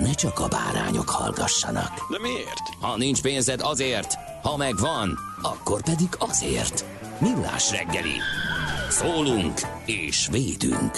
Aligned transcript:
ne 0.00 0.12
csak 0.12 0.38
a 0.38 0.48
bárányok 0.48 1.08
hallgassanak. 1.08 2.10
De 2.10 2.18
miért? 2.20 2.68
Ha 2.80 2.96
nincs 2.96 3.22
pénzed 3.22 3.60
azért, 3.62 4.14
ha 4.42 4.56
megvan, 4.56 5.18
akkor 5.42 5.82
pedig 5.82 6.08
azért. 6.18 6.84
Millás 7.20 7.70
reggeli. 7.70 8.16
Szólunk 8.88 9.60
és 9.86 10.28
védünk. 10.30 10.92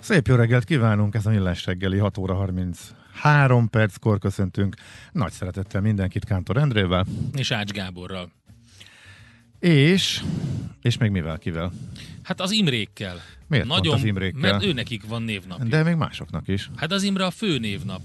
Szép 0.00 0.26
jó 0.26 0.34
reggelt 0.34 0.64
kívánunk, 0.64 1.14
ez 1.14 1.26
a 1.26 1.30
Millás 1.30 1.66
reggeli 1.66 1.98
6 1.98 2.18
óra 2.18 2.34
33 2.34 3.68
perckor 3.70 4.18
köszöntünk. 4.18 4.74
Nagy 5.12 5.32
szeretettel 5.32 5.80
mindenkit 5.80 6.24
Kántor 6.24 6.56
Endrével. 6.56 7.06
És 7.34 7.50
Ács 7.50 7.70
Gáborral. 7.70 8.37
És, 9.58 10.22
és 10.82 10.98
még 10.98 11.10
mivel, 11.10 11.38
kivel? 11.38 11.72
Hát 12.22 12.40
az 12.40 12.50
Imrékkel. 12.50 13.20
Miért 13.46 13.66
pont 13.66 13.86
az 13.86 14.04
Imrékkel? 14.04 14.40
Mert 14.40 14.64
ő 14.64 14.72
nekik 14.72 15.06
van 15.06 15.22
névnapja. 15.22 15.64
De 15.64 15.82
még 15.82 15.94
másoknak 15.94 16.48
is. 16.48 16.70
Hát 16.76 16.92
az 16.92 17.02
Imre 17.02 17.24
a 17.26 17.30
fő 17.30 17.58
névnap. 17.58 18.02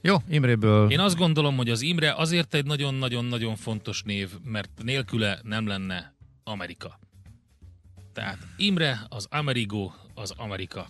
Jó, 0.00 0.16
Imréből... 0.28 0.90
Én 0.90 1.00
azt 1.00 1.16
gondolom, 1.16 1.56
hogy 1.56 1.70
az 1.70 1.80
Imre 1.80 2.12
azért 2.14 2.54
egy 2.54 2.64
nagyon-nagyon-nagyon 2.64 3.56
fontos 3.56 4.02
név, 4.02 4.30
mert 4.44 4.70
nélküle 4.82 5.38
nem 5.42 5.66
lenne 5.66 6.14
Amerika. 6.44 6.98
Tehát 8.12 8.38
Imre, 8.56 9.00
az 9.08 9.26
Amerigo, 9.30 9.90
az 10.14 10.30
Amerika. 10.36 10.88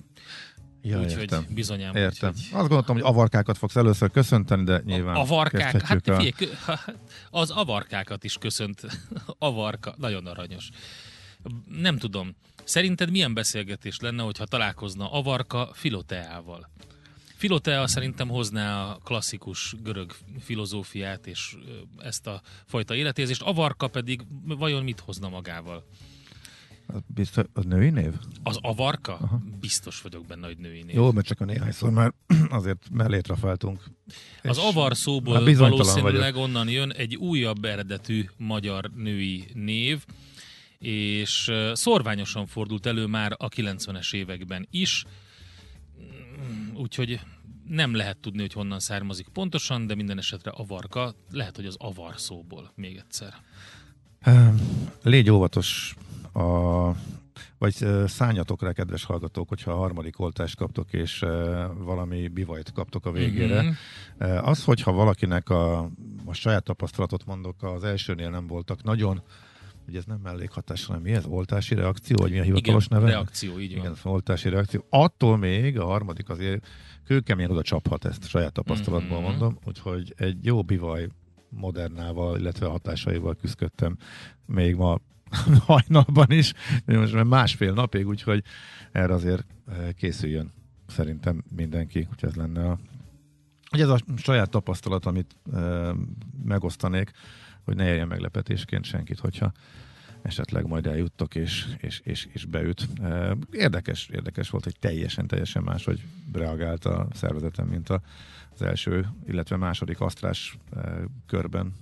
Ja, 0.82 1.00
Úgyhogy 1.00 1.36
bizonyám. 1.48 1.96
Értem. 1.96 2.28
Úgyhogy... 2.28 2.58
Azt 2.58 2.68
gondoltam, 2.68 2.94
hogy 2.94 3.04
avarkákat 3.04 3.58
fogsz 3.58 3.76
először 3.76 4.10
köszönteni, 4.10 4.64
de 4.64 4.82
nyilván 4.84 5.16
Avarkák, 5.16 5.82
hát 5.82 6.08
el. 6.08 6.16
figyelj, 6.16 6.32
az 7.30 7.50
avarkákat 7.50 8.24
is 8.24 8.36
köszönt. 8.38 8.80
Avarka, 9.38 9.94
nagyon 9.98 10.26
aranyos. 10.26 10.68
Nem 11.68 11.98
tudom. 11.98 12.34
Szerinted 12.64 13.10
milyen 13.10 13.34
beszélgetés 13.34 14.00
lenne, 14.00 14.22
hogyha 14.22 14.44
találkozna 14.44 15.12
Avarka 15.12 15.70
Filoteával? 15.72 16.70
Filotea 17.36 17.86
szerintem 17.86 18.28
hozná 18.28 18.84
a 18.84 18.98
klasszikus 19.04 19.74
görög 19.82 20.12
filozófiát 20.40 21.26
és 21.26 21.56
ezt 21.98 22.26
a 22.26 22.42
fajta 22.66 22.94
életérzést, 22.94 23.42
Avarka 23.42 23.88
pedig 23.88 24.22
vajon 24.44 24.82
mit 24.82 25.00
hozna 25.00 25.28
magával? 25.28 25.84
Az 26.92 27.00
Biztos, 27.06 27.44
az 27.52 27.64
női 27.64 27.90
név? 27.90 28.12
Az 28.42 28.58
Avarka? 28.60 29.12
Aha. 29.12 29.40
Biztos 29.60 30.00
vagyok 30.00 30.26
benne, 30.26 30.46
hogy 30.46 30.58
női 30.58 30.82
név. 30.82 30.94
Jó, 30.94 31.12
mert 31.12 31.26
csak 31.26 31.40
a 31.40 31.44
néhányszor 31.44 31.90
már 31.90 32.12
azért 32.48 32.88
mellét 32.90 33.26
rafáltunk. 33.26 33.84
Az 34.42 34.58
avar 34.58 34.96
szóból 34.96 35.54
valószínűleg 35.54 36.32
vagyok. 36.32 36.48
onnan 36.48 36.68
jön 36.68 36.90
egy 36.90 37.16
újabb 37.16 37.64
eredetű 37.64 38.24
magyar 38.36 38.90
női 38.96 39.44
név, 39.54 40.04
és 40.78 41.52
szorványosan 41.72 42.46
fordult 42.46 42.86
elő 42.86 43.06
már 43.06 43.34
a 43.38 43.48
90-es 43.48 44.14
években 44.14 44.68
is, 44.70 45.04
Mm, 46.42 46.76
úgyhogy 46.76 47.20
nem 47.68 47.94
lehet 47.94 48.16
tudni, 48.16 48.40
hogy 48.40 48.52
honnan 48.52 48.80
származik 48.80 49.28
pontosan, 49.28 49.86
de 49.86 49.94
minden 49.94 50.18
esetre 50.18 50.50
avarka, 50.50 51.14
lehet, 51.30 51.56
hogy 51.56 51.66
az 51.66 51.76
avar 51.78 52.14
szóból 52.16 52.72
még 52.74 52.96
egyszer. 52.96 53.34
Légy 55.02 55.30
óvatos 55.30 55.94
a 56.32 56.90
vagy 57.58 57.76
rá, 58.60 58.72
kedves 58.72 59.04
hallgatók, 59.04 59.48
hogyha 59.48 59.72
a 59.72 59.76
harmadik 59.76 60.20
oltást 60.20 60.56
kaptok, 60.56 60.92
és 60.92 61.24
valami 61.78 62.28
bivajt 62.28 62.72
kaptok 62.72 63.06
a 63.06 63.12
végére. 63.12 63.62
Mhm. 63.62 63.70
Mm-hmm. 64.24 64.44
Az, 64.44 64.64
hogyha 64.64 64.92
valakinek 64.92 65.48
a, 65.50 65.78
a 66.24 66.32
saját 66.32 66.64
tapasztalatot 66.64 67.26
mondok, 67.26 67.62
az 67.62 67.84
elsőnél 67.84 68.30
nem 68.30 68.46
voltak 68.46 68.82
nagyon, 68.82 69.22
ugye 69.88 69.98
ez 69.98 70.04
nem 70.04 70.20
mellékhatás, 70.22 70.84
hanem 70.86 71.02
mi 71.02 71.12
ez? 71.12 71.24
Oltási 71.26 71.74
reakció, 71.74 72.16
vagy 72.20 72.30
mi 72.30 72.38
a 72.38 72.42
hivatalos 72.42 72.84
Igen, 72.86 72.98
neve? 72.98 73.10
reakció, 73.10 73.58
így 73.58 73.70
van. 73.76 73.84
Igen, 73.84 73.96
oltási 74.02 74.48
reakció. 74.48 74.84
Attól 74.90 75.36
még 75.36 75.78
a 75.78 75.84
harmadik 75.84 76.28
azért 76.28 76.66
kőkeményen 77.04 77.50
oda 77.50 77.62
csaphat 77.62 78.04
ezt 78.04 78.28
saját 78.28 78.52
tapasztalatból 78.52 79.20
Mhm. 79.20 79.26
mondom, 79.28 79.58
úgyhogy 79.64 80.14
egy 80.16 80.44
jó 80.44 80.62
bivaj 80.62 81.08
modernával, 81.48 82.38
illetve 82.38 82.66
hatásaival 82.66 83.34
küzdöttem 83.34 83.96
még 84.46 84.74
ma 84.74 84.98
hajnalban 85.66 86.30
is, 86.30 86.52
de 86.84 86.98
most 86.98 87.12
már 87.12 87.24
másfél 87.24 87.72
napig, 87.72 88.06
úgyhogy 88.06 88.42
erre 88.92 89.14
azért 89.14 89.44
eh, 89.68 89.88
készüljön 89.96 90.52
szerintem 90.86 91.44
mindenki, 91.56 92.02
hogy 92.02 92.28
ez 92.28 92.34
lenne 92.34 92.68
a 92.70 92.78
Ugye 93.72 93.82
ez 93.82 93.88
a 93.88 93.98
saját 94.16 94.50
tapasztalat, 94.50 95.06
amit 95.06 95.36
e, 95.52 95.92
megosztanék, 96.44 97.10
hogy 97.64 97.76
ne 97.76 97.88
érjen 97.88 98.06
meglepetésként 98.06 98.84
senkit, 98.84 99.18
hogyha 99.18 99.52
esetleg 100.22 100.66
majd 100.66 100.86
eljuttok 100.86 101.34
és, 101.34 101.66
és, 101.80 102.00
és, 102.04 102.28
és 102.32 102.44
beüt. 102.44 102.88
E, 103.02 103.36
érdekes, 103.50 104.08
érdekes 104.08 104.50
volt, 104.50 104.64
hogy 104.64 104.78
teljesen, 104.78 105.26
teljesen 105.26 105.62
más, 105.62 105.84
hogy 105.84 106.02
reagált 106.32 106.84
a 106.84 107.06
szervezetem, 107.14 107.66
mint 107.66 107.88
a, 107.88 108.00
az 108.54 108.62
első, 108.62 109.08
illetve 109.26 109.56
második 109.56 110.00
asztrás 110.00 110.58
e, 110.76 110.80
körben, 111.26 111.72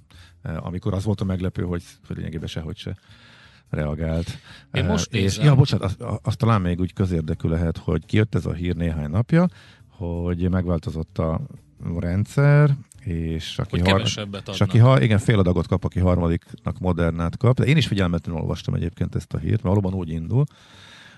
e, 0.42 0.58
amikor 0.58 0.94
az 0.94 1.04
volt 1.04 1.20
a 1.20 1.24
meglepő, 1.24 1.62
hogy, 1.62 1.82
hogy 2.06 2.16
lényegében 2.16 2.48
sehogy 2.48 2.76
se 2.76 2.96
reagált. 3.70 4.38
Én 4.72 4.84
most 4.84 5.14
és, 5.14 5.20
nézem. 5.20 5.44
ja, 5.44 5.54
bocsánat, 5.54 5.84
az, 5.84 6.18
az 6.22 6.36
talán 6.36 6.60
még 6.60 6.80
úgy 6.80 6.92
közérdekű 6.92 7.48
lehet, 7.48 7.76
hogy 7.76 8.06
kijött 8.06 8.34
ez 8.34 8.46
a 8.46 8.52
hír 8.52 8.76
néhány 8.76 9.10
napja, 9.10 9.48
hogy 9.88 10.50
megváltozott 10.50 11.18
a 11.18 11.40
rendszer, 11.98 12.76
és 13.04 13.58
aki, 13.58 13.70
Hogy 13.70 13.82
kevesebbet 13.82 14.48
és 14.48 14.60
aki 14.60 14.78
ha, 14.78 15.02
igen, 15.02 15.18
fél 15.18 15.38
adagot 15.38 15.66
kap, 15.66 15.84
aki 15.84 16.00
harmadiknak 16.00 16.78
modernát 16.78 17.36
kap. 17.36 17.58
De 17.58 17.64
én 17.64 17.76
is 17.76 17.86
figyelmetlenül 17.86 18.40
olvastam 18.40 18.74
egyébként 18.74 19.14
ezt 19.14 19.32
a 19.32 19.38
hírt, 19.38 19.62
mert 19.62 19.62
valóban 19.62 19.94
úgy 19.94 20.08
indul, 20.08 20.44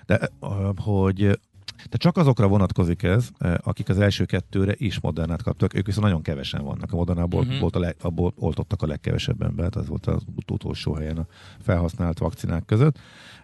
de 0.05 0.29
hogy 0.75 1.39
de 1.89 1.97
csak 1.97 2.17
azokra 2.17 2.47
vonatkozik 2.47 3.03
ez, 3.03 3.29
eh, 3.37 3.53
akik 3.63 3.89
az 3.89 3.99
első 3.99 4.25
kettőre 4.25 4.73
is 4.77 4.99
modernát 4.99 5.43
kaptak, 5.43 5.73
ők 5.75 5.85
viszont 5.85 6.05
nagyon 6.05 6.21
kevesen 6.21 6.63
vannak. 6.63 6.91
A 6.91 6.95
modernából 6.95 7.39
Mhm. 7.39 7.47
uh-huh. 7.47 7.61
volt 7.61 7.75
a 7.75 7.79
leg, 7.79 7.95
abból 8.01 8.33
oltottak 8.35 8.81
a 8.81 8.87
legkevesebb 8.87 9.41
embert, 9.41 9.75
az 9.75 9.87
volt 9.87 10.05
az 10.05 10.21
ut- 10.35 10.51
utolsó 10.51 10.93
helyen 10.93 11.17
a 11.17 11.25
felhasznált 11.61 12.19
vakcinák 12.19 12.65
között. 12.65 12.97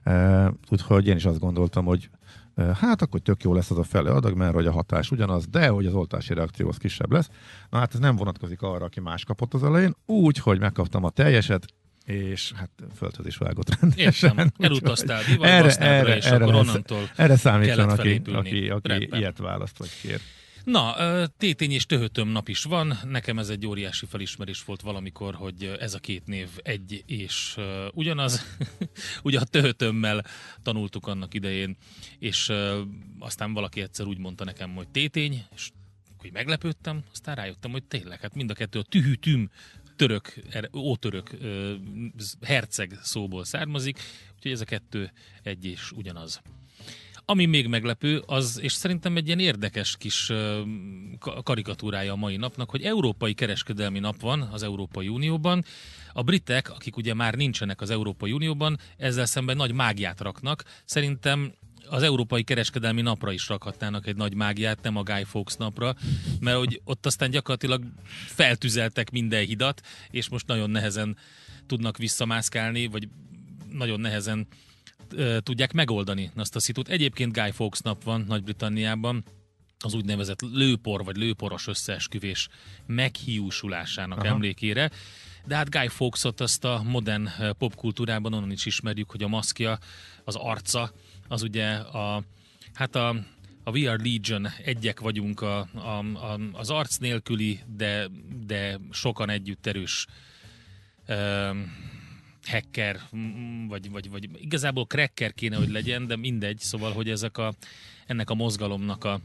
Eh, 0.04 0.48
Úgyhogy 0.70 1.08
én 1.08 1.16
is 1.16 1.26
azt 1.26 1.40
gondoltam, 1.40 1.86
hogy 1.86 2.10
eh, 2.56 2.76
hát 2.76 3.02
akkor 3.02 3.20
tök 3.20 3.44
jó 3.44 3.54
lesz 3.54 3.72
az 3.72 3.78
a 3.78 3.84
fele 3.84 4.12
adag, 4.12 4.36
mert 4.36 4.54
hogy 4.54 4.66
a 4.66 4.72
hatás 4.72 5.12
ugyanaz, 5.12 5.48
de 5.48 5.68
hogy 5.68 5.86
az 5.86 5.94
oltási 5.94 6.34
reakció 6.34 6.68
az 6.68 6.78
kisebb 6.78 7.12
lesz. 7.12 7.30
Na 7.70 7.78
hát 7.78 7.94
ez 7.94 8.00
nem 8.00 8.16
vonatkozik 8.16 8.62
arra, 8.62 8.86
aki 8.86 9.00
más 9.00 9.24
kapott 9.24 9.54
az 9.54 9.64
elején, 9.64 9.96
úgy, 10.06 10.38
hogy 10.38 10.60
megkaptam 10.60 11.04
a 11.04 11.10
teljeset, 11.10 11.66
és 12.10 12.52
hát 12.56 12.70
földhöz 12.96 13.26
is 13.26 13.38
vágott 13.38 13.80
rendesen. 13.80 14.30
Értem, 14.30 14.52
elutaztál 14.58 15.24
divatbasznádra, 15.24 16.16
és 16.16 16.26
akkor 16.26 16.54
lesz- 16.54 16.68
onnantól 16.68 17.10
erre 17.16 17.36
számítson, 17.36 17.90
aki, 17.90 18.22
aki, 18.26 18.70
aki 18.70 18.88
Rendben. 18.88 19.20
ilyet 19.20 19.38
választ 19.38 19.78
vagy 19.78 19.90
kér. 20.02 20.20
Na, 20.64 20.96
tétény 21.38 21.72
és 21.72 21.86
töhötöm 21.86 22.28
nap 22.28 22.48
is 22.48 22.64
van. 22.64 23.00
Nekem 23.04 23.40
ez 23.40 23.50
egy 23.50 23.66
óriási 23.66 24.06
felismerés 24.06 24.64
volt 24.64 24.82
valamikor, 24.82 25.36
hogy 25.36 25.76
ez 25.80 25.94
a 25.94 26.00
két 26.00 26.26
név 26.26 26.48
egy 26.64 27.04
és 27.06 27.58
ugyanaz. 27.94 28.58
Ugye 29.24 29.40
a 29.40 29.44
töhötömmel 29.44 30.26
tanultuk 30.64 31.08
annak 31.08 31.34
idején, 31.34 31.78
és 32.20 32.50
ö, 32.50 32.82
aztán 33.20 33.54
valaki 33.54 33.82
egyszer 33.82 34.06
úgy 34.06 34.18
mondta 34.18 34.44
nekem, 34.44 34.76
hogy 34.76 34.88
tétény, 34.88 35.44
és 35.56 35.70
hogy 36.18 36.32
meglepődtem, 36.34 37.04
aztán 37.12 37.36
rájöttem, 37.36 37.72
hogy 37.72 37.84
tényleg, 37.84 38.20
hát 38.20 38.36
mind 38.36 38.50
a 38.50 38.54
kettő 38.54 38.80
a 38.80 38.84
tühütüm 38.84 39.50
török, 40.00 40.34
er- 40.50 40.76
ótörök 40.76 41.30
herceg 42.42 43.00
szóból 43.02 43.44
származik, 43.44 44.00
úgyhogy 44.36 44.52
ez 44.52 44.62
a 44.62 44.66
kettő 44.66 45.12
egy 45.44 45.66
és 45.66 45.92
ugyanaz. 45.92 46.42
Ami 47.26 47.46
még 47.46 47.68
meglepő, 47.68 48.24
az, 48.26 48.60
és 48.62 48.74
szerintem 48.74 49.18
egy 49.18 49.28
ilyen 49.28 49.40
érdekes 49.40 49.98
kis 49.98 50.32
karikatúrája 51.44 52.12
a 52.14 52.16
mai 52.16 52.38
napnak, 52.38 52.70
hogy 52.70 52.84
Európai 52.84 53.34
Kereskedelmi 53.34 54.00
Nap 54.00 54.22
van 54.22 54.42
az 54.42 54.64
Európai 54.64 55.08
Unióban. 55.08 55.64
A 56.14 56.24
britek, 56.24 56.72
akik 56.72 56.98
ugye 56.98 57.14
már 57.14 57.36
nincsenek 57.36 57.82
az 57.82 57.90
Európai 57.90 58.32
Unióban, 58.32 58.78
ezzel 58.98 59.26
szemben 59.26 59.56
nagy 59.56 59.72
mágiát 59.74 60.22
raknak. 60.22 60.64
Szerintem 60.86 61.54
az 61.90 62.04
Európai 62.04 62.44
Kereskedelmi 62.44 63.02
Napra 63.02 63.32
is 63.32 63.48
rakhatnának 63.48 64.08
egy 64.08 64.16
nagy 64.16 64.34
mágiát, 64.34 64.82
nem 64.82 64.96
a 64.96 65.04
Guy 65.04 65.24
Fawkes 65.24 65.56
napra, 65.56 65.96
mert 66.40 66.58
hogy 66.58 66.82
ott 66.84 67.06
aztán 67.06 67.30
gyakorlatilag 67.30 67.84
feltüzeltek 68.26 69.12
minden 69.12 69.46
hidat, 69.46 69.82
és 70.10 70.30
most 70.30 70.48
nagyon 70.48 70.70
nehezen 70.70 71.18
tudnak 71.68 71.98
visszamászkálni, 71.98 72.88
vagy 72.88 73.08
nagyon 73.72 74.00
nehezen 74.00 74.48
tudják 75.40 75.74
megoldani 75.74 76.32
azt 76.36 76.56
a 76.56 76.60
szitut. 76.60 76.88
Egyébként 76.88 77.34
Guy 77.34 77.52
Fawkes 77.52 77.80
nap 77.80 78.04
van 78.04 78.26
Nagy-Britanniában, 78.28 79.24
az 79.80 79.94
úgynevezett 79.94 80.42
lőpor 80.42 81.04
vagy 81.04 81.18
lőporos 81.18 81.68
összeesküvés 81.68 82.48
meghiúsulásának 82.86 84.18
Aha. 84.18 84.28
emlékére. 84.28 84.92
De 85.46 85.56
hát 85.56 85.70
Guy 85.70 85.88
Fawkesot 85.88 86.42
azt 86.42 86.64
a 86.64 86.82
modern 86.86 87.30
popkultúrában 87.58 88.34
onnan 88.34 88.52
is 88.52 88.66
ismerjük, 88.66 89.12
hogy 89.12 89.24
a 89.24 89.28
maszkja, 89.28 89.78
az 90.24 90.36
arca, 90.36 90.92
az 91.30 91.42
ugye 91.42 91.74
a, 91.76 92.24
hát 92.74 92.96
a, 92.96 93.10
a 93.64 93.72
We 93.72 93.92
Are 93.92 94.04
Legion 94.04 94.48
egyek 94.64 95.00
vagyunk 95.00 95.42
a, 95.42 95.68
a, 95.74 96.00
a, 96.00 96.40
az 96.52 96.70
arc 96.70 96.98
nélküli, 96.98 97.60
de, 97.76 98.08
de 98.46 98.80
sokan 98.92 99.30
együtt 99.30 99.66
erős 99.66 100.06
um, 101.08 101.74
hacker, 102.44 103.00
vagy, 103.68 103.92
vagy, 103.92 104.10
vagy 104.10 104.30
igazából 104.42 104.86
cracker 104.86 105.34
kéne, 105.34 105.56
hogy 105.56 105.70
legyen, 105.70 106.08
de 106.08 106.16
mindegy, 106.16 106.60
szóval, 106.60 106.92
hogy 106.92 107.10
ezek 107.10 107.38
a, 107.38 107.54
ennek 108.06 108.30
a 108.30 108.34
mozgalomnak 108.34 109.04
a, 109.04 109.22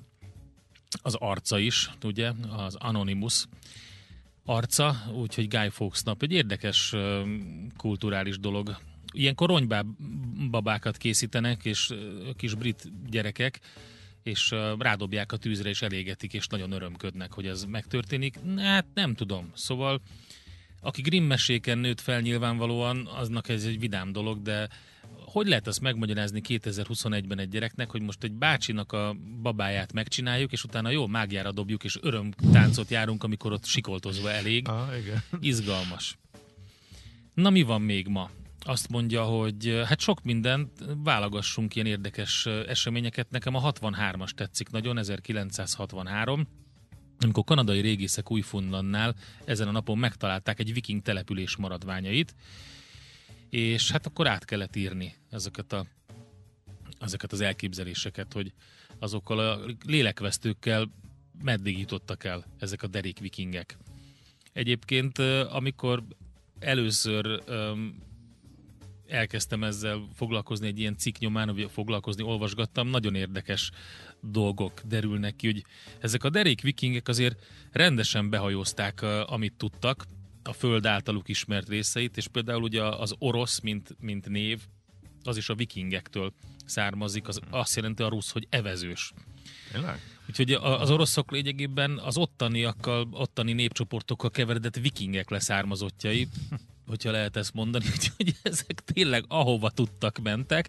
az 1.03 1.15
arca 1.15 1.59
is, 1.59 1.91
ugye, 2.03 2.33
az 2.57 2.75
Anonymous 2.75 3.47
arca, 4.45 4.97
úgyhogy 5.13 5.49
Guy 5.49 5.69
Fawkes 5.69 6.03
nap. 6.03 6.23
Egy 6.23 6.33
érdekes 6.33 6.95
kulturális 7.77 8.39
dolog. 8.39 8.77
Ilyenkor 9.15 9.49
ronybabákat 9.49 10.97
készítenek, 10.97 11.65
és 11.65 11.95
kis 12.37 12.55
brit 12.55 13.11
gyerekek, 13.11 13.61
és 14.23 14.55
rádobják 14.79 15.33
a 15.33 15.37
tűzre, 15.37 15.69
és 15.69 15.83
elégetik, 15.83 16.33
és 16.33 16.47
nagyon 16.47 16.73
örömködnek, 16.73 17.33
hogy 17.33 17.47
ez 17.47 17.65
megtörténik. 17.65 18.39
Hát 18.57 18.87
nem 18.95 19.15
tudom. 19.15 19.51
Szóval 19.55 20.01
aki 20.81 21.03
Grimm 21.03 21.25
meséken 21.25 21.79
nőtt 21.79 22.01
fel 22.01 22.21
nyilvánvalóan, 22.21 23.07
aznak 23.07 23.49
ez 23.49 23.65
egy 23.65 23.79
vidám 23.79 24.13
dolog, 24.13 24.43
de 24.43 24.69
hogy 25.25 25.47
lehet 25.47 25.67
azt 25.67 25.81
megmagyarázni 25.81 26.41
2021-ben 26.49 27.39
egy 27.39 27.49
gyereknek, 27.49 27.91
hogy 27.91 28.03
most 28.03 28.23
egy 28.23 28.33
bácsinak 28.33 28.93
a 28.93 29.17
babáját 29.43 29.93
megcsináljuk, 29.93 30.53
és 30.53 30.65
utána 30.65 30.91
jó 30.91 31.07
mágiára 31.07 31.53
dobjuk, 31.53 31.85
és 31.85 31.99
örömtáncot 32.01 32.91
járunk, 32.91 33.25
amikor 33.25 33.53
ott 33.53 33.65
sikoltozva 33.65 34.31
elég. 34.31 34.69
Ah, 34.69 34.99
igen. 34.99 35.23
Izgalmas. 35.41 36.19
Na 37.35 37.51
mi 37.51 37.63
van 37.63 37.83
még 37.83 38.07
ma? 38.07 38.31
Azt 38.65 38.89
mondja, 38.89 39.25
hogy 39.25 39.83
hát 39.87 40.01
sok 40.01 40.23
mindent, 40.23 40.85
válogassunk 40.97 41.75
ilyen 41.75 41.87
érdekes 41.87 42.47
eseményeket. 42.47 43.31
Nekem 43.31 43.55
a 43.55 43.73
63-as 43.73 44.31
tetszik 44.31 44.71
nagyon, 44.71 44.99
1963 44.99 46.47
amikor 47.19 47.45
kanadai 47.45 47.81
régészek 47.81 48.31
Újfundlannál 48.31 49.15
ezen 49.45 49.69
a 49.69 49.71
napon 49.71 49.99
megtalálták 49.99 50.59
egy 50.59 50.73
viking 50.73 51.03
település 51.03 51.57
maradványait, 51.57 52.35
és 53.51 53.91
hát 53.91 54.07
akkor 54.07 54.27
át 54.27 54.45
kellett 54.45 54.77
írni 54.77 55.15
ezeket, 55.31 55.73
a, 55.73 55.87
ezeket 57.01 57.33
az 57.33 57.41
elképzeléseket, 57.41 58.33
hogy 58.33 58.53
azokkal 58.99 59.39
a 59.39 59.61
lélekvesztőkkel 59.87 60.91
meddig 61.43 61.79
jutottak 61.79 62.25
el 62.25 62.45
ezek 62.59 62.83
a 62.83 62.87
derék 62.87 63.19
vikingek. 63.19 63.77
Egyébként, 64.53 65.19
amikor 65.49 66.03
először 66.59 67.43
elkezdtem 69.07 69.65
ezzel 69.65 70.09
foglalkozni 70.15 70.67
egy 70.67 70.79
ilyen 70.79 70.97
cikk 70.97 71.19
nyomán, 71.19 71.55
vagy 71.55 71.71
foglalkozni, 71.73 72.23
olvasgattam, 72.23 72.89
nagyon 72.89 73.15
érdekes 73.15 73.71
dolgok 74.21 74.81
derülnek 74.81 75.37
ki, 75.37 75.47
hogy 75.47 75.65
ezek 76.01 76.25
a 76.25 76.31
derék 76.31 76.61
vikingek 76.61 77.09
azért 77.09 77.47
rendesen 77.73 78.31
behajózták, 78.31 79.03
amit 79.27 79.55
tudtak, 79.57 80.07
a 80.43 80.53
föld 80.53 80.87
általuk 80.87 81.29
ismert 81.29 81.69
részeit, 81.69 82.17
és 82.17 82.29
például 82.29 82.63
ugye 82.63 82.83
az 82.83 83.15
orosz, 83.19 83.61
mint, 83.61 83.97
mint 84.01 84.29
név, 84.29 84.61
az 85.23 85.37
is 85.37 85.49
a 85.49 85.55
vikingektől 85.55 86.33
származik, 86.65 87.29
az 87.29 87.41
azt 87.51 87.77
jelenti 87.77 88.03
a 88.03 88.09
rusz, 88.09 88.31
hogy 88.31 88.47
evezős. 88.51 89.13
Tényleg? 89.73 90.01
Úgyhogy 90.29 90.53
az 90.53 90.91
oroszok 90.91 91.31
lényegében 91.31 91.99
az 91.99 92.17
ottaniakkal, 92.17 93.09
ottani 93.11 93.53
népcsoportokkal 93.53 94.31
keveredett 94.31 94.77
vikingek 94.77 95.31
leszármazottjai, 95.31 96.29
hogyha 96.87 97.11
lehet 97.11 97.37
ezt 97.37 97.55
mondani, 97.55 97.85
hogy 98.17 98.35
ezek 98.43 98.85
tényleg 98.85 99.25
ahova 99.29 99.71
tudtak 99.71 100.19
mentek, 100.19 100.69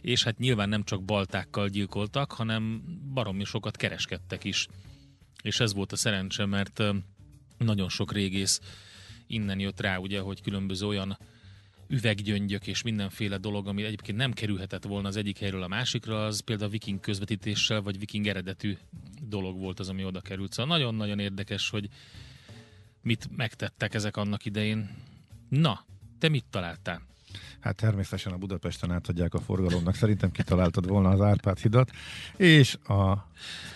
és 0.00 0.22
hát 0.22 0.38
nyilván 0.38 0.68
nem 0.68 0.84
csak 0.84 1.04
baltákkal 1.04 1.68
gyilkoltak, 1.68 2.32
hanem 2.32 2.82
baromi 3.14 3.44
sokat 3.44 3.76
kereskedtek 3.76 4.44
is. 4.44 4.66
És 5.42 5.60
ez 5.60 5.74
volt 5.74 5.92
a 5.92 5.96
szerencse, 5.96 6.46
mert 6.46 6.82
nagyon 7.58 7.88
sok 7.88 8.12
régész 8.12 8.60
innen 9.26 9.60
jött 9.60 9.80
rá, 9.80 9.96
ugye, 9.96 10.20
hogy 10.20 10.42
különböző 10.42 10.86
olyan 10.86 11.18
üveggyöngyök 11.88 12.66
és 12.66 12.82
mindenféle 12.82 13.36
dolog, 13.36 13.66
ami 13.66 13.82
egyébként 13.82 14.18
nem 14.18 14.32
kerülhetett 14.32 14.84
volna 14.84 15.08
az 15.08 15.16
egyik 15.16 15.38
helyről 15.38 15.62
a 15.62 15.68
másikra, 15.68 16.24
az 16.24 16.40
például 16.40 16.70
viking 16.70 17.00
közvetítéssel, 17.00 17.82
vagy 17.82 17.98
viking 17.98 18.26
eredetű 18.26 18.76
dolog 19.22 19.58
volt 19.58 19.80
az, 19.80 19.88
ami 19.88 20.04
oda 20.04 20.20
került. 20.20 20.52
Szóval 20.52 20.76
nagyon-nagyon 20.76 21.18
érdekes, 21.18 21.70
hogy 21.70 21.88
mit 23.02 23.36
megtettek 23.36 23.94
ezek 23.94 24.16
annak 24.16 24.44
idején. 24.44 24.90
Na, 25.48 25.84
te 26.18 26.28
mit 26.28 26.44
találtál? 26.50 27.08
Hát 27.60 27.76
természetesen 27.76 28.32
a 28.32 28.36
Budapesten 28.36 28.90
átadják 28.90 29.34
a 29.34 29.40
forgalomnak. 29.40 29.94
Szerintem 29.94 30.30
kitaláltad 30.30 30.88
volna 30.88 31.08
az 31.08 31.20
Árpád 31.20 31.58
hidat, 31.58 31.90
és 32.36 32.74
a 32.74 33.28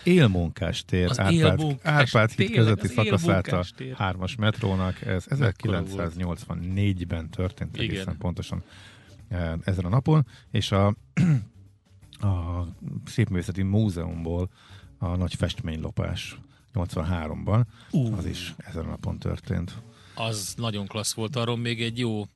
élmunkás 0.05 0.85
tér 0.85 1.11
Az 1.11 1.19
Árpád, 1.19 1.35
élmunkás, 1.35 1.93
Árpád 1.93 2.31
híd 2.31 2.47
tényleg, 2.47 2.65
közötti 2.65 2.87
szakaszát 2.87 3.47
a 3.47 3.65
hármas 3.95 4.37
metrónak. 4.37 5.03
Ez 5.03 5.27
Mekkora 5.39 5.83
1984-ben 5.87 7.31
történt 7.31 7.77
Igen. 7.77 7.89
egészen 7.89 8.17
pontosan 8.19 8.63
eh, 9.29 9.53
ezen 9.65 9.85
a 9.85 9.89
napon, 9.89 10.27
és 10.51 10.73
a, 10.73 10.87
a 12.29 12.67
Szépművészeti 13.05 13.63
Múzeumból 13.63 14.51
a 14.99 15.17
nagy 15.17 15.35
festménylopás 15.35 16.39
83-ban, 16.75 17.65
Ú. 17.91 18.15
az 18.15 18.27
is 18.27 18.55
ezen 18.57 18.85
a 18.85 18.89
napon 18.89 19.19
történt. 19.19 19.83
Az 20.15 20.55
nagyon 20.57 20.87
klassz 20.87 21.15
volt, 21.15 21.37
arról 21.37 21.57
még 21.57 21.83
egy 21.83 21.99
jó 21.99 22.27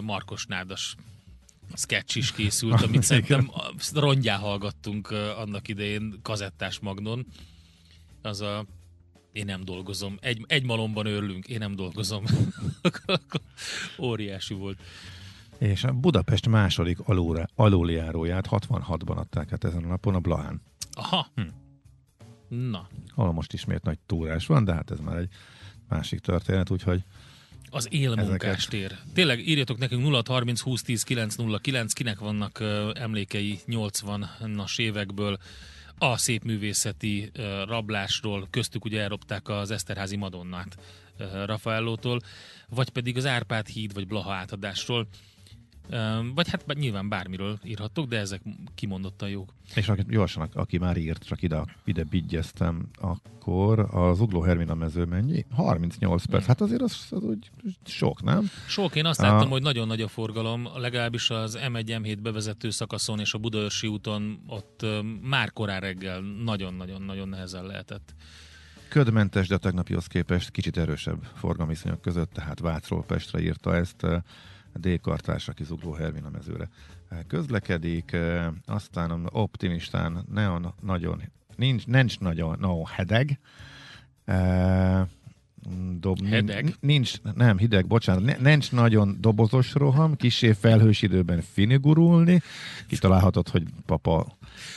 Markos 0.00 0.46
Nádas 0.46 0.94
sketch 1.74 2.16
is 2.16 2.32
készült, 2.32 2.82
amit 2.82 3.02
szerintem 3.10 3.50
rongyá 3.94 4.36
hallgattunk 4.36 5.10
annak 5.36 5.68
idején 5.68 6.18
kazettás 6.22 6.78
magnon. 6.78 7.26
Az 8.22 8.40
a 8.40 8.64
én 9.32 9.44
nem 9.44 9.64
dolgozom. 9.64 10.16
Egy, 10.20 10.44
egy 10.46 10.64
malomban 10.64 11.06
örülünk, 11.06 11.46
én 11.46 11.58
nem 11.58 11.74
dolgozom. 11.74 12.24
Óriási 13.98 14.54
volt. 14.54 14.78
És 15.58 15.84
a 15.84 15.92
Budapest 15.92 16.48
második 16.48 16.98
alulra, 17.04 17.48
aluljáróját 17.54 18.46
66-ban 18.50 19.16
adták 19.16 19.52
át 19.52 19.64
ezen 19.64 19.84
a 19.84 19.86
napon 19.86 20.14
a 20.14 20.20
Blahán. 20.20 20.62
Aha. 20.92 21.26
Hm. 21.34 21.42
Na, 22.48 22.88
ahol 23.14 23.32
most 23.32 23.52
ismét 23.52 23.82
nagy 23.82 23.98
túrás 24.06 24.46
van, 24.46 24.64
de 24.64 24.72
hát 24.72 24.90
ez 24.90 24.98
már 24.98 25.16
egy 25.16 25.28
másik 25.88 26.20
történet, 26.20 26.70
úgyhogy 26.70 27.00
az 27.70 27.88
élmunkás 27.90 28.56
Ezeket. 28.56 28.68
tér. 28.68 28.98
Tényleg 29.14 29.48
írjatok 29.48 29.78
nekünk 29.78 30.02
0 30.02 30.22
30 30.26 30.60
20 30.60 30.82
10 30.82 31.02
909, 31.02 31.92
kinek 31.92 32.18
vannak 32.18 32.58
uh, 32.60 32.90
emlékei 32.94 33.58
80-as 33.66 34.78
évekből 34.78 35.38
a 35.98 36.16
szép 36.16 36.44
művészeti 36.44 37.30
uh, 37.38 37.44
rablásról, 37.66 38.46
köztük 38.50 38.84
ugye 38.84 39.00
elropták 39.00 39.48
az 39.48 39.70
Eszterházi 39.70 40.16
Madonnát 40.16 40.76
Raffaellótól, 41.44 42.20
vagy 42.68 42.88
pedig 42.88 43.16
az 43.16 43.26
Árpád 43.26 43.66
híd, 43.66 43.94
vagy 43.94 44.06
Blaha 44.06 44.32
átadásról, 44.32 45.08
vagy 46.34 46.48
hát 46.50 46.74
nyilván 46.74 47.08
bármiről 47.08 47.58
írhattok, 47.64 48.06
de 48.08 48.18
ezek 48.18 48.42
kimondottan 48.74 49.28
jók. 49.28 49.54
és 49.74 49.88
aki, 49.88 50.02
gyorsan, 50.08 50.48
aki 50.52 50.78
már 50.78 50.96
írt, 50.96 51.24
csak 51.24 51.42
ide, 51.42 51.64
ide 51.84 52.04
bigyeztem, 52.04 52.88
akkor 53.00 53.78
az 53.90 54.20
Ugló 54.20 54.40
Hermina 54.40 54.74
mező 54.74 55.04
mennyi? 55.04 55.44
38 55.50 56.24
perc. 56.24 56.46
Hát 56.46 56.60
azért 56.60 56.82
az, 56.82 57.06
az 57.10 57.22
úgy 57.22 57.50
sok, 57.84 58.22
nem? 58.22 58.50
Sok, 58.66 58.94
én 58.94 59.06
azt 59.06 59.20
A- 59.20 59.22
láttam, 59.22 59.50
hogy 59.50 59.62
nagyon 59.62 59.86
nagy 59.86 60.00
a 60.00 60.08
forgalom, 60.08 60.68
legalábbis 60.76 61.30
az 61.30 61.58
M1-M7 61.68 62.18
bevezető 62.22 62.70
szakaszon 62.70 63.20
és 63.20 63.34
a 63.34 63.38
Budaörsi 63.38 63.86
úton 63.86 64.40
ott 64.46 64.86
már 65.22 65.52
korán 65.52 65.80
reggel 65.80 66.20
nagyon-nagyon-nagyon 66.20 67.28
nehezen 67.28 67.64
lehetett. 67.66 68.14
Ködmentes, 68.88 69.48
de 69.48 69.54
a 69.54 69.58
tegnapihoz 69.58 70.06
képest 70.06 70.50
kicsit 70.50 70.76
erősebb 70.76 71.22
forgalmiszonyok 71.34 72.00
között, 72.00 72.32
tehát 72.32 72.60
Vácról 72.60 73.04
Pestre 73.04 73.40
írta 73.42 73.74
ezt. 73.76 74.06
D-kartás, 74.76 75.48
aki 75.48 75.64
Zugló 75.64 75.92
Hermina 75.92 76.30
mezőre 76.30 76.68
közlekedik, 77.26 78.12
eh, 78.12 78.46
aztán 78.66 79.28
optimistán 79.32 80.24
neon 80.32 80.74
nagyon, 80.80 81.22
nincs, 81.56 81.86
nincs 81.86 82.18
nagyon, 82.20 82.56
no, 82.60 82.84
hedeg, 82.84 83.38
Eh, 84.26 85.06
dob, 86.00 86.26
Hedeg? 86.26 86.74
Nincs, 86.80 87.12
nem, 87.34 87.58
hideg, 87.58 87.86
bocsánat, 87.86 88.40
nincs 88.40 88.72
nagyon 88.72 89.16
dobozos 89.20 89.74
roham, 89.74 90.16
kisé 90.16 90.52
felhős 90.52 91.02
időben 91.02 91.42
finigurulni, 91.52 92.42
kitalálhatod, 92.88 93.48
hogy 93.48 93.62
papa 93.86 94.26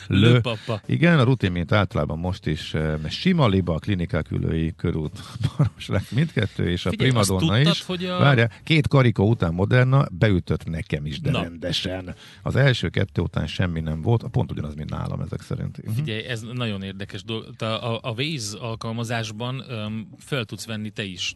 lő. 0.07 0.31
Lőpapa. 0.31 0.81
Igen, 0.85 1.19
a 1.19 1.23
rutin, 1.23 1.51
mint 1.51 1.71
általában 1.71 2.19
most 2.19 2.45
is, 2.47 2.73
eh, 2.73 2.93
sima 3.09 3.47
liba, 3.47 3.73
a 3.73 3.79
klinikák 3.79 4.31
ülői 4.31 4.73
körút, 4.77 5.19
Marosleg 5.57 6.01
mindkettő, 6.11 6.69
és 6.69 6.85
a 6.85 6.89
Figyelj, 6.89 7.09
primadonna 7.09 7.39
tudtad, 7.55 7.73
is. 7.73 7.83
hogy 7.85 8.05
a- 8.05 8.17
Várjál, 8.19 8.51
két 8.63 8.87
karikó 8.87 9.29
után 9.29 9.53
Moderna 9.53 10.05
beütött 10.11 10.65
nekem 10.65 11.05
is, 11.05 11.19
de 11.21 11.31
Na. 11.31 11.41
rendesen. 11.41 12.15
Az 12.43 12.55
első 12.55 12.89
kettő 12.89 13.21
után 13.21 13.47
semmi 13.47 13.79
nem 13.79 14.01
volt, 14.01 14.23
pont 14.31 14.51
ugyanaz, 14.51 14.75
mint 14.75 14.89
nálam 14.89 15.21
ezek 15.21 15.41
szerint. 15.41 15.81
Figyelj, 15.95 16.23
ez 16.23 16.41
nagyon 16.53 16.81
érdekes 16.83 17.23
dolog. 17.23 17.55
Te 17.55 17.73
A, 17.73 17.99
a 18.03 18.11
Waze 18.17 18.57
alkalmazásban 18.59 19.63
um, 19.69 20.09
fel 20.17 20.45
tudsz 20.45 20.65
venni 20.65 20.78
te 20.87 21.03
is 21.03 21.35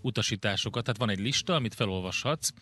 utasításokat. 0.00 0.84
Tehát 0.84 1.00
van 1.00 1.10
egy 1.10 1.20
lista, 1.20 1.54
amit 1.54 1.74
felolvashatsz, 1.74 2.52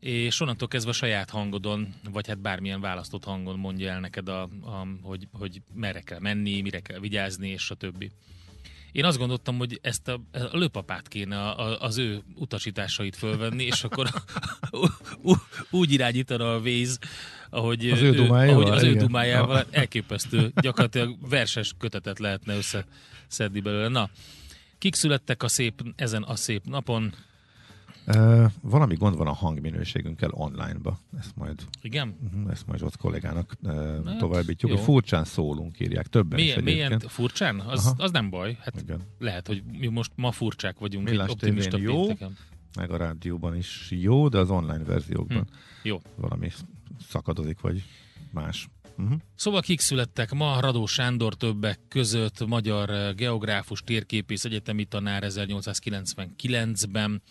és 0.00 0.40
onnantól 0.40 0.68
kezdve 0.68 0.90
a 0.90 0.94
saját 0.94 1.30
hangodon, 1.30 1.94
vagy 2.12 2.26
hát 2.26 2.38
bármilyen 2.38 2.80
választott 2.80 3.24
hangon 3.24 3.58
mondja 3.58 3.90
el 3.90 4.00
neked, 4.00 4.28
a, 4.28 4.42
a, 4.42 4.86
hogy, 5.02 5.28
hogy 5.32 5.62
merre 5.74 6.00
kell 6.00 6.18
menni, 6.20 6.60
mire 6.60 6.80
kell 6.80 6.98
vigyázni, 6.98 7.48
és 7.48 7.70
a 7.70 7.74
többi. 7.74 8.10
Én 8.92 9.04
azt 9.04 9.18
gondoltam, 9.18 9.58
hogy 9.58 9.78
ezt 9.82 10.08
a, 10.08 10.20
a 10.32 10.56
lőpapát 10.56 11.08
kéne 11.08 11.40
a, 11.40 11.58
a, 11.58 11.80
az 11.80 11.98
ő 11.98 12.22
utasításait 12.34 13.16
fölvenni, 13.16 13.64
és 13.64 13.84
akkor 13.84 14.10
úgy 15.70 15.92
irányítana 15.92 16.54
a 16.54 16.58
Waze, 16.58 16.98
ahogy 17.50 17.90
Az 17.90 18.00
ő 18.00 18.10
dumájával, 18.10 18.62
ahogy 18.62 18.76
az 18.76 18.82
ő 18.82 18.94
dumájával 18.94 19.64
elképesztő, 19.70 20.52
gyakorlatilag 20.54 21.16
verses 21.28 21.74
kötetet 21.78 22.18
lehetne 22.18 22.56
összeszedni 22.56 23.60
belőle. 23.60 23.88
Na, 23.88 24.10
kik 24.84 24.94
születtek 24.94 25.42
a 25.42 25.48
szép, 25.48 25.82
ezen 25.96 26.22
a 26.22 26.36
szép 26.36 26.64
napon? 26.64 27.12
Uh, 28.06 28.50
valami 28.60 28.94
gond 28.94 29.16
van 29.16 29.26
a 29.26 29.32
hangminőségünkkel 29.32 30.30
online-ba. 30.32 30.98
Ezt 31.18 31.36
majd, 31.36 31.62
Igen? 31.82 32.16
uh, 32.44 32.50
ezt 32.50 32.66
majd 32.66 32.82
ott 32.82 32.96
kollégának 32.96 33.52
uh, 33.62 34.06
Hát, 34.06 34.18
továbbítjuk. 34.18 34.70
jó. 34.70 34.76
Hogy 34.76 34.84
furcsán 34.84 35.24
szólunk, 35.24 35.80
írják. 35.80 36.06
Többen 36.06 36.38
is 36.38 36.44
Milyen, 36.44 36.58
egyébként. 36.58 36.88
milyen 36.88 37.00
furcsán? 37.00 37.60
Az, 37.60 37.86
Aha. 37.86 38.02
az 38.02 38.10
nem 38.10 38.30
baj. 38.30 38.58
Hát 38.60 38.80
Igen. 38.80 39.00
lehet, 39.18 39.46
hogy 39.46 39.62
mi 39.78 39.86
most 39.86 40.12
ma 40.14 40.30
furcsák 40.32 40.78
vagyunk. 40.78 41.08
Millás 41.08 41.26
egy 41.26 41.32
optimista 41.32 41.76
jó. 41.78 41.96
pénteken. 42.06 42.36
Meg 42.76 42.90
a 42.90 42.96
rádióban 42.96 43.56
is 43.56 43.86
jó, 43.90 44.28
de 44.28 44.38
az 44.38 44.50
online 44.50 44.84
verziókban 44.84 45.48
Hm. 45.82 45.88
Jó. 45.88 46.00
valami 46.16 46.50
szakadozik, 47.08 47.60
vagy 47.60 47.82
más. 48.30 48.68
Uh-huh. 48.98 49.18
Szóval 49.36 49.60
kik 49.60 49.80
születtek 49.80 50.32
ma? 50.32 50.60
Radó 50.60 50.86
Sándor 50.86 51.34
többek 51.34 51.80
között, 51.88 52.46
magyar 52.46 52.90
eh, 52.90 53.14
geográfus, 53.14 53.82
térképész, 53.82 54.44
egyetemi 54.44 54.84
tanár 54.84 55.22
1899-ben. 55.26 57.22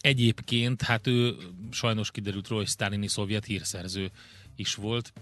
Egyébként, 0.00 0.82
hát 0.82 1.06
ő 1.06 1.36
sajnos 1.70 2.10
kiderült 2.10 2.48
róla, 2.48 2.60
hogy 2.60 2.70
sztálini 2.70 3.08
szovjet 3.08 3.44
hírszerző 3.44 4.10
is 4.56 4.74
volt, 4.74 5.12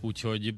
úgyhogy 0.00 0.54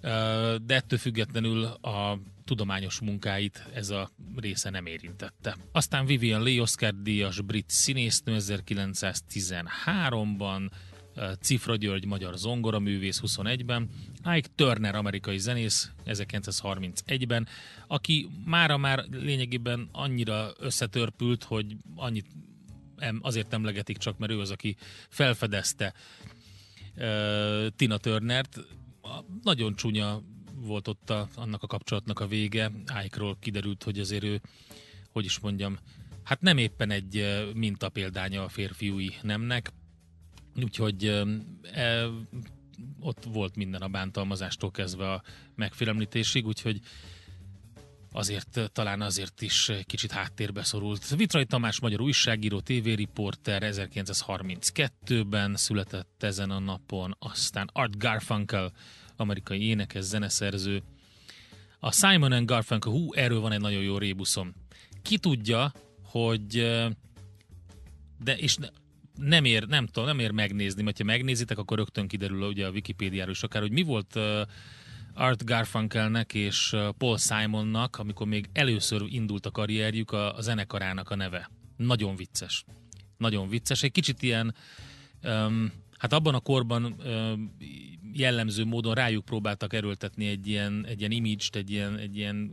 eh, 0.00 0.54
de 0.54 0.74
ettől 0.74 0.98
függetlenül 0.98 1.64
a 1.64 2.18
tudományos 2.44 3.00
munkáit 3.00 3.66
ez 3.74 3.90
a 3.90 4.10
része 4.36 4.70
nem 4.70 4.86
érintette. 4.86 5.56
Aztán 5.72 6.06
Vivian 6.06 6.42
Leigh 6.42 6.60
Oscar 6.60 6.94
díjas 6.94 7.40
brit 7.40 7.70
színésznő 7.70 8.36
1913-ban, 8.38 10.70
eh, 10.70 10.78
Cifra 11.40 11.76
György 11.76 12.04
magyar 12.04 12.36
zongoraművész 12.36 13.20
21-ben, 13.26 13.88
Ike 14.18 14.48
Turner 14.54 14.94
amerikai 14.94 15.38
zenész 15.38 15.90
1931-ben, 16.06 17.48
aki 17.86 18.28
mára 18.44 18.76
már 18.76 19.04
lényegében 19.10 19.88
annyira 19.92 20.52
összetörpült, 20.58 21.44
hogy 21.44 21.76
annyit 21.94 22.26
azért 23.20 23.52
emlegetik 23.52 23.96
csak, 23.96 24.18
mert 24.18 24.32
ő 24.32 24.40
az, 24.40 24.50
aki 24.50 24.76
felfedezte 25.08 25.94
uh, 26.96 27.66
Tina 27.76 27.96
Turnert. 27.96 28.58
Nagyon 29.42 29.74
csúnya 29.74 30.22
volt 30.54 30.88
ott 30.88 31.10
a, 31.10 31.28
annak 31.34 31.62
a 31.62 31.66
kapcsolatnak 31.66 32.20
a 32.20 32.26
vége. 32.26 32.70
Ike-ról 33.04 33.36
kiderült, 33.40 33.82
hogy 33.82 33.98
azért 33.98 34.24
ő, 34.24 34.40
hogy 35.12 35.24
is 35.24 35.38
mondjam, 35.38 35.78
hát 36.22 36.40
nem 36.40 36.58
éppen 36.58 36.90
egy 36.90 37.16
uh, 37.16 37.54
mintapéldánya 37.54 38.42
a 38.42 38.48
férfiúi 38.48 39.14
nemnek, 39.22 39.72
úgyhogy 40.62 41.04
e, 41.72 42.06
ott 43.00 43.24
volt 43.24 43.56
minden 43.56 43.82
a 43.82 43.88
bántalmazástól 43.88 44.70
kezdve 44.70 45.12
a 45.12 45.22
megfélemlítésig, 45.54 46.46
úgyhogy 46.46 46.80
azért 48.12 48.70
talán 48.72 49.00
azért 49.00 49.42
is 49.42 49.72
kicsit 49.84 50.10
háttérbe 50.10 50.62
szorult. 50.62 51.16
Vitrai 51.16 51.44
Tamás 51.44 51.80
magyar 51.80 52.00
újságíró, 52.00 52.60
tévériporter 52.60 53.62
1932-ben 53.64 55.56
született 55.56 56.22
ezen 56.22 56.50
a 56.50 56.58
napon, 56.58 57.16
aztán 57.18 57.70
Art 57.72 57.98
Garfunkel, 57.98 58.72
amerikai 59.16 59.62
énekes, 59.62 60.04
zeneszerző. 60.04 60.82
A 61.78 61.92
Simon 61.92 62.32
and 62.32 62.46
Garfunkel, 62.46 62.92
hú, 62.92 63.14
erről 63.14 63.40
van 63.40 63.52
egy 63.52 63.60
nagyon 63.60 63.82
jó 63.82 63.98
rébuszom. 63.98 64.54
Ki 65.02 65.18
tudja, 65.18 65.72
hogy 66.02 66.56
de 68.18 68.36
és 68.36 68.56
nem 69.18 69.44
ér, 69.44 69.66
nem 69.66 69.86
tudom, 69.86 70.08
nem 70.08 70.18
ér 70.18 70.30
megnézni, 70.30 70.82
mert 70.82 70.98
ha 70.98 71.04
megnézitek, 71.04 71.58
akkor 71.58 71.78
rögtön 71.78 72.08
kiderül 72.08 72.42
ugye 72.42 72.66
a 72.66 72.70
Wikipédiáról 72.70 73.32
is 73.32 73.42
akár, 73.42 73.62
hogy 73.62 73.72
mi 73.72 73.82
volt 73.82 74.14
uh, 74.16 74.40
Art 75.14 75.44
Garfunkelnek 75.44 76.34
és 76.34 76.76
Paul 76.98 77.18
Simonnak, 77.18 77.96
amikor 77.96 78.26
még 78.26 78.48
először 78.52 79.02
indult 79.06 79.46
a 79.46 79.50
karrierjük, 79.50 80.10
a, 80.10 80.36
a 80.36 80.40
zenekarának 80.40 81.10
a 81.10 81.16
neve. 81.16 81.50
Nagyon 81.76 82.16
vicces. 82.16 82.64
Nagyon 83.16 83.48
vicces. 83.48 83.82
Egy 83.82 83.92
kicsit 83.92 84.22
ilyen, 84.22 84.54
um, 85.22 85.72
hát 85.98 86.12
abban 86.12 86.34
a 86.34 86.40
korban 86.40 86.84
um, 86.84 87.56
jellemző 88.12 88.64
módon 88.64 88.94
rájuk 88.94 89.24
próbáltak 89.24 89.72
erőltetni 89.72 90.26
egy 90.26 90.46
ilyen, 90.46 90.84
egy 90.86 90.98
ilyen 90.98 91.10
image-t, 91.10 91.56
egy 91.56 91.70
ilyen, 91.70 91.96
egy 91.96 92.16
ilyen 92.16 92.52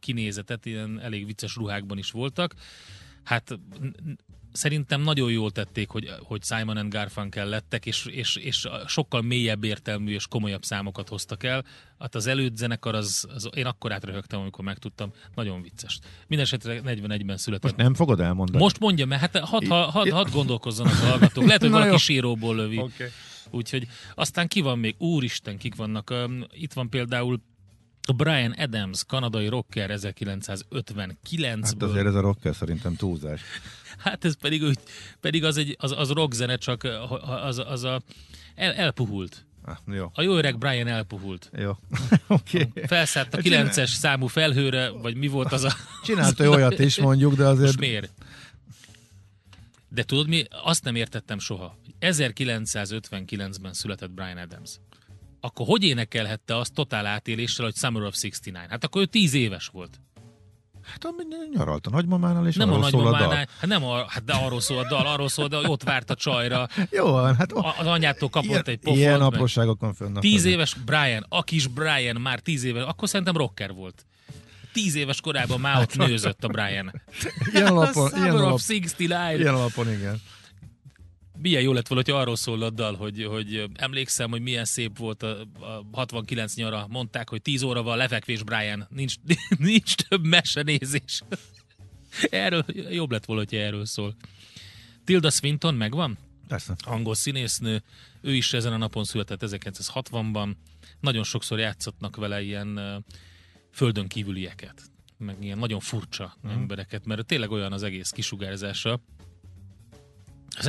kinézetet, 0.00 0.66
ilyen 0.66 1.00
elég 1.00 1.26
vicces 1.26 1.56
ruhákban 1.56 1.98
is 1.98 2.10
voltak. 2.10 2.54
Hát 3.22 3.58
szerintem 4.52 5.00
nagyon 5.00 5.30
jól 5.30 5.50
tették, 5.50 5.88
hogy, 5.88 6.10
hogy 6.18 6.44
Simon 6.44 6.76
and 6.76 6.92
Garfunkel 6.92 7.46
lettek, 7.46 7.86
és, 7.86 8.06
és, 8.06 8.36
és 8.36 8.68
sokkal 8.86 9.22
mélyebb 9.22 9.64
értelmű 9.64 10.12
és 10.12 10.26
komolyabb 10.26 10.64
számokat 10.64 11.08
hoztak 11.08 11.42
el. 11.42 11.64
Hát 11.98 12.14
az 12.14 12.26
előtt 12.26 12.56
zenekar, 12.56 12.94
az, 12.94 13.26
az 13.34 13.48
én 13.54 13.66
akkor 13.66 13.92
átröhögtem, 13.92 14.40
amikor 14.40 14.64
megtudtam, 14.64 15.12
nagyon 15.34 15.62
vicces. 15.62 15.98
Mindenesetre 16.26 16.80
41-ben 16.84 17.36
született. 17.36 17.62
Most 17.62 17.76
nem 17.76 17.94
fogod 17.94 18.20
elmondani? 18.20 18.62
Most 18.62 18.78
mondja, 18.78 19.06
mert 19.06 19.20
hát 19.20 19.38
hadd 19.38 19.66
had, 19.66 19.90
had, 19.90 20.08
had 20.08 20.30
gondolkozzanak 20.30 20.92
a 20.92 21.06
hallgatók. 21.06 21.44
Lehet, 21.44 21.60
hogy 21.60 21.70
valaki 21.78 21.90
jó. 21.90 21.96
síróból 21.96 22.56
lövi. 22.56 22.78
Oké. 22.78 23.10
Úgyhogy 23.50 23.88
aztán 24.14 24.48
ki 24.48 24.60
van 24.60 24.78
még? 24.78 24.94
Úristen, 24.98 25.58
kik 25.58 25.74
vannak? 25.74 26.14
Itt 26.50 26.72
van 26.72 26.90
például 26.90 27.40
Brian 28.16 28.52
Adams, 28.52 29.04
kanadai 29.04 29.48
rocker 29.48 29.90
1959-ből. 29.92 31.58
Hát 31.62 31.82
azért 31.82 32.06
ez 32.06 32.14
a 32.14 32.20
rocker 32.20 32.54
szerintem 32.54 32.94
túlzás. 32.94 33.40
Hát 34.00 34.24
ez 34.24 34.36
pedig, 34.36 34.62
úgy, 34.62 34.78
pedig 35.20 35.44
az, 35.44 35.56
egy, 35.56 35.76
az, 35.78 35.94
az 35.96 36.10
rockzene, 36.10 36.56
csak 36.56 36.84
uh, 36.84 37.44
az, 37.44 37.58
az 37.58 37.84
a, 37.84 38.02
el, 38.54 38.72
elpuhult. 38.72 39.44
Ah, 39.64 39.76
jó. 39.86 40.10
A 40.14 40.22
jó 40.22 40.36
öreg 40.36 40.58
Brian 40.58 40.86
elpuhult. 40.86 41.50
Jó. 41.58 41.72
Okay. 42.26 42.72
Felszállt 42.86 43.34
a 43.34 43.36
Hát 43.36 43.46
9-es 43.46 43.86
számú 43.86 44.26
felhőre, 44.26 44.88
vagy 44.88 45.16
mi 45.16 45.28
volt 45.28 45.52
az 45.52 45.64
a... 45.64 45.72
Csinált 46.04 46.40
ő 46.40 46.48
olyat 46.48 46.78
is 46.78 46.98
mondjuk, 46.98 47.34
de 47.34 47.44
azért... 47.44 47.66
Most 47.66 47.78
miért? 47.78 48.12
De 49.88 50.02
tudod 50.02 50.28
mi? 50.28 50.44
Azt 50.62 50.84
nem 50.84 50.94
értettem 50.94 51.38
soha. 51.38 51.78
1959-ben 52.00 53.72
született 53.72 54.10
Brian 54.10 54.36
Adams. 54.36 54.70
Akkor 55.40 55.66
hogy 55.66 55.84
énekelhette 55.84 56.56
azt 56.56 56.74
totál 56.74 57.06
átéléssel, 57.06 57.64
hogy 57.64 57.74
Summer 57.74 58.02
of 58.02 58.20
69? 58.22 58.70
Hát 58.70 58.84
akkor 58.84 59.02
ő 59.02 59.06
10 59.06 59.34
éves 59.34 59.66
volt. 59.66 60.00
Hát 60.84 61.06
nyaralt 61.54 61.86
a 61.86 61.90
nagymamánál, 61.90 62.46
és 62.46 62.54
Nem 62.56 62.68
a 62.70 62.72
arról 62.72 62.88
szól 62.90 63.06
a 63.14 63.18
dal. 63.18 63.34
hát 63.34 63.48
nem 63.66 63.84
a, 63.84 64.04
hát 64.08 64.24
de 64.24 64.32
arról 64.32 64.60
szól 64.60 64.78
a 64.78 64.88
dal, 64.88 65.06
arról 65.06 65.28
szól, 65.28 65.48
de 65.48 65.56
ott 65.56 65.82
várt 65.82 66.10
a 66.10 66.14
csajra, 66.14 66.68
Jó 66.90 67.10
van, 67.10 67.36
hát 67.36 67.52
a- 67.52 67.74
az 67.78 67.86
anyától 67.86 68.28
kapott 68.28 68.48
ilyen, 68.50 68.62
egy 68.64 68.78
pofont. 68.78 68.98
ilyen 69.00 69.20
apróságokon 69.20 69.94
fönn. 69.94 70.14
Tíz 70.14 70.44
éves 70.44 70.74
Brian, 70.74 71.26
a 71.28 71.42
kis 71.42 71.66
Brian 71.66 72.16
már 72.20 72.40
tíz 72.40 72.64
éves, 72.64 72.84
akkor 72.84 73.08
szerintem 73.08 73.36
rocker 73.36 73.72
volt. 73.72 74.04
Tíz 74.72 74.94
éves 74.94 75.20
korában 75.20 75.60
már 75.60 75.80
ott 75.82 75.96
nőzött 75.96 76.44
a 76.44 76.48
Brian. 76.48 77.02
Ilyen 77.52 77.66
alapon, 77.66 78.10
ilyen, 78.22 78.30
alap, 78.36 78.52
of 78.52 78.66
69. 78.68 79.38
ilyen 79.40 79.54
alapon, 79.54 79.90
igen. 79.92 80.20
Milyen 81.42 81.62
jó 81.62 81.72
lett 81.72 81.88
volna, 81.88 82.04
hogy 82.06 82.14
arról 82.20 82.36
szól 82.36 82.62
a 82.62 82.70
dal, 82.70 82.94
hogy, 82.94 83.24
hogy 83.24 83.64
emlékszem, 83.74 84.30
hogy 84.30 84.40
milyen 84.42 84.64
szép 84.64 84.98
volt 84.98 85.22
a, 85.22 85.40
a 85.40 85.86
69 85.92 86.54
nyara. 86.54 86.86
Mondták, 86.88 87.28
hogy 87.28 87.42
10 87.42 87.62
óra 87.62 87.82
van 87.82 87.96
lefekvés, 87.96 88.42
Brian. 88.42 88.86
Nincs, 88.90 89.14
nincs 89.58 89.94
több 89.94 90.24
mesenézés. 90.24 91.22
Erről 92.30 92.64
jobb 92.90 93.10
lett 93.10 93.24
volna, 93.24 93.42
hogyha 93.42 93.56
erről 93.64 93.84
szól. 93.86 94.16
Tilda 95.04 95.30
Swinton 95.30 95.74
megvan? 95.74 96.18
Persze. 96.48 96.74
angol 96.84 97.14
színésznő, 97.14 97.82
ő 98.20 98.34
is 98.34 98.52
ezen 98.52 98.72
a 98.72 98.76
napon 98.76 99.04
született 99.04 99.40
1960-ban, 99.46 100.54
nagyon 101.00 101.24
sokszor 101.24 101.58
játszatnak 101.58 102.16
vele 102.16 102.42
ilyen 102.42 103.04
földön 103.72 104.08
kívülieket, 104.08 104.82
meg 105.18 105.36
ilyen 105.40 105.58
nagyon 105.58 105.80
furcsa 105.80 106.36
Mhm. 106.42 106.52
embereket, 106.52 107.04
mert 107.04 107.26
tényleg 107.26 107.50
olyan 107.50 107.72
az 107.72 107.82
egész 107.82 108.10
kisugárzása. 108.10 109.00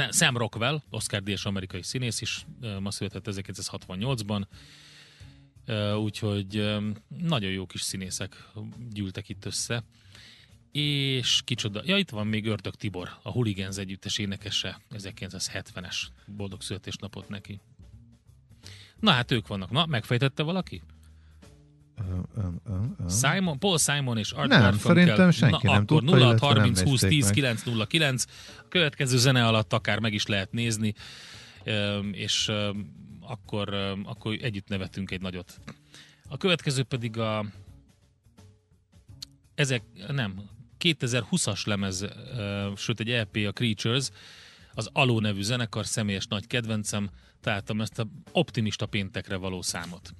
Sam- 0.10 0.38
Rockwell, 0.38 0.82
Oscar 0.90 1.24
díjas 1.24 1.46
amerikai 1.46 1.84
színész 1.84 2.22
is, 2.22 2.46
ma 2.80 2.92
született 2.92 3.28
1968-ban, 3.28 4.44
Ö, 5.66 5.94
úgyhogy 5.94 6.78
nagyon 7.08 7.52
jó 7.52 7.66
kis 7.66 7.82
színészek 7.82 8.48
gyűltek 8.90 9.30
itt 9.30 9.46
össze. 9.46 9.84
És 10.72 11.42
kicsoda, 11.44 11.82
ja 11.86 11.98
itt 11.98 12.10
van 12.10 12.28
még 12.28 12.46
Ördög 12.46 12.76
Tibor, 12.76 13.10
a 13.24 13.30
Hooligans 13.30 13.78
együttes 13.78 14.18
énekese, 14.18 14.82
1970-es 14.92 15.98
boldog 16.26 16.62
születésnapot 16.62 17.30
neki. 17.30 17.60
Na 19.00 19.12
hát 19.12 19.32
ők 19.32 19.48
vannak. 19.48 19.72
Na, 19.72 19.86
megfejtette 19.86 20.44
valaki? 20.44 20.82
Simon, 23.10 23.60
Paul 23.60 23.77
Simon 23.77 24.17
és 24.17 24.31
Art 24.31 24.50
Nem, 24.50 24.62
Garfunkel. 24.62 25.05
szerintem 25.05 25.31
senki 25.31 25.65
Na, 25.65 25.71
nem 25.71 25.81
akkor 25.81 26.00
tudta, 26.00 26.15
0 26.15 26.25
illetve 26.27 26.48
nem 26.48 26.57
30 26.57 26.81
20 26.81 26.89
nézték 26.89 27.10
10 27.10 27.25
meg. 27.25 27.33
9 27.33 27.63
0 27.63 27.86
9. 27.86 28.25
A 28.60 28.67
következő 28.69 29.17
zene 29.17 29.48
alatt 29.48 29.74
akár 29.74 30.00
meg 30.00 30.13
is 30.13 30.25
lehet 30.25 30.51
nézni, 30.51 30.93
és 32.12 32.51
akkor, 33.21 33.74
akkor 34.03 34.38
együtt 34.41 34.67
nevetünk 34.67 35.12
egy 35.12 35.21
nagyot. 35.21 35.60
A 36.29 36.38
következő 36.38 36.83
pedig 36.83 37.17
a 37.17 37.45
ezek, 39.55 39.83
nem, 40.07 40.41
2020-as 40.79 41.65
lemez, 41.65 42.05
sőt 42.75 43.00
egy 43.00 43.10
EP, 43.10 43.36
a 43.36 43.51
Creatures, 43.51 44.10
az 44.74 44.89
Aló 44.93 45.19
nevű 45.19 45.41
zenekar, 45.41 45.86
személyes 45.86 46.27
nagy 46.27 46.48
kedvencem, 46.48 47.10
találtam 47.41 47.81
ezt 47.81 48.00
a 48.00 48.07
optimista 48.31 48.86
péntekre 48.86 49.36
való 49.36 49.62
számot. 49.62 50.13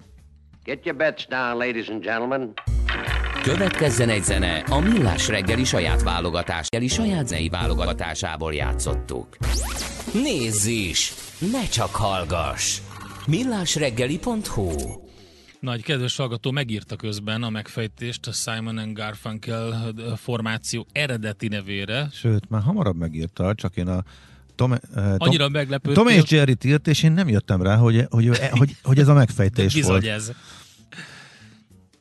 Get 0.64 0.86
your 0.86 0.98
bets 0.98 1.28
down, 1.28 1.58
ladies 1.58 1.90
and 1.90 2.04
gentlemen. 2.04 2.54
Következzen 3.44 4.10
egy 4.10 4.24
zene 4.24 4.58
a 4.58 4.80
Millás 4.80 5.28
reggeli 5.28 5.64
saját 5.64 6.04
válogatás, 6.04 6.68
saját 6.88 7.28
zenei 7.28 7.50
válogatásából 7.50 8.54
játszottuk. 8.54 9.38
Nézz 10.14 10.66
is! 10.66 11.14
Ne 11.52 11.64
csak 11.68 11.96
hallgass! 11.96 12.80
millásreggeli.hu 13.28 14.72
Nagy 15.60 15.84
kedves 15.84 16.16
hallgató 16.16 16.52
megírta 16.52 16.96
közben 16.96 17.44
a 17.44 17.50
megfejtést 17.50 18.28
a 18.28 18.32
Simon 18.32 18.78
and 18.78 18.98
Garfunkel 18.98 19.94
formáció 20.16 20.86
eredeti 20.92 21.48
nevére. 21.48 22.08
Sőt, 22.12 22.50
már 22.50 22.62
hamarabb 22.62 22.98
megírta, 22.98 23.54
csak 23.56 23.76
én 23.76 23.88
a 23.88 24.04
Tom, 24.62 24.72
eh, 24.72 24.80
Tom, 24.94 25.16
Annyira 25.18 25.50
meglepődtél. 25.50 26.04
Tom 26.04 26.08
és 26.08 26.32
Jerry 26.32 26.56
írt, 26.66 26.88
és 26.88 27.04
én 27.04 27.12
nem 27.12 27.28
jöttem 27.28 27.62
rá, 27.62 27.76
hogy, 27.76 28.06
hogy, 28.10 28.28
hogy, 28.28 28.40
hogy, 28.50 28.76
hogy 28.84 29.00
ez 29.00 29.08
a 29.08 29.14
megfejtés 29.14 29.74
Bizony 29.74 29.92
volt. 29.92 30.06
ez. 30.06 30.32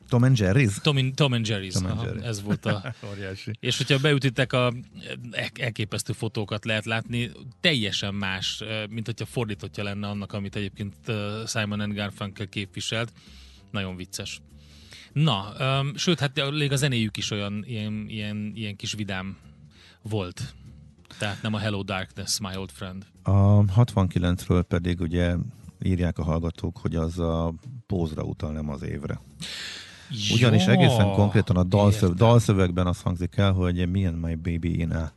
Tom 0.09 0.23
and 0.23 0.37
Jerry's? 0.39 0.81
Tom, 0.81 0.97
in, 0.97 1.13
Tom 1.15 1.33
and 1.33 1.47
Jerry's. 1.47 1.73
Tom 1.73 1.85
and 1.85 1.97
Aha, 1.97 2.05
Jerry. 2.05 2.23
ez 2.23 2.41
volt 2.41 2.65
a... 2.65 2.93
Óriási. 3.11 3.51
És 3.59 3.77
hogyha 3.77 3.97
beütitek 3.97 4.53
a 4.53 4.73
el- 5.31 5.51
elképesztő 5.59 6.13
fotókat 6.13 6.65
lehet 6.65 6.85
látni, 6.85 7.31
teljesen 7.59 8.13
más, 8.13 8.61
eh, 8.61 8.87
mint 8.89 9.05
hogyha 9.05 9.25
fordítottja 9.25 9.83
lenne 9.83 10.07
annak, 10.07 10.33
amit 10.33 10.55
egyébként 10.55 10.95
eh, 11.05 11.15
Simon 11.47 11.79
and 11.79 11.93
Garfunkel 11.93 12.47
képviselt. 12.47 13.13
Nagyon 13.71 13.95
vicces. 13.95 14.41
Na, 15.13 15.53
um, 15.59 15.95
sőt, 15.95 16.19
hát 16.19 16.51
még 16.51 16.71
a 16.71 16.75
zenéjük 16.75 17.17
is 17.17 17.31
olyan 17.31 17.63
ilyen, 17.67 18.05
ilyen, 18.07 18.51
ilyen 18.55 18.75
kis 18.75 18.93
vidám 18.93 19.37
volt. 20.01 20.53
Tehát 21.17 21.41
nem 21.41 21.53
a 21.53 21.57
Hello 21.57 21.83
Darkness, 21.83 22.39
my 22.39 22.55
old 22.55 22.71
friend. 22.71 23.05
A 23.23 23.63
69-ről 23.63 24.63
pedig 24.67 25.01
ugye 25.01 25.35
írják 25.83 26.17
a 26.17 26.23
hallgatók, 26.23 26.77
hogy 26.77 26.95
az 26.95 27.19
a 27.19 27.53
pózra 27.87 28.23
utal, 28.23 28.51
nem 28.51 28.69
az 28.69 28.83
évre. 28.83 29.21
Ugyanis 30.33 30.65
Ja, 30.65 30.71
egészen 30.71 31.11
konkrétan 31.11 31.55
a 31.55 31.63
dalszöv, 31.63 32.13
dalszövegben 32.13 32.87
az 32.87 33.01
hangzik 33.01 33.37
el, 33.37 33.51
hogy 33.51 33.79
and 33.81 34.19
my 34.19 34.35
baby 34.35 34.79
in 34.79 34.91
a 34.91 35.11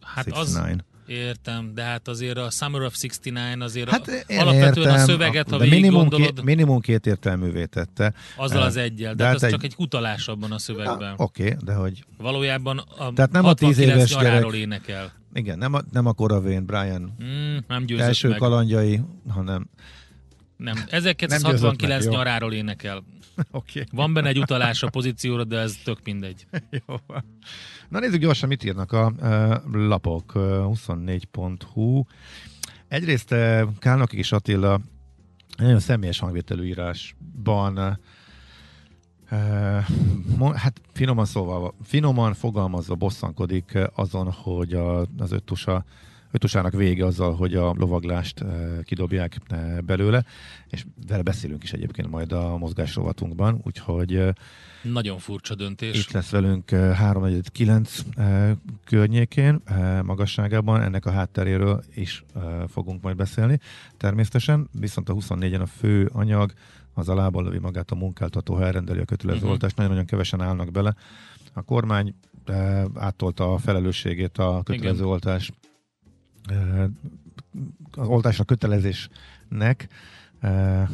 Hát 0.00 0.30
69. 0.30 0.80
az, 0.80 0.89
értem, 1.10 1.74
de 1.74 1.82
hát 1.82 2.08
azért 2.08 2.36
a 2.38 2.50
Summer 2.50 2.82
of 2.82 2.94
69 3.00 3.62
azért 3.62 3.88
Hát 3.90 4.08
a, 4.08 4.12
én 4.32 4.38
alapvetően 4.38 4.86
értem, 4.88 5.02
a 5.02 5.04
szöveget, 5.06 5.50
ha 5.50 5.58
végig 5.58 5.72
minimum, 5.74 6.00
gondolod, 6.00 6.34
két, 6.34 6.42
minimum 6.44 6.80
két 6.80 7.06
értelművé 7.06 7.64
tette. 7.64 8.12
azzal 8.36 8.62
az 8.62 8.76
egyel, 8.76 9.14
de, 9.14 9.24
hát 9.24 9.34
az 9.34 9.42
egy- 9.42 9.50
csak 9.50 9.62
egy 9.64 9.74
utalás 9.76 10.28
abban 10.28 10.52
a 10.52 10.58
szövegben. 10.58 11.14
Oké, 11.16 11.44
okay, 11.44 11.56
de 11.64 11.74
hogy 11.74 12.04
Valójában 12.18 12.78
a 12.78 13.12
Tehát 13.12 13.30
nem 13.32 13.44
a 13.44 13.54
10 13.54 13.68
69 13.68 13.96
éves 13.96 14.16
gyerek- 14.22 14.52
énekel. 14.52 15.12
igen, 15.34 15.58
nem 15.58 15.74
a, 15.74 15.80
nem 15.92 16.06
a 16.06 16.12
Coravén 16.12 16.64
Brian 16.64 17.16
Mm, 17.24 17.56
nem 17.68 17.84
első 17.98 18.28
meg. 18.28 18.38
kalandjai, 18.38 19.00
hanem 19.28 19.68
Nem. 20.60 20.74
Nem 20.74 20.84
1969 20.90 21.80
győzött 21.80 22.10
meg, 22.10 22.18
nyaráról 22.18 22.52
énekel. 22.52 23.02
oké. 23.50 23.84
Van 23.92 24.12
benne 24.12 24.28
egy 24.28 24.38
utalás 24.38 24.82
a 24.82 24.88
pozícióra, 24.88 25.44
de 25.44 25.58
ez 25.58 25.76
tök 25.84 25.98
mindegy. 26.04 26.46
Jó. 26.86 26.96
Na 27.88 27.98
nézzük 27.98 28.20
gyorsan, 28.20 28.48
mit 28.48 28.64
írnak 28.64 28.92
a 28.92 29.12
uh, 29.20 29.56
lapok. 29.72 30.34
Uh, 30.34 30.42
24.hu 30.42 32.04
Egyrészt 32.88 33.32
uh, 33.32 33.62
Kálnokik 33.78 34.18
és 34.18 34.32
Attila 34.32 34.80
nagyon 35.56 35.80
személyes 35.80 36.18
hangvételű 36.18 36.64
írásban 36.64 37.78
uh, 37.78 37.92
hát 40.54 40.80
finoman 40.92 41.24
szóval, 41.24 41.74
finoman 41.82 42.34
fogalmazva 42.34 42.94
bosszankodik 42.94 43.78
azon, 43.94 44.30
hogy 44.30 44.74
a, 44.74 45.00
az 45.18 45.32
öttusa 45.32 45.84
ötusának 46.30 46.72
vége 46.72 47.04
azzal, 47.06 47.34
hogy 47.34 47.54
a 47.54 47.74
lovaglást 47.78 48.40
uh, 48.40 48.82
kidobják 48.82 49.36
uh, 49.50 49.80
belőle, 49.80 50.24
és 50.68 50.84
vele 51.06 51.22
beszélünk 51.22 51.62
is 51.62 51.72
egyébként 51.72 52.10
majd 52.10 52.32
a 52.32 52.56
mozgásrovatunkban, 52.56 53.60
úgyhogy 53.64 54.14
uh, 54.14 54.28
Nagyon 54.82 55.18
furcsa 55.18 55.54
döntés. 55.54 55.98
itt 55.98 56.10
lesz 56.10 56.30
velünk 56.30 56.70
eh, 56.70 56.96
349 56.96 57.98
eh, 58.16 58.50
környékén, 58.84 59.60
eh, 59.64 60.02
magasságában, 60.02 60.82
ennek 60.82 61.06
a 61.06 61.10
hátteréről 61.10 61.82
is 61.94 62.24
eh, 62.34 62.42
fogunk 62.68 63.02
majd 63.02 63.16
beszélni 63.16 63.58
természetesen, 63.96 64.68
viszont 64.72 65.08
a 65.08 65.14
24-en 65.14 65.60
a 65.60 65.66
fő 65.66 66.10
anyag 66.12 66.52
az 66.94 67.08
a 67.08 67.14
lábbal 67.14 67.42
lövi 67.44 67.58
magát 67.58 67.90
a 67.90 67.94
munkáltató, 67.94 68.54
ha 68.54 68.64
elrendeli 68.64 69.00
a 69.00 69.04
kötelező 69.04 69.46
oltást, 69.46 69.76
nagyon-nagyon 69.76 70.06
kevesen 70.06 70.40
állnak 70.40 70.70
bele. 70.70 70.94
A 71.52 71.62
kormány 71.62 72.14
eh, 72.44 72.84
áttolta 72.94 73.52
a 73.52 73.58
felelősségét 73.58 74.38
a 74.38 74.60
kötelező 74.64 74.94
Igen. 74.94 75.06
oltás 75.06 75.48
eh, 75.48 75.54
az 77.96 78.06
oltásra 78.06 78.44
kötelezésnek 78.44 79.88
a, 80.40 80.46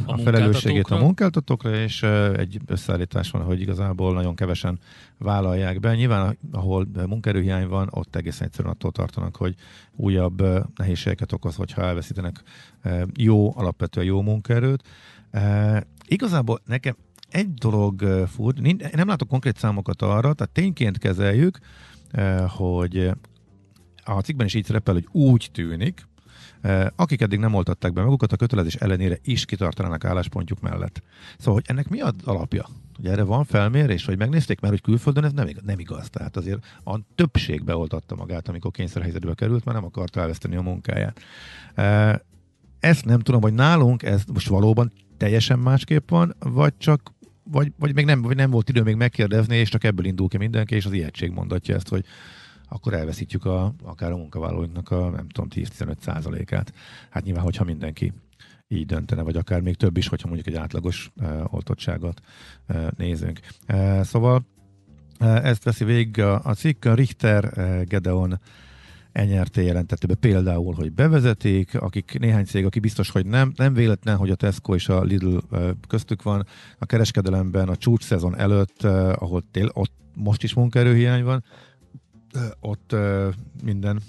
a 0.07 0.19
felelősségét 0.25 0.87
a 0.87 0.99
munkáltatókra? 0.99 1.75
és 1.75 2.03
egy 2.37 2.61
összeállítás 2.67 3.31
van, 3.31 3.43
hogy 3.43 3.61
igazából 3.61 4.15
nagyon 4.15 4.35
kevesen 4.35 4.79
vállalják 5.19 5.81
be. 5.81 5.95
Nyilván, 5.95 6.39
ahol 6.53 6.89
munkaerőhiány 7.07 7.69
van, 7.69 7.89
ott 7.91 8.17
egészen 8.17 8.47
egyszerűen 8.47 8.75
attól 8.75 8.93
tartanak, 8.93 9.37
hogy 9.37 9.55
újabb 9.97 10.41
eh, 10.41 10.63
nehézségeket 10.77 11.33
okoz, 11.33 11.57
hogyha 11.57 11.83
elveszítenek 11.83 12.43
jó, 13.17 13.57
alapvetően 13.57 14.07
jó 14.07 14.23
munkaerőt. 14.23 14.83
Igazából 16.07 16.61
nekem 16.65 16.97
egy 17.31 17.55
dolog 17.55 18.27
nin- 18.57 18.95
nem 18.95 19.09
látok 19.09 19.29
konkrét 19.29 19.57
számokat 19.57 20.03
arra, 20.03 20.33
tehát 20.33 20.53
tényként 20.53 20.99
kezeljük, 20.99 21.59
hogy 22.49 23.11
a 24.09 24.21
cikkben 24.21 24.47
is 24.47 24.55
így 24.55 24.65
szerepel, 24.65 24.95
hogy 24.95 25.09
úgy 25.13 25.49
tűnik, 25.53 26.07
eh, 26.61 26.87
akik 26.97 27.21
eddig 27.21 27.39
nem 27.39 27.55
oltatták 27.55 27.93
be 27.93 28.03
magukat, 28.03 28.33
a 28.33 28.37
kötelezés 28.37 28.75
ellenére 28.75 29.19
is 29.25 29.45
kitartanának 29.45 30.05
álláspontjuk 30.05 30.61
mellett. 30.61 31.03
Szóval, 31.39 31.55
hogy 31.55 31.65
ennek 31.67 31.89
mi 31.89 32.01
az 32.01 32.13
alapja? 32.25 32.69
Hogy 32.97 33.07
erre 33.07 33.23
van 33.23 33.45
felmérés, 33.45 34.05
hogy 34.05 34.19
megnézték, 34.19 34.61
mert 34.61 34.73
hogy 34.73 34.83
külföldön 34.83 35.25
ez 35.25 35.33
nem 35.33 35.49
igaz, 35.49 35.63
nem 35.67 35.79
igaz. 35.79 36.11
Tehát 36.11 36.37
azért 36.37 36.67
a 36.85 36.99
többség 37.15 37.65
beoltatta 37.65 38.15
magát, 38.15 38.49
amikor 38.49 38.71
kényszerhelyzetbe 38.71 39.35
került, 39.35 39.65
mert 39.65 39.77
nem 39.79 39.87
akarta 39.87 40.21
elveszteni 40.21 40.57
a 40.57 40.63
munkáját. 40.63 41.21
Eh, 41.75 42.15
Ezt 42.81 43.05
nem 43.05 43.21
tudom, 43.21 43.41
hogy 43.41 43.55
nálunk 43.55 44.03
ez 44.03 44.23
most 44.33 44.49
valóban 44.49 44.93
teljesen 45.17 45.59
másképp 45.59 46.11
van, 46.11 46.35
vagy 46.39 46.73
csak 46.79 47.15
vagy, 47.51 47.73
vagy 47.79 47.95
még 47.95 48.05
nem, 48.05 48.23
vagy 48.23 48.37
nem 48.37 48.51
volt 48.51 48.69
idő 48.69 48.83
még 48.83 48.95
megkérdezni, 48.95 49.57
és 49.57 49.69
csak 49.69 49.85
ebből 49.85 50.07
indul 50.07 50.29
ki 50.29 50.37
mindenki, 50.37 50.75
és 50.75 50.85
az 50.85 50.93
ijegység 50.93 51.31
mondatja 51.31 51.75
ezt, 51.75 51.89
hogy 51.89 52.05
akkor 52.69 52.95
elveszítjük 52.95 53.45
a, 53.45 53.75
akár 53.83 54.11
a 54.11 54.17
munkavállalóinknak 54.17 54.91
a 54.91 55.11
nem 55.11 55.29
tudom 55.29 55.49
10-15 55.55 55.99
százalékát. 55.99 56.73
Hát 57.11 57.25
nyilván, 57.25 57.45
hogyha 57.45 57.65
mindenki 57.65 58.13
így 58.69 58.87
döntene, 58.87 59.23
vagy 59.23 59.37
akár 59.37 59.61
még 59.61 59.75
több 59.75 59.97
is, 59.97 60.09
hogyha 60.09 60.29
mondjuk 60.29 60.55
egy 60.55 60.63
átlagos 60.63 61.11
uh, 61.17 61.55
oltottságot 61.55 62.21
uh, 62.69 62.87
nézünk. 62.97 63.41
Uh, 63.69 64.03
szóval 64.03 64.47
uh, 65.21 65.47
ezt 65.47 65.65
veszi 65.65 65.85
végig 65.85 66.21
a, 66.21 66.41
a 66.45 66.55
cikk, 66.55 66.85
a 66.85 66.95
Richter 66.95 67.53
uh, 67.57 67.83
Gedeon 67.83 68.41
NRT 69.25 69.57
jelentette 69.57 70.07
be 70.07 70.15
például, 70.15 70.75
hogy 70.75 70.93
bevezetik, 70.93 71.75
akik 71.75 72.19
néhány 72.19 72.45
cég, 72.45 72.65
aki 72.65 72.79
biztos, 72.79 73.11
hogy 73.11 73.27
nem, 73.27 73.53
nem 73.57 73.75
véletlen, 73.75 74.17
hogy 74.17 74.31
a 74.31 74.35
Tesco 74.35 74.75
és 74.75 74.89
a 74.89 75.03
Lidl 75.03 75.37
köztük 75.89 76.23
van, 76.23 76.47
a 76.79 76.87
kereskedelemben 76.87 77.69
a 77.69 77.77
csúcs 77.77 78.05
szezon 78.05 78.39
előtt, 78.39 78.83
ahol 79.15 79.43
tél, 79.51 79.71
ott 79.73 79.93
most 80.15 80.43
is 80.43 80.55
munkaerőhiány 80.55 81.25
van, 81.25 81.45
ott 82.61 82.95
minden 83.63 84.01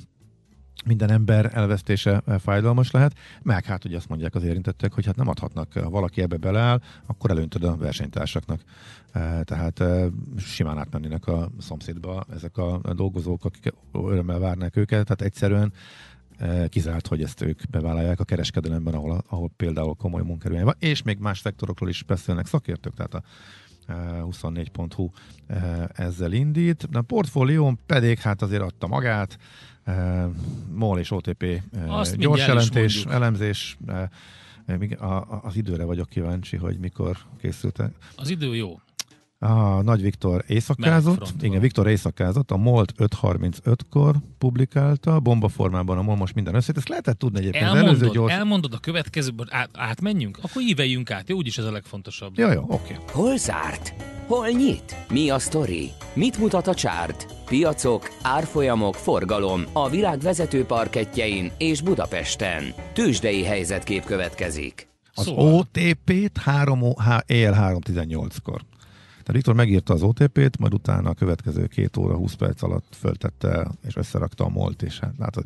minden 0.86 1.12
ember 1.12 1.52
elvesztése 1.54 2.24
fájdalmas 2.40 2.92
lehet, 2.92 3.14
meg 3.44 3.66
hát 3.66 3.86
ugye 3.86 3.98
azt 3.98 4.10
mondják 4.10 4.36
az 4.36 4.44
érintettek, 4.44 4.94
hogy 4.94 5.06
hát 5.06 5.16
nem 5.16 5.28
adhatnak, 5.28 5.74
ha 5.74 5.90
valaki 5.90 6.22
ebbe 6.22 6.38
beleáll, 6.38 6.82
akkor 7.06 7.30
előntöd 7.30 7.64
a 7.64 7.76
versenytársaknak. 7.76 8.62
Eh, 9.12 9.40
Tehát 9.44 9.80
eh, 9.80 10.06
simán 10.38 10.78
átmennének 10.78 11.28
a 11.28 11.50
szomszédba 11.60 12.26
ezek 12.34 12.58
a 12.58 12.82
dolgozók, 12.94 13.46
akik 13.46 13.74
örömmel 13.92 14.40
várnák 14.40 14.76
őket, 14.76 15.04
tehát 15.04 15.22
egyszerűen 15.22 15.74
kizárt, 16.70 17.08
hogy 17.08 17.24
ezt 17.24 17.42
ők 17.42 17.70
bevállalják 17.70 18.20
a 18.20 18.24
kereskedelemben, 18.24 18.94
ahol, 18.94 19.24
ahol 19.28 19.52
például 19.58 19.96
komoly 19.96 20.22
munkerőny 20.22 20.64
van, 20.64 20.76
és 20.80 21.02
még 21.02 21.18
más 21.18 21.40
szektorokról 21.40 21.90
is 21.90 22.04
beszélnek 22.04 22.46
szakértők, 22.46 22.94
tehát 22.94 23.14
a 23.14 23.24
24.hu 23.88 25.10
eh, 25.48 25.84
ezzel 25.94 26.32
indít. 26.32 26.88
A 26.92 27.02
portfólión 27.02 27.80
pedig 27.86 28.20
hát 28.20 28.42
azért 28.42 28.62
adta 28.62 28.88
magát, 28.88 29.38
eh, 29.84 30.26
MOL 30.74 31.00
és 31.00 31.12
OTP 31.12 31.44
eh, 31.44 31.62
Azt 31.98 32.18
gyors 32.18 32.48
jelentés, 32.48 33.06
elemzés, 33.06 33.78
az 35.42 35.56
időre 35.56 35.84
vagyok 35.84 36.10
kíváncsi, 36.10 36.58
hogy 36.58 36.78
mikor 36.80 37.18
készültek. 37.42 37.92
Az 38.16 38.30
idő 38.30 38.56
jó. 38.56 38.80
A 39.40 39.82
Nagy 39.82 40.02
Viktor 40.02 40.44
éjszakázott, 40.48 41.34
igen. 41.42 41.60
Viktor 41.62 41.88
éjszakázott, 41.88 42.52
a 42.52 42.58
MOLT 42.58 42.94
5.35-kor 42.98 44.16
publikálta, 44.38 45.20
bomba 45.20 45.48
formában 45.48 45.98
a 45.98 46.02
MOL 46.02 46.16
most 46.16 46.36
minden 46.36 46.56
összét, 46.56 46.78
ezt 46.78 46.90
lehetett 46.90 47.18
tudni 47.20 47.40
egyébként. 47.40 47.64
az 47.66 47.70
előző 47.70 47.88
Elmondod, 47.88 48.14
gyors... 48.14 48.34
elmondod 48.34 48.74
a 48.74 48.78
következőből, 48.78 49.46
át, 49.50 49.70
átmenjünk? 49.74 50.40
Akkor 50.42 50.62
íveljünk 50.62 51.12
át, 51.12 51.30
jó? 51.30 51.36
Úgyis 51.36 51.58
ez 51.58 51.66
a 51.66 51.72
legfontosabb. 51.72 52.38
Ja, 52.38 52.52
jó, 52.52 52.64
oké. 52.68 52.96
Hol 53.12 53.38
zárt? 53.38 53.94
Hol 54.28 54.48
nyit? 54.48 54.96
Mi 55.10 55.30
a 55.30 55.40
sztori? 55.40 55.92
Mit 56.14 56.38
mutat 56.38 56.68
a 56.68 56.74
csárt? 56.74 57.26
Piacok, 57.46 58.10
árfolyamok, 58.22 58.96
forgalom 58.96 59.64
a 59.74 59.90
világ 59.90 60.20
vezető 60.20 60.64
parketjein 60.66 61.52
és 61.58 61.82
Budapesten. 61.82 62.64
Tősdei 62.94 63.44
helyzetkép 63.44 64.04
következik. 64.06 64.88
Az 65.14 65.24
Szóval. 65.26 65.54
OTP-t 65.54 66.38
3, 66.38 66.82
ó- 66.82 67.00
há- 67.00 67.30
éjjel 67.30 67.54
3.18-kor. 67.54 68.62
Tehát 69.28 69.42
Viktor 69.42 69.56
megírta 69.66 69.94
az 69.94 70.02
OTP-t, 70.02 70.58
majd 70.58 70.74
utána 70.74 71.10
a 71.10 71.14
következő 71.14 71.66
két 71.66 71.98
óra 71.98 72.16
20 72.16 72.34
perc 72.34 72.62
alatt 72.62 72.96
föltette 73.00 73.68
és 73.88 73.96
összerakta 73.96 74.44
a 74.46 74.50
MOLT, 74.50 74.82
és 74.82 75.00
hát 75.00 75.14
látod, 75.18 75.44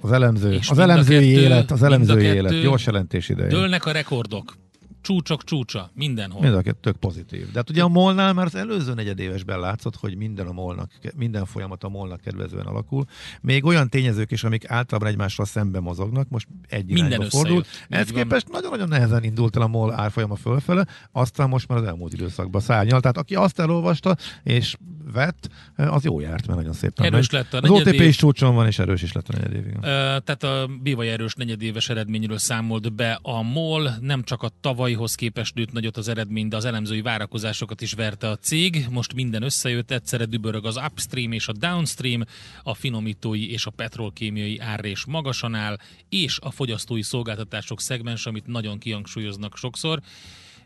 az 0.00 0.12
elemző, 0.12 0.52
És 0.52 0.70
az 0.70 0.78
elemzői 0.78 1.32
kettő- 1.32 1.42
élet, 1.42 1.70
az 1.70 1.82
elemzői 1.82 2.24
élet, 2.24 2.60
gyors 2.62 2.86
jelentés 2.86 3.28
ideje. 3.28 3.48
Dőlnek 3.48 3.86
a 3.86 3.90
rekordok. 3.90 4.56
Csúcsok 5.04 5.44
csúcsa, 5.44 5.90
mindenhol. 5.94 6.40
Mind 6.42 6.54
a 6.54 6.62
kettő 6.62 6.78
tök 6.80 6.96
pozitív. 6.96 7.44
De 7.46 7.52
hát 7.58 7.70
ugye 7.70 7.82
a 7.82 7.88
molnál 7.88 8.32
már 8.32 8.46
az 8.46 8.54
előző 8.54 8.94
negyedévesben 8.94 9.60
látszott, 9.60 9.96
hogy 9.96 10.16
minden 10.16 10.46
a 10.46 10.52
molnak, 10.52 10.90
minden 11.16 11.44
folyamat 11.44 11.84
a 11.84 11.88
molnak 11.88 12.20
kedvezően 12.20 12.66
alakul. 12.66 13.04
Még 13.40 13.64
olyan 13.64 13.88
tényezők 13.88 14.30
is, 14.30 14.44
amik 14.44 14.70
általában 14.70 15.10
egymással 15.12 15.44
szembe 15.46 15.80
mozognak, 15.80 16.28
most 16.28 16.46
egy 16.68 16.92
Minden. 16.92 17.22
Így 17.22 17.66
Ez 17.88 18.08
képest 18.10 18.48
nagyon-nagyon 18.48 18.88
nehezen 18.88 19.24
indult 19.24 19.56
el 19.56 19.62
a 19.62 19.66
MOL 19.66 19.92
árfolyama 19.92 20.36
fölfele, 20.36 20.86
aztán 21.12 21.48
most 21.48 21.68
már 21.68 21.78
az 21.78 21.84
elmúlt 21.84 22.12
időszakban 22.12 22.60
szárnyal. 22.60 23.00
Tehát 23.00 23.16
aki 23.16 23.34
azt 23.34 23.60
elolvasta 23.60 24.16
és 24.42 24.76
vett, 25.12 25.48
az 25.76 26.04
jó 26.04 26.20
járt, 26.20 26.46
mert 26.46 26.58
nagyon 26.58 26.72
szépen 26.72 27.06
Erős 27.06 27.30
megy. 27.30 27.40
lett 27.50 27.62
a 27.62 27.66
Az 27.66 27.70
OTP 27.70 28.00
is 28.00 28.16
csúcson 28.16 28.54
van, 28.54 28.66
és 28.66 28.78
erős 28.78 29.02
is 29.02 29.12
lett 29.12 29.28
a 29.28 29.32
negyedév. 29.32 29.66
igen. 29.66 29.76
Ö, 29.84 30.18
Tehát 30.20 30.42
a 30.42 30.68
Bivaj 30.82 31.10
erős 31.10 31.34
negyedéves 31.34 31.88
eredményről 31.88 32.38
számolt 32.38 32.92
be 32.94 33.18
a 33.22 33.42
MOL, 33.42 33.90
nem 34.00 34.22
csak 34.22 34.42
a 34.42 34.48
tavalyhoz 34.94 35.14
képest 35.14 35.54
nőtt 35.54 35.72
nagyot 35.72 35.96
az 35.96 36.08
eredmény, 36.08 36.48
de 36.48 36.56
az 36.56 36.64
elemzői 36.64 37.02
várakozásokat 37.02 37.80
is 37.80 37.92
verte 37.92 38.28
a 38.28 38.36
cég. 38.36 38.86
Most 38.90 39.14
minden 39.14 39.42
összejött, 39.42 39.90
egyszerre 39.90 40.24
dübörög 40.24 40.66
az 40.66 40.76
upstream 40.76 41.32
és 41.32 41.48
a 41.48 41.52
downstream, 41.52 42.24
a 42.62 42.74
finomítói 42.74 43.50
és 43.50 43.66
a 43.66 43.70
petrolkémiai 43.70 44.58
árrés 44.58 45.04
magasan 45.04 45.54
áll, 45.54 45.76
és 46.08 46.38
a 46.42 46.50
fogyasztói 46.50 47.02
szolgáltatások 47.02 47.80
szegmens, 47.80 48.26
amit 48.26 48.46
nagyon 48.46 48.78
kihangsúlyoznak 48.78 49.56
sokszor 49.56 50.00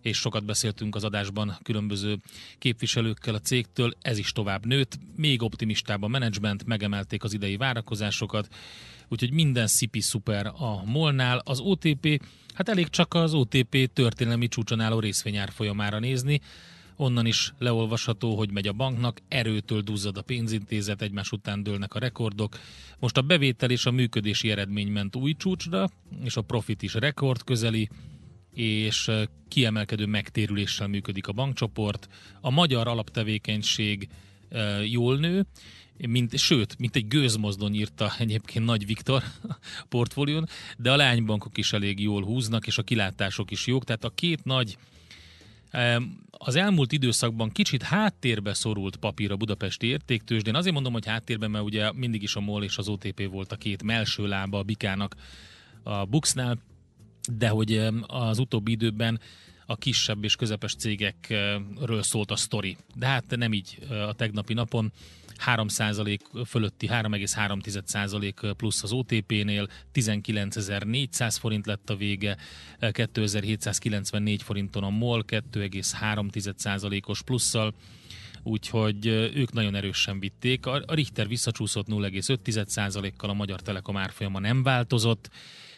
és 0.02 0.16
sokat 0.16 0.44
beszéltünk 0.44 0.94
az 0.94 1.04
adásban 1.04 1.58
különböző 1.62 2.18
képviselőkkel 2.58 3.34
a 3.34 3.40
cégtől, 3.40 3.92
ez 4.02 4.18
is 4.18 4.32
tovább 4.32 4.66
nőtt, 4.66 4.98
még 5.16 5.42
optimistább 5.42 6.02
a 6.02 6.08
menedzsment, 6.08 6.64
megemelték 6.66 7.24
az 7.24 7.32
idei 7.32 7.56
várakozásokat, 7.56 8.48
úgyhogy 9.08 9.32
minden 9.32 9.66
szipi 9.66 10.00
szuper 10.00 10.46
a 10.46 10.82
Molnál. 10.84 11.42
Az 11.44 11.60
OTP, 11.60 12.22
hát 12.54 12.68
elég 12.68 12.88
csak 12.88 13.14
az 13.14 13.34
OTP 13.34 13.92
történelmi 13.92 14.48
csúcson 14.48 14.80
álló 14.80 14.98
részvényár 14.98 15.50
folyamára 15.52 15.98
nézni, 15.98 16.40
onnan 16.96 17.26
is 17.26 17.52
leolvasható, 17.58 18.36
hogy 18.36 18.50
megy 18.50 18.66
a 18.66 18.72
banknak, 18.72 19.20
erőtől 19.28 19.80
duzzad 19.80 20.16
a 20.16 20.22
pénzintézet, 20.22 21.02
egymás 21.02 21.32
után 21.32 21.62
dőlnek 21.62 21.94
a 21.94 21.98
rekordok. 21.98 22.58
Most 22.98 23.16
a 23.16 23.22
bevétel 23.22 23.70
és 23.70 23.86
a 23.86 23.90
működési 23.90 24.50
eredmény 24.50 24.88
ment 24.88 25.16
új 25.16 25.34
csúcsra, 25.34 25.88
és 26.24 26.36
a 26.36 26.42
profit 26.42 26.82
is 26.82 26.94
rekord 26.94 27.44
közeli, 27.44 27.88
és 28.54 29.10
kiemelkedő 29.48 30.06
megtérüléssel 30.06 30.86
működik 30.86 31.26
a 31.26 31.32
bankcsoport. 31.32 32.08
A 32.40 32.50
magyar 32.50 32.88
alaptevékenység 32.88 34.08
jól 34.90 35.18
nő, 35.18 35.46
mint, 36.06 36.38
sőt, 36.38 36.78
mint 36.78 36.96
egy 36.96 37.08
gőzmozdony 37.08 37.74
írta 37.74 38.12
egyébként 38.18 38.64
Nagy 38.64 38.86
Viktor 38.86 39.22
portfólión, 39.88 40.48
de 40.78 40.92
a 40.92 40.96
lánybankok 40.96 41.58
is 41.58 41.72
elég 41.72 42.00
jól 42.00 42.24
húznak, 42.24 42.66
és 42.66 42.78
a 42.78 42.82
kilátások 42.82 43.50
is 43.50 43.66
jók, 43.66 43.84
tehát 43.84 44.04
a 44.04 44.12
két 44.14 44.44
nagy 44.44 44.76
Az 46.30 46.56
elmúlt 46.56 46.92
időszakban 46.92 47.50
kicsit 47.50 47.82
háttérbe 47.82 48.54
szorult 48.54 48.96
papír 48.96 49.32
a 49.32 49.36
budapesti 49.36 49.86
értéktősdén. 49.86 50.54
Azért 50.54 50.74
mondom, 50.74 50.92
hogy 50.92 51.06
háttérben, 51.06 51.50
mert 51.50 51.64
ugye 51.64 51.92
mindig 51.92 52.22
is 52.22 52.36
a 52.36 52.40
MOL 52.40 52.64
és 52.64 52.78
az 52.78 52.88
OTP 52.88 53.28
volt 53.30 53.52
a 53.52 53.56
két 53.56 53.82
melső 53.82 54.26
lába 54.26 54.58
a 54.58 54.62
bikának 54.62 55.16
a 55.82 56.04
Buxnál, 56.04 56.58
de 57.32 57.48
hogy 57.48 57.88
az 58.06 58.38
utóbbi 58.38 58.70
időben 58.70 59.20
a 59.66 59.76
kisebb 59.76 60.24
és 60.24 60.36
közepes 60.36 60.74
cégekről 60.74 62.02
szólt 62.02 62.30
a 62.30 62.36
sztori. 62.36 62.76
De 62.94 63.06
hát 63.06 63.36
nem 63.36 63.52
így 63.52 63.78
a 64.08 64.12
tegnapi 64.12 64.54
napon. 64.54 64.92
3% 65.46 66.18
fölötti, 66.46 66.88
3,3% 66.90 68.54
plusz 68.56 68.82
az 68.82 68.92
OTP-nél, 68.92 69.68
19.400 69.94 71.36
forint 71.40 71.66
lett 71.66 71.90
a 71.90 71.96
vége, 71.96 72.36
2794 72.78 74.42
forinton 74.42 74.82
a 74.84 74.90
MOL, 74.90 75.24
2,3%-os 75.26 77.22
plusszal, 77.22 77.74
úgyhogy 78.42 79.06
ők 79.06 79.52
nagyon 79.52 79.74
erősen 79.74 80.20
vitték. 80.20 80.66
A 80.66 80.82
Richter 80.86 81.28
visszacsúszott 81.28 81.86
0,5%-kal, 81.86 83.30
a 83.30 83.34
Magyar 83.34 83.60
Telekom 83.60 83.96
árfolyama 83.96 84.38
nem 84.38 84.62
változott. 84.62 85.30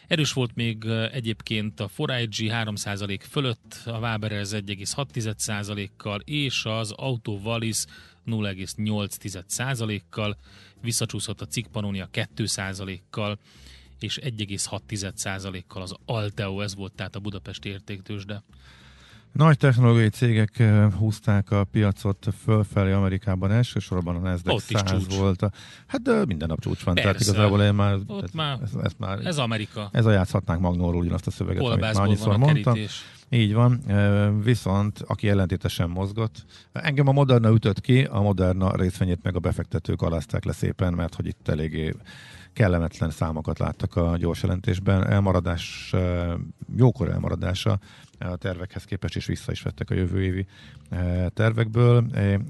Erős 0.07 0.33
volt 0.33 0.55
még 0.55 0.85
egyébként 1.11 1.79
a 1.79 1.89
4IG 1.97 2.65
3% 2.65 3.19
fölött, 3.29 3.81
a 3.85 3.97
Waberers 3.97 4.49
1,6%-kal, 4.49 6.19
és 6.19 6.65
az 6.65 6.91
Auto 6.91 7.31
Wallis 7.31 7.85
0,8%-kal, 8.27 10.37
visszacsúszott 10.81 11.41
a 11.41 11.45
Cikk 11.45 11.65
Pannonia 11.71 12.09
2%-kal, 12.13 13.37
és 13.99 14.19
1,6%-kal 14.23 15.81
az 15.81 15.93
Alteo, 16.05 16.61
ez 16.61 16.75
volt 16.75 16.93
tehát 16.93 17.15
a 17.15 17.19
budapesti 17.19 17.69
értéktősde. 17.69 18.43
Nagy 19.31 19.57
technológiai 19.57 20.09
cégek 20.09 20.59
eh, 20.59 20.91
húzták 20.93 21.51
a 21.51 21.63
piacot 21.63 22.27
fölfelé 22.43 22.91
Amerikában, 22.91 23.51
elsősorban 23.51 24.15
a 24.15 24.19
Nasdaq 24.19 24.55
Ott 24.55 24.69
is 24.69 24.79
100 24.79 24.91
csúcs. 24.91 25.15
volt. 25.15 25.41
A, 25.41 25.51
hát 25.87 26.01
de 26.01 26.25
minden 26.25 26.47
nap 26.47 26.59
csúcs 26.59 26.83
van, 26.83 26.95
tehát 26.95 27.11
Persze. 27.11 27.31
igazából 27.31 27.61
én 27.61 27.73
már, 27.73 27.97
Ott 28.07 28.23
ez, 28.23 28.31
már- 28.31 28.61
ez, 28.61 28.71
ez, 28.83 28.91
már 28.97 29.25
Ez 29.25 29.37
Amerika. 29.37 29.89
ez 29.91 30.05
a 30.05 30.11
játszhatnánk 30.11 30.61
Magnóról 30.61 31.01
ugyanazt 31.01 31.27
a 31.27 31.31
szöveget, 31.31 31.63
amit 31.63 31.79
már 31.79 31.95
annyiszor 31.95 32.37
mondtam. 32.37 32.73
kerítés. 32.73 33.01
Így 33.33 33.53
van, 33.53 33.81
viszont 34.43 34.99
aki 35.07 35.29
ellentétesen 35.29 35.89
mozgott, 35.89 36.45
engem 36.71 37.07
a 37.07 37.11
Moderna 37.11 37.49
ütött 37.49 37.81
ki, 37.81 38.03
a 38.03 38.21
Moderna 38.21 38.75
részvényét 38.75 39.23
meg 39.23 39.35
a 39.35 39.39
befektetők 39.39 40.01
alázták 40.01 40.43
le 40.43 40.51
szépen, 40.51 40.93
mert 40.93 41.15
hogy 41.15 41.27
itt 41.27 41.47
eléggé 41.47 41.93
kellemetlen 42.53 43.09
számokat 43.09 43.59
láttak 43.59 43.95
a 43.95 44.17
gyors 44.17 44.41
jelentésben. 44.41 45.07
Elmaradás, 45.07 45.93
jókor 46.75 47.09
elmaradása 47.09 47.79
a 48.19 48.35
tervekhez 48.35 48.83
képest 48.83 49.15
is 49.15 49.25
vissza 49.25 49.51
is 49.51 49.61
vettek 49.61 49.89
a 49.89 49.93
jövő 49.93 50.23
évi 50.23 50.45
tervekből, 51.33 52.05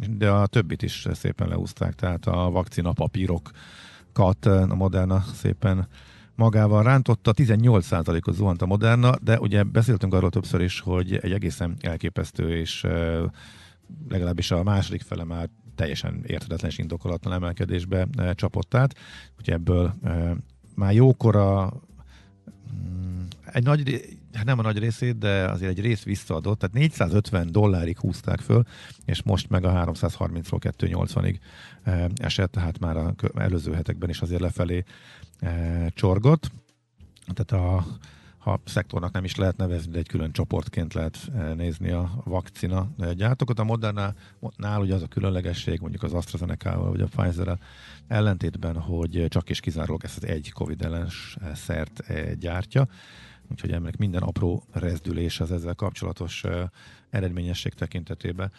de 0.10 0.30
a 0.30 0.48
többit 0.48 0.82
is 0.82 1.08
szépen 1.12 1.48
leúzták, 1.48 1.96
tehát 1.96 2.26
a 2.26 2.50
vakcina 2.50 2.92
papírokat 2.92 4.46
a 4.46 4.76
Moderna 4.76 5.24
szépen 5.34 5.88
magával 6.36 6.84
rántotta, 6.84 7.34
18%-ot 7.36 8.36
zuhant 8.36 8.62
a 8.62 8.66
Moderna, 8.66 9.12
de 9.22 9.40
ugye 9.40 9.64
beszéltünk 9.64 10.14
arról 10.14 10.30
többször 10.30 10.62
is, 10.62 10.80
hogy 10.80 11.14
egy 11.22 11.32
egészen 11.32 11.76
elképesztő 11.80 12.58
és 12.58 12.88
legalábbis 14.10 14.52
a 14.52 14.64
második 14.64 15.02
fele 15.02 15.24
már 15.24 15.50
teljesen 15.76 16.24
érthetetlen 16.28 16.72
és 16.72 16.78
indokolatlan 16.78 17.34
emelkedésbe 17.34 18.08
csapott 18.34 18.74
át. 18.74 18.96
Ugye 19.40 19.54
ebből 19.54 19.94
már 20.76 20.94
jókora 20.94 21.74
mm, 22.74 23.22
egy 23.46 23.64
nagy, 23.64 24.02
hát 24.34 24.46
nem 24.46 24.60
a 24.60 24.62
nagy 24.62 24.78
részét, 24.78 25.18
de 25.18 25.46
azért 25.46 25.72
egy 25.72 25.82
részt 25.82 26.04
visszaadott, 26.04 26.60
tehát 26.60 26.76
450 26.76 27.52
dollárig 27.52 28.00
húzták 28.00 28.40
föl, 28.40 28.64
és 29.06 29.24
most 29.24 29.50
meg 29.50 29.66
a 29.66 29.86
330-ról 29.86 30.74
280-ig 30.78 31.36
eh, 31.84 32.06
esett, 32.16 32.52
tehát 32.52 32.80
már 32.80 32.98
a 32.98 33.14
előző 33.36 33.74
hetekben 33.74 34.10
is 34.10 34.22
azért 34.22 34.42
lefelé 34.42 34.84
eh, 35.42 35.88
csorgott. 35.94 36.52
Tehát 37.34 37.66
a, 37.66 37.86
ha 38.38 38.62
szektornak 38.66 39.12
nem 39.12 39.24
is 39.24 39.36
lehet 39.36 39.58
nevezni, 39.58 39.92
de 39.92 39.98
egy 39.98 40.08
külön 40.08 40.32
csoportként 40.32 40.94
lehet 40.94 41.18
eh, 41.34 41.54
nézni 41.54 41.90
a 41.90 42.22
vakcina 42.24 42.90
gyártókat. 43.16 43.60
A 43.60 43.64
Modernánál 43.64 44.80
ugye 44.80 44.94
az 44.94 45.02
a 45.02 45.08
különlegesség, 45.08 45.80
mondjuk 45.80 46.04
az 46.04 46.14
AstraZeneca-val 46.14 46.90
vagy 46.90 47.02
a 47.02 47.08
Pfizer-rel 47.08 47.60
ellentétben, 48.08 48.80
hogy 48.80 49.26
csak 49.30 49.50
és 49.50 49.60
kizárólag 49.60 50.04
ezt 50.04 50.18
az 50.18 50.26
egy 50.26 50.52
Covid 50.52 50.82
ellenes 50.82 51.38
szert 51.54 52.04
gyártja, 52.40 52.88
úgyhogy 53.52 53.72
ennek 53.72 53.98
minden 53.98 54.22
apró 54.22 54.64
rezdülés 54.72 55.40
az 55.40 55.52
ezzel 55.52 55.76
kapcsolatos 55.76 56.44
eredményesség 57.10 57.74
tekintetében 57.74 58.52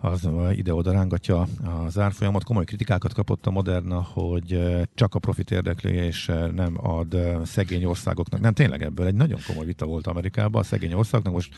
az 0.00 0.28
ide-oda 0.52 0.92
rángatja 0.92 1.46
az 1.86 1.98
árfolyamot. 1.98 2.44
Komoly 2.44 2.64
kritikákat 2.64 3.12
kapott 3.12 3.46
a 3.46 3.50
Moderna, 3.50 4.02
hogy 4.02 4.60
csak 4.94 5.14
a 5.14 5.18
profit 5.18 5.50
érdekli, 5.50 5.92
és 5.92 6.32
nem 6.54 6.86
ad 6.86 7.16
szegény 7.44 7.84
országoknak. 7.84 8.40
Nem, 8.40 8.52
tényleg 8.52 8.82
ebből 8.82 9.06
egy 9.06 9.14
nagyon 9.14 9.38
komoly 9.46 9.64
vita 9.64 9.86
volt 9.86 10.06
Amerikában. 10.06 10.60
A 10.60 10.64
szegény 10.64 10.92
országoknak 10.92 11.34
most, 11.34 11.54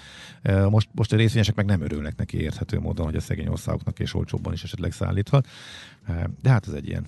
most, 0.70 0.88
most 0.92 1.12
a 1.12 1.16
részvényesek 1.16 1.54
meg 1.54 1.66
nem 1.66 1.82
örülnek 1.82 2.16
neki 2.16 2.40
érthető 2.40 2.78
módon, 2.80 3.06
hogy 3.06 3.16
a 3.16 3.20
szegény 3.20 3.48
országoknak 3.48 3.98
és 3.98 4.14
olcsóbban 4.14 4.52
is 4.52 4.62
esetleg 4.62 4.92
szállíthat. 4.92 5.46
De 6.42 6.50
hát 6.50 6.66
ez 6.66 6.72
egy 6.72 6.88
ilyen 6.88 7.06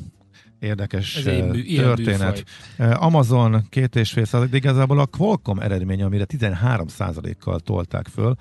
érdekes 0.64 1.16
Ez 1.16 1.26
ilyen 1.26 1.94
történet. 1.94 2.44
Eh, 2.76 3.02
Amazon 3.02 3.62
két 3.68 3.96
és 3.96 4.12
fél 4.12 4.24
százalék, 4.24 4.50
de 4.50 4.56
igazából 4.56 4.98
a 4.98 5.06
Qualcomm 5.06 5.58
eredménye, 5.58 6.04
amire 6.04 6.24
13 6.24 6.88
százalékkal 6.88 7.60
tolták 7.60 8.08
föl, 8.08 8.34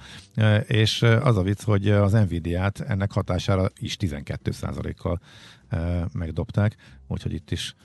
és 0.67 1.01
az 1.01 1.37
a 1.37 1.41
vicc, 1.41 1.63
hogy 1.63 1.89
az 1.89 2.11
Nvidia-t 2.11 2.79
ennek 2.79 3.11
hatására 3.11 3.69
is 3.79 3.97
12 3.97 4.51
százalékkal 4.51 5.19
megdobták, 6.13 6.75
úgyhogy 7.07 7.33
itt 7.33 7.51
is 7.51 7.75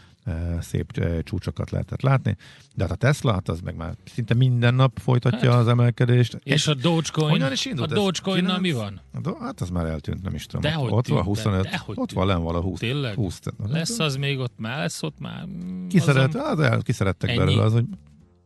szép 0.61 0.93
csúcsokat 1.25 1.71
lehetett 1.71 2.01
látni. 2.03 2.37
De 2.75 2.83
hát 2.85 2.93
a 2.93 2.97
Tesla, 2.97 3.33
hát 3.33 3.49
az 3.49 3.61
meg 3.61 3.77
már 3.77 3.95
szinte 4.14 4.35
minden 4.35 4.75
nap 4.75 4.99
folytatja 4.99 5.51
Hát. 5.51 5.61
az 5.61 5.69
emelkedést. 5.69 6.38
És 6.43 6.67
a 6.67 6.75
Dogecoin, 6.75 7.53
is 7.53 7.67
a 7.67 7.69
indult 7.71 7.91
ez? 7.91 7.97
Dogecoinnal 7.97 8.59
mi 8.59 8.73
van? 8.73 9.01
Do- 9.23 9.38
Hát 9.41 9.61
az 9.61 9.71
már 9.71 9.87
eltűnt, 9.87 10.23
nem 10.23 10.35
is 10.35 10.47
tudom. 10.47 10.61
Dehogy 10.71 10.91
ott 10.93 10.93
van 10.93 11.03
tűnt 11.03 11.19
el, 11.19 11.23
25, 11.25 11.62
dehogy 11.71 11.97
ott 11.99 12.07
tűnt. 12.09 12.12
van 12.12 12.27
len 12.27 12.43
vala 12.43 12.61
20. 12.61 12.79
Tényleg? 12.79 13.14
20 13.14 13.41
Lesz 13.67 13.99
az 13.99 14.17
még 14.17 14.38
ott 14.38 14.55
már, 14.59 14.79
lesz 14.79 15.03
ott 15.03 15.19
már. 15.19 15.47
mm, 15.47 15.87
Ki 15.88 15.99
szeret, 15.99 16.35
azon- 16.35 16.45
hát 16.47 16.61
el, 16.73 16.83
kiszerettek 16.83 17.29
Ennyi? 17.31 17.38
belőle 17.38 17.62
az, 17.62 17.73
hogy 17.73 17.85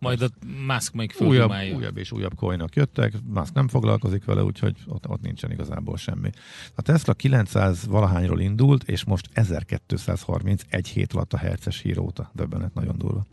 Majd 0.02 0.22
a 0.22 0.28
Musk 0.66 0.92
még 0.92 1.14
újabb, 1.18 1.52
újabb 1.76 1.96
és 1.96 2.12
újabb 2.12 2.34
coinok 2.34 2.74
jöttek, 2.74 3.12
Musk 3.26 3.54
nem 3.54 3.68
foglalkozik 3.68 4.24
vele, 4.24 4.42
úgyhogy 4.42 4.76
ott, 4.86 5.08
ott 5.08 5.20
nincsen 5.20 5.50
igazából 5.50 5.96
semmi. 5.96 6.30
A 6.74 6.82
Tesla 6.82 7.14
900 7.14 7.86
valahányról 7.86 8.40
indult, 8.40 8.82
és 8.82 9.04
most 9.04 9.28
1230 9.32 10.62
egy 10.68 10.88
hét 10.88 11.12
alatt 11.12 11.32
a 11.32 11.36
herces 11.36 11.80
hír 11.80 11.98
óta. 11.98 12.30
Döbbenet, 12.34 12.74
nagyon 12.74 12.98
durva. 12.98 13.26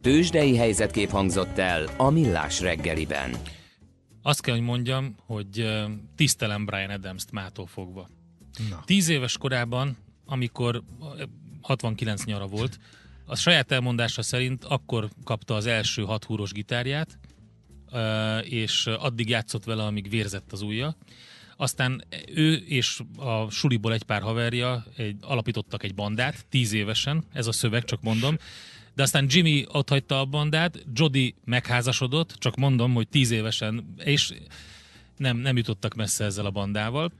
Tőzsdei 0.00 0.56
helyzetkép 0.56 1.08
hangzott 1.08 1.58
el 1.58 1.88
a 1.96 2.10
Millás 2.10 2.60
reggeliben. 2.60 3.30
Azt 4.22 4.40
kell, 4.40 4.54
hogy 4.54 4.64
mondjam, 4.64 5.14
hogy 5.26 5.66
tisztelem 6.16 6.64
Brian 6.64 6.90
Adams-t 6.90 7.32
mától 7.32 7.66
fogva. 7.66 8.08
Na. 8.70 8.82
Tíz 8.84 9.08
éves 9.08 9.38
korában, 9.38 9.96
amikor 10.24 10.82
ö, 11.18 11.22
69 11.60 12.24
nyara 12.24 12.46
volt, 12.46 12.78
a 13.30 13.36
saját 13.36 13.72
elmondása 13.72 14.22
szerint 14.22 14.64
akkor 14.64 15.08
kapta 15.24 15.54
az 15.54 15.66
első 15.66 16.02
hat 16.02 16.24
húros 16.24 16.52
gitárját, 16.52 17.18
és 18.42 18.86
addig 18.86 19.28
játszott 19.28 19.64
vele, 19.64 19.84
amíg 19.84 20.08
vérzett 20.08 20.52
az 20.52 20.62
ujja. 20.62 20.96
Aztán 21.56 22.04
ő 22.34 22.54
és 22.54 23.00
a 23.16 23.50
suliból 23.50 23.92
egy 23.92 24.02
pár 24.02 24.22
haverja 24.22 24.84
egy, 24.96 25.16
alapítottak 25.20 25.82
egy 25.82 25.94
bandát, 25.94 26.46
tíz 26.48 26.72
évesen, 26.72 27.24
ez 27.32 27.46
a 27.46 27.52
szöveg, 27.52 27.84
csak 27.84 28.02
mondom. 28.02 28.36
De 28.94 29.02
aztán 29.02 29.26
Jimmy 29.28 29.64
ott 29.68 29.88
hagyta 29.88 30.20
a 30.20 30.24
bandát, 30.24 30.84
Jody 30.92 31.34
megházasodott, 31.44 32.34
csak 32.38 32.56
mondom, 32.56 32.94
hogy 32.94 33.08
tíz 33.08 33.30
évesen, 33.30 33.94
és 34.04 34.32
nem, 35.16 35.36
nem 35.36 35.56
jutottak 35.56 35.94
messze 35.94 36.24
ezzel 36.24 36.46
a 36.46 36.50
bandával. 36.50 37.12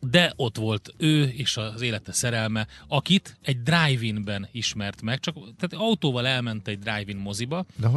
De 0.00 0.32
ott 0.36 0.56
volt 0.56 0.94
ő 0.96 1.24
és 1.24 1.56
az 1.56 1.80
élete 1.80 2.12
szerelme, 2.12 2.66
akit 2.88 3.36
egy 3.42 3.62
drive-inben 3.62 4.48
ismert 4.52 5.02
meg, 5.02 5.20
csak 5.20 5.34
tehát 5.34 5.86
autóval 5.86 6.26
elment 6.26 6.68
egy 6.68 6.78
drive-in 6.78 7.16
moziba, 7.16 7.64
De, 7.76 7.88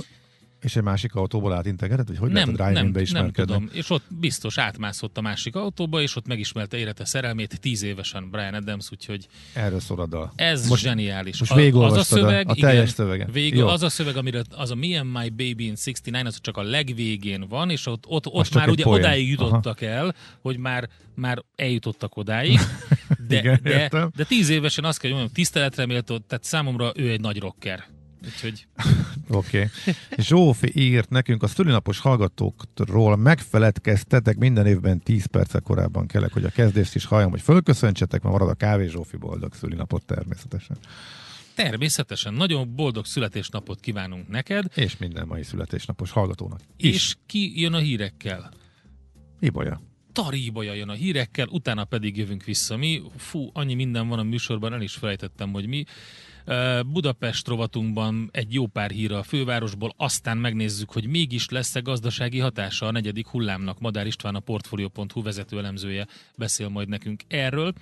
és 0.61 0.75
egy 0.75 0.83
másik 0.83 1.15
autóból 1.15 1.53
átintegetett, 1.53 2.07
hogy 2.07 2.17
hogy 2.17 2.31
nem, 2.31 2.35
lehet 2.35 2.47
a 2.47 2.51
nem, 2.63 2.65
drive-inbe 2.73 2.93
nem 2.99 3.03
ismerkedni? 3.03 3.53
tudom. 3.53 3.69
És 3.73 3.89
ott 3.89 4.03
biztos 4.19 4.57
átmászott 4.57 5.17
a 5.17 5.21
másik 5.21 5.55
autóba, 5.55 6.01
és 6.01 6.15
ott 6.15 6.27
megismerte 6.27 6.77
élete 6.77 7.05
szerelmét 7.05 7.59
tíz 7.59 7.83
évesen 7.83 8.29
Brian 8.29 8.53
Adams, 8.53 8.91
úgyhogy 8.91 9.27
Erről 9.53 9.79
szól 9.79 9.99
a 9.99 10.05
dal. 10.05 10.31
ez 10.35 10.67
most, 10.67 10.81
zseniális. 10.83 11.39
most 11.39 11.51
A- 11.51 11.53
az 11.53 11.59
a 11.59 11.63
végigolvastad 11.63 11.99
a- 12.17 12.21
szöveg, 12.21 12.49
a 12.49 12.53
teljes 12.53 12.73
igen, 12.73 12.93
szöveget. 12.93 13.29
Jó. 13.55 13.67
az 13.67 13.83
a 13.83 13.89
szöveg, 13.89 14.17
amire 14.17 14.41
az 14.55 14.71
a 14.71 14.75
Me 14.75 14.99
and 14.99 15.11
My 15.11 15.29
Baby 15.29 15.63
in 15.65 15.75
69, 15.75 16.27
az 16.27 16.39
csak 16.41 16.57
a 16.57 16.61
legvégén 16.61 17.45
van, 17.49 17.69
és 17.69 17.85
ott, 17.85 18.03
ott, 18.07 18.27
ott 18.27 18.53
már 18.53 18.69
ugye 18.69 18.83
poén. 18.83 18.99
odáig 19.03 19.29
jutottak 19.29 19.81
el, 19.81 20.15
hogy 20.41 20.57
már, 20.57 20.89
már 21.15 21.43
eljutottak 21.55 22.17
odáig, 22.17 22.59
de, 23.27 23.37
Igen, 23.39 23.59
de, 23.63 23.69
értem. 23.81 24.11
de 24.15 24.23
tíz 24.23 24.49
évesen 24.49 24.83
azt 24.83 24.99
kell 24.99 25.09
hogy 25.11 25.19
mondjam, 25.19 25.43
tiszteletre 25.43 25.85
méltó, 25.85 26.17
tehát 26.17 26.43
számomra 26.43 26.91
ő 26.95 27.09
egy 27.11 27.21
nagy 27.21 27.39
rocker. 27.39 27.85
Úgyhogy 28.25 28.67
Oké. 29.29 29.57
Okay. 29.57 29.93
Zsófi 30.17 30.71
írt 30.79 31.09
nekünk 31.09 31.43
a 31.43 31.47
szülinapos 31.47 31.99
hallgatókról 31.99 33.15
megfeledkeztetek, 33.15 34.37
minden 34.37 34.65
évben 34.65 34.99
10 34.99 35.25
perccel 35.25 35.61
korábban 35.61 36.07
kellek, 36.07 36.33
hogy 36.33 36.43
a 36.43 36.49
kezdést 36.49 36.95
is 36.95 37.05
halljam, 37.05 37.29
hogy 37.29 37.41
fölköszöntsetek, 37.41 38.21
mert 38.21 38.33
marad 38.35 38.49
a 38.49 38.53
kávé 38.53 38.87
Zsófi 38.87 39.17
boldog 39.17 39.53
szülinapot 39.53 40.05
természetesen. 40.05 40.77
természetesen 41.55 42.33
nagyon 42.33 42.75
boldog 42.75 43.05
születésnapot 43.05 43.79
kívánunk 43.79 44.27
neked, 44.27 44.65
És 44.75 44.97
minden 44.97 45.27
mai 45.27 45.43
születésnapos 45.43 46.11
hallgatónak 46.11 46.59
is. 46.77 46.93
és 46.93 47.15
ki 47.25 47.61
jön 47.61 47.73
a 47.73 47.77
hírekkel? 47.77 48.51
Ibolya. 49.39 49.81
Taríbaja 50.13 50.73
jön 50.73 50.89
a 50.89 50.93
hírekkel, 50.93 51.47
utána 51.47 51.85
pedig 51.85 52.17
jövünk 52.17 52.43
vissza 52.43 52.77
mi. 52.77 53.01
Fú, 53.17 53.49
annyi 53.53 53.73
minden 53.73 54.07
van 54.07 54.19
a 54.19 54.23
műsorban, 54.23 54.73
el 54.73 54.81
is 54.81 54.93
felejtettem, 54.93 55.51
hogy 55.51 55.67
mi. 55.67 55.83
Budapest 56.85 57.47
rovatunkban 57.47 58.29
egy 58.31 58.53
jó 58.53 58.67
pár 58.67 58.91
hír 58.91 59.11
a 59.11 59.23
fővárosból, 59.23 59.93
aztán 59.97 60.37
megnézzük, 60.37 60.91
hogy 60.91 61.07
mégis 61.07 61.49
lesz-e 61.49 61.79
gazdasági 61.79 62.39
hatása 62.39 62.85
a 62.85 62.91
negyedik 62.91 63.27
hullámnak. 63.27 63.79
Madár 63.79 64.05
István, 64.05 64.35
a 64.35 64.39
Portfolio.hu 64.39 65.21
vezető 65.21 65.57
elemzője 65.57 66.07
beszél 66.37 66.69
majd 66.69 66.87
nekünk 66.87 67.21
erről. 67.27 67.73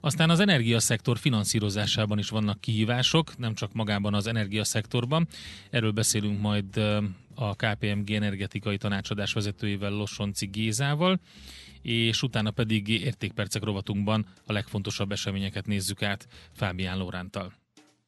Aztán 0.00 0.30
az 0.30 0.40
energiaszektor 0.40 1.18
finanszírozásában 1.18 2.18
is 2.18 2.28
vannak 2.28 2.60
kihívások, 2.60 3.38
nem 3.38 3.54
csak 3.54 3.72
magában 3.72 4.14
az 4.14 4.26
energiaszektorban. 4.26 5.28
Erről 5.70 5.90
beszélünk 5.90 6.40
majd 6.40 6.76
a 7.34 7.54
KPMG 7.54 8.10
energetikai 8.10 8.76
tanácsadás 8.76 9.32
vezetőjével 9.32 9.90
Lossonci 9.90 10.46
Gézával, 10.46 11.20
és 11.82 12.22
utána 12.22 12.50
pedig 12.50 12.88
értékpercek 12.88 13.62
rovatunkban 13.62 14.26
a 14.46 14.52
legfontosabb 14.52 15.12
eseményeket 15.12 15.66
nézzük 15.66 16.02
át 16.02 16.28
Fábián 16.52 16.98
Lórántal. 16.98 17.57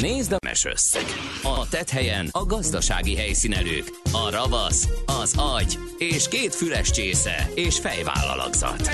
Nézd 0.00 0.32
a 0.32 0.36
mes 0.44 0.64
összeg! 0.64 1.04
A 1.42 1.68
tethelyen 1.68 2.28
a 2.30 2.44
gazdasági 2.44 3.16
helyszínelők, 3.16 3.90
a 4.12 4.30
ravasz, 4.30 4.88
az 5.06 5.34
agy 5.36 5.78
és 5.98 6.28
két 6.28 6.54
füles 6.54 6.90
csésze 6.90 7.50
és 7.54 7.78
fejvállalakzat. 7.78 8.90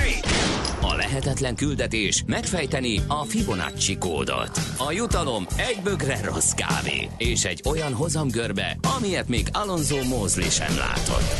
A 0.80 0.94
lehetetlen 0.94 1.54
küldetés 1.54 2.22
megfejteni 2.26 3.00
a 3.08 3.24
Fibonacci 3.24 3.98
kódot. 3.98 4.60
A 4.76 4.92
jutalom 4.92 5.46
egy 5.56 5.80
bögre 5.82 6.20
rossz 6.24 6.52
kávé 6.52 7.08
és 7.16 7.44
egy 7.44 7.62
olyan 7.64 7.92
hozamgörbe, 7.92 8.76
amilyet 8.96 9.28
még 9.28 9.48
Alonso 9.52 10.04
Mosley 10.04 10.50
sem 10.50 10.76
látott. 10.76 11.32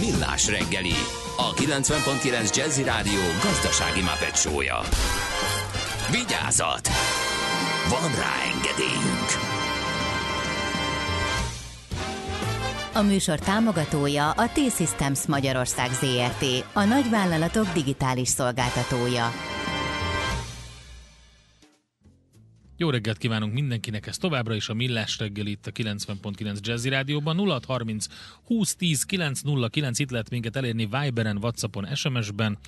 Millás 0.00 0.48
reggeli, 0.48 0.94
a 1.36 1.54
90.9 1.54 2.56
Jazzy 2.56 2.82
Rádió 2.82 3.20
gazdasági 3.42 4.00
mapetsója. 4.00 4.80
Vigyázat! 6.10 6.88
Van 7.88 8.14
rá 8.14 8.34
engedélyünk! 8.54 9.28
A 12.94 13.02
műsor 13.02 13.38
támogatója 13.38 14.30
a 14.30 14.48
T-Systems 14.48 15.26
Magyarország 15.26 15.90
ZRT, 15.92 16.66
a 16.72 16.84
nagyvállalatok 16.84 17.72
digitális 17.72 18.28
szolgáltatója. 18.28 19.26
Jó 22.78 22.90
reggelt 22.90 23.18
kívánunk 23.18 23.52
mindenkinek, 23.52 24.06
ez 24.06 24.16
továbbra 24.16 24.54
is 24.54 24.68
a 24.68 24.74
Millás 24.74 25.18
reggel 25.18 25.46
itt 25.46 25.66
a 25.66 25.70
90.9 25.70 26.60
Jazzy 26.60 26.88
Rádióban. 26.88 27.36
0630 27.36 28.06
2010 28.46 29.02
909 29.02 29.98
itt 29.98 30.10
lehet 30.10 30.30
minket 30.30 30.56
elérni 30.56 30.88
Viberen, 30.90 31.36
Whatsappon, 31.36 31.94
SMS-ben, 31.94 32.58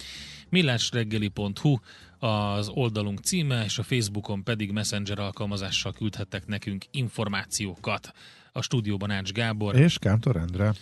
millásreggeli.hu 0.49 1.79
az 2.19 2.69
oldalunk 2.69 3.19
címe, 3.19 3.65
és 3.65 3.79
a 3.79 3.83
Facebookon 3.83 4.45
pedig 4.45 4.73
Messenger 4.73 5.19
alkalmazással 5.19 5.93
küldhettek 5.93 6.47
nekünk 6.47 6.85
információkat. 6.91 8.13
A 8.53 8.63
stúdióban 8.63 9.11
Ács 9.11 9.33
Gábor. 9.33 9.77
És 9.77 9.99
Kántor 9.99 10.37
Endre. 10.37 10.73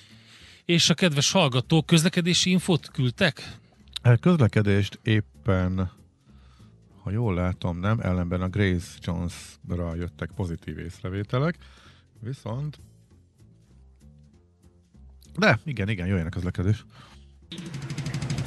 És 0.64 0.90
a 0.90 0.94
kedves 0.94 1.31
hallgatók 1.31 1.87
közlekedési 1.87 2.51
infót 2.51 2.90
küldtek? 2.90 3.57
A 4.03 4.16
közlekedést 4.16 4.99
éppen, 5.03 5.90
ha 7.03 7.11
jól 7.11 7.35
látom, 7.35 7.79
nem, 7.79 8.01
ellenben 8.01 8.40
a 8.40 8.49
Grace 8.49 8.99
Jones-ra 9.01 9.94
jöttek 9.94 10.31
pozitív 10.37 10.79
észrevételek, 10.79 11.57
viszont 12.20 12.79
de, 15.38 15.59
igen, 15.64 15.88
igen, 15.88 16.07
jöjjön 16.07 16.27
a 16.27 16.31
közlekedés. 16.31 16.85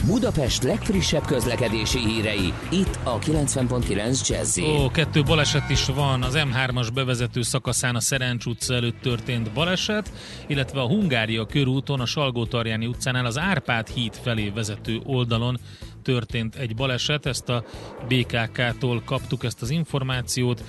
Budapest 0.10 0.64
legfrissebb 0.64 1.26
közlekedési 1.26 2.00
hírei, 2.00 2.54
itt 2.72 3.00
a 3.04 3.20
90.9 3.20 4.28
jazz 4.28 4.60
Ó, 4.60 4.90
kettő 4.92 5.24
baleset 5.24 5.70
is 5.70 5.86
van. 5.86 6.24
Az 6.24 6.34
M3-as 6.38 6.88
bevezető 6.94 7.42
szakaszán 7.42 7.96
a 7.96 8.00
Szerencs 8.00 8.46
utca 8.46 8.74
előtt 8.74 9.02
történt 9.02 9.52
baleset, 9.52 10.12
illetve 10.48 10.82
a 10.82 10.88
Hungária 10.88 11.46
körúton 11.46 12.00
a 12.00 12.06
salgó 12.06 12.48
utcánál 12.80 13.26
az 13.26 13.38
Árpád 13.38 13.88
híd 13.88 14.14
felé 14.22 14.50
vezető 14.50 15.00
oldalon 15.04 15.60
történt 16.04 16.56
egy 16.56 16.76
baleset. 16.76 17.26
Ezt 17.26 17.50
a 17.50 17.64
BKK-tól 18.08 19.02
kaptuk 19.06 19.44
ezt 19.44 19.62
az 19.62 19.70
információt 19.70 20.64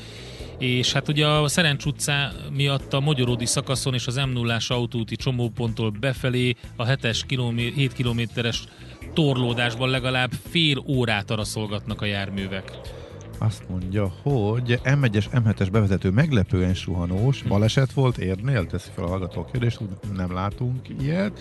és 0.61 0.92
hát 0.92 1.09
ugye 1.09 1.27
a 1.27 1.49
Szerencs 1.49 1.85
utcá 1.85 2.33
miatt 2.53 2.92
a 2.92 3.01
Magyaródi 3.01 3.46
szakaszon 3.46 3.94
és 3.94 4.07
az 4.07 4.16
m 4.16 4.31
0 4.31 4.59
autóti 4.68 5.16
csomóponttól 5.16 5.90
befelé 5.90 6.55
a 6.77 6.85
7 6.85 7.27
kilomé- 7.27 7.75
7 7.75 7.92
kilométeres 7.92 8.64
torlódásban 9.14 9.88
legalább 9.88 10.31
fél 10.51 10.85
órát 10.87 11.31
araszolgatnak 11.31 12.03
a 12.03 12.05
járművek. 12.05 12.79
Azt 13.38 13.68
mondja, 13.68 14.07
hogy 14.23 14.81
M1-es, 14.85 15.25
M7-es 15.33 15.68
bevezető 15.73 16.11
meglepően 16.11 16.75
suhanós, 16.75 17.42
baleset 17.42 17.92
volt, 17.92 18.18
érnél? 18.18 18.66
Teszi 18.66 18.90
fel 18.94 19.05
a 19.05 19.09
hallgató 19.09 19.44
kérdést, 19.53 19.81
nem 20.16 20.33
látunk 20.33 20.88
ilyet. 21.01 21.40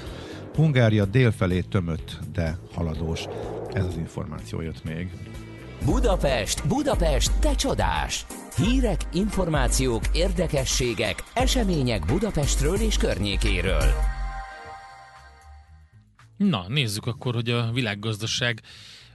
Hungária 0.55 1.05
délfelé 1.05 1.61
tömött, 1.61 2.19
de 2.33 2.57
haladós. 2.73 3.23
Ez 3.71 3.85
az 3.85 3.97
információ 3.97 4.61
jött 4.61 4.83
még. 4.83 5.09
Budapest, 5.85 6.67
Budapest, 6.67 7.39
te 7.39 7.55
csodás! 7.55 8.25
Hírek, 8.55 9.01
információk, 9.13 10.03
érdekességek, 10.13 11.23
események 11.33 12.05
Budapestről 12.05 12.75
és 12.75 12.97
környékéről. 12.97 13.93
Na, 16.37 16.65
nézzük 16.67 17.05
akkor, 17.05 17.33
hogy 17.33 17.49
a 17.49 17.71
világgazdaság 17.71 18.61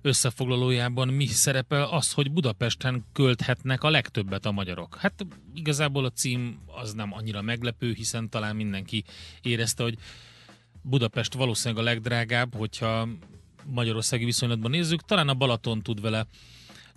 összefoglalójában 0.03 1.09
mi 1.09 1.27
szerepel 1.27 1.83
az, 1.83 2.13
hogy 2.13 2.33
Budapesten 2.33 3.05
költhetnek 3.13 3.83
a 3.83 3.91
legtöbbet 3.91 4.47
a 4.47 4.53
magyarok. 4.53 4.97
Hát 4.97 5.27
igazából 5.55 6.05
a 6.05 6.11
cím 6.11 6.59
az 6.67 6.93
nem 6.93 7.13
annyira 7.13 7.43
meglepő, 7.43 7.93
hiszen 7.93 8.31
talán 8.31 8.57
mindenki 8.57 9.05
érezte, 9.43 9.83
hogy 9.83 9.99
Budapest 10.83 11.35
valószínűleg 11.35 11.85
a 11.85 11.89
legdrágább, 11.89 12.55
hogyha 12.55 13.09
magyarországi 13.65 14.25
viszonylatban 14.25 14.71
nézzük, 14.71 15.03
talán 15.03 15.29
a 15.29 15.35
Balaton 15.35 15.83
tud 15.83 16.01
vele 16.01 16.27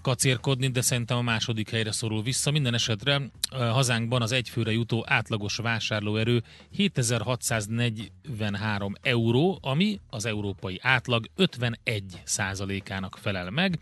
kacérkodni, 0.08 0.67
de 0.67 0.82
szerintem 0.82 1.17
a 1.17 1.22
második 1.22 1.70
helyre 1.70 1.91
szorul 1.91 2.24
vissza. 2.24 2.52
Minden 2.52 2.74
esetre 2.74 3.22
hazánkban 3.50 4.22
az 4.22 4.32
egyfőre 4.32 4.72
jutó 4.72 5.04
átlagos 5.08 5.56
vásárlóerő 5.56 6.43
7643 6.78 8.93
euró, 9.02 9.60
ami 9.62 10.00
az 10.10 10.26
európai 10.26 10.80
átlag 10.82 11.26
51 11.36 12.04
százalékának 12.24 13.17
felel 13.22 13.50
meg. 13.50 13.80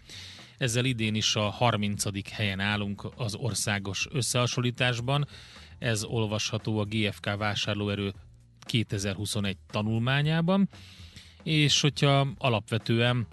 Ezzel 0.57 0.85
idén 0.85 1.15
is 1.15 1.35
a 1.35 1.49
30. 1.49 2.31
helyen 2.31 2.59
állunk 2.59 3.07
az 3.15 3.35
országos 3.35 4.07
összehasonlításban. 4.11 5.27
Ez 5.79 6.03
olvasható 6.03 6.79
a 6.79 6.85
GFK 6.85 7.35
vásárlóerő 7.37 8.13
2021 8.59 9.57
tanulmányában. 9.71 10.69
És 11.43 11.81
hogyha 11.81 12.27
alapvetően 12.37 13.27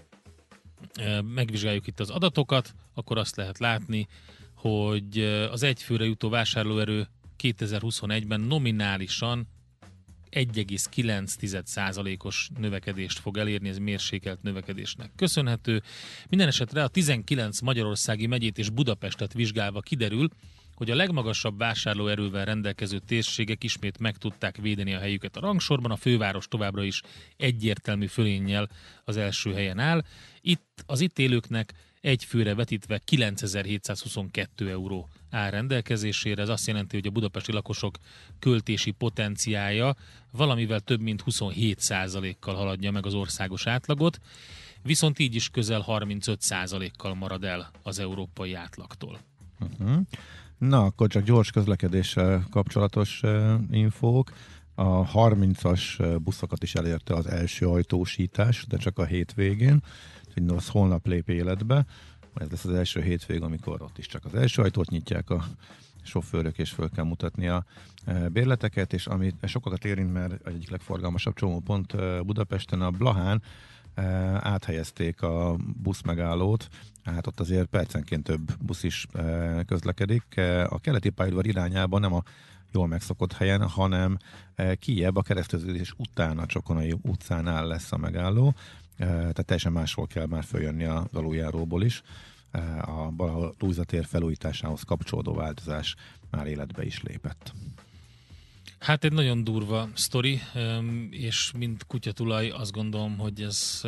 megvizsgáljuk 1.33 1.87
itt 1.87 1.99
az 1.99 2.09
adatokat, 2.09 2.75
akkor 2.93 3.17
azt 3.17 3.35
lehet 3.35 3.59
látni, 3.59 4.07
hogy 4.55 5.19
az 5.51 5.63
egyfőre 5.63 6.05
jutó 6.05 6.29
vásárlóerő 6.29 7.07
2021-ben 7.43 8.41
nominálisan 8.41 9.47
1,9%-os 10.31 12.49
növekedést 12.59 13.19
fog 13.19 13.37
elérni, 13.37 13.69
ez 13.69 13.77
mérsékelt 13.77 14.41
növekedésnek 14.41 15.11
köszönhető. 15.15 15.81
Minden 16.29 16.47
esetre 16.47 16.83
a 16.83 16.87
19 16.87 17.61
magyarországi 17.61 18.27
megyét 18.27 18.57
és 18.57 18.69
Budapestet 18.69 19.33
vizsgálva 19.33 19.79
kiderül, 19.79 20.29
hogy 20.75 20.91
a 20.91 20.95
legmagasabb 20.95 21.57
vásárlóerővel 21.57 22.45
rendelkező 22.45 22.99
térségek 22.99 23.63
ismét 23.63 23.99
meg 23.99 24.17
tudták 24.17 24.57
védeni 24.57 24.93
a 24.93 24.99
helyüket 24.99 25.37
a 25.37 25.39
rangsorban, 25.39 25.91
a 25.91 25.95
főváros 25.95 26.47
továbbra 26.47 26.83
is 26.83 27.01
egyértelmű 27.37 28.05
fölénnyel 28.05 28.69
az 29.03 29.17
első 29.17 29.53
helyen 29.53 29.79
áll. 29.79 30.03
Itt 30.41 30.83
az 30.85 31.01
itt 31.01 31.19
élőknek 31.19 31.73
egy 32.01 32.23
főre 32.23 32.55
vetítve 32.55 32.97
9722 32.97 34.69
euró 34.69 35.09
áll 35.29 35.49
rendelkezésére. 35.49 36.41
Ez 36.41 36.49
azt 36.49 36.67
jelenti, 36.67 36.95
hogy 36.95 37.07
a 37.07 37.11
budapesti 37.11 37.51
lakosok 37.51 37.97
költési 38.39 38.91
potenciája 38.91 39.95
valamivel 40.31 40.79
több 40.79 41.01
mint 41.01 41.21
27 41.21 41.91
kal 42.39 42.55
haladja 42.55 42.91
meg 42.91 43.05
az 43.05 43.13
országos 43.13 43.67
átlagot, 43.67 44.19
viszont 44.81 45.19
így 45.19 45.35
is 45.35 45.49
közel 45.49 45.81
35 45.81 46.41
kal 46.97 47.13
marad 47.13 47.43
el 47.43 47.71
az 47.83 47.99
európai 47.99 48.53
átlagtól. 48.53 49.19
Uh-huh. 49.59 50.01
Na, 50.67 50.83
akkor 50.83 51.07
csak 51.07 51.23
gyors 51.23 51.51
közlekedéssel 51.51 52.45
kapcsolatos 52.49 53.21
infók. 53.71 54.31
A 54.75 55.11
30-as 55.11 56.17
buszokat 56.23 56.63
is 56.63 56.75
elérte 56.75 57.13
az 57.13 57.27
első 57.27 57.67
ajtósítás, 57.67 58.65
de 58.67 58.77
csak 58.77 58.97
a 58.97 59.05
hétvégén 59.05 59.83
hogy 60.33 60.43
az 60.47 60.67
holnap 60.67 61.07
lép 61.07 61.29
életbe. 61.29 61.85
Ez 62.33 62.49
lesz 62.49 62.65
az 62.65 62.73
első 62.73 63.01
hétvég, 63.01 63.41
amikor 63.41 63.81
ott 63.81 63.97
is 63.97 64.07
csak 64.07 64.25
az 64.25 64.35
első 64.35 64.61
ajtót 64.61 64.89
nyitják 64.89 65.29
a 65.29 65.45
sofőrök, 66.03 66.57
és 66.57 66.69
föl 66.69 66.89
kell 66.89 67.05
mutatni 67.05 67.47
a 67.47 67.65
bérleteket, 68.31 68.93
és 68.93 69.07
ami 69.07 69.33
sokakat 69.43 69.85
érint, 69.85 70.13
mert 70.13 70.47
egyik 70.47 70.69
legforgalmasabb 70.69 71.35
csomópont 71.35 71.95
Budapesten 72.25 72.81
a 72.81 72.91
Blahán 72.91 73.41
áthelyezték 74.39 75.21
a 75.21 75.55
buszmegállót, 75.81 76.67
hát 77.03 77.27
ott 77.27 77.39
azért 77.39 77.67
percenként 77.67 78.23
több 78.23 78.57
busz 78.57 78.83
is 78.83 79.07
közlekedik. 79.65 80.37
A 80.69 80.79
keleti 80.79 81.09
pályaudvar 81.09 81.47
irányában 81.47 82.01
nem 82.01 82.13
a 82.13 82.23
jól 82.71 82.87
megszokott 82.87 83.33
helyen, 83.33 83.67
hanem 83.67 84.17
kiebb 84.79 85.15
a 85.15 85.21
kereszteződés 85.21 85.93
után 85.97 86.37
a 86.37 86.45
Csokonai 86.45 86.95
utcánál 87.01 87.67
lesz 87.67 87.91
a 87.91 87.97
megálló 87.97 88.53
tehát 88.97 89.45
teljesen 89.45 89.71
máshol 89.71 90.07
kell 90.07 90.25
már 90.25 90.43
följönni 90.43 90.83
a 90.83 91.07
aluljáróból 91.13 91.83
is. 91.83 92.01
A 92.81 93.11
Balaha 93.11 93.53
Lúza 93.59 93.83
tér 93.83 94.05
felújításához 94.05 94.81
kapcsolódó 94.81 95.33
változás 95.33 95.95
már 96.29 96.47
életbe 96.47 96.85
is 96.85 97.03
lépett. 97.03 97.53
Hát 98.79 99.03
egy 99.03 99.13
nagyon 99.13 99.43
durva 99.43 99.89
sztori, 99.93 100.41
és 101.09 101.51
mint 101.57 101.85
kutyatulaj 101.85 102.49
azt 102.49 102.71
gondolom, 102.71 103.17
hogy 103.17 103.41
ez 103.41 103.81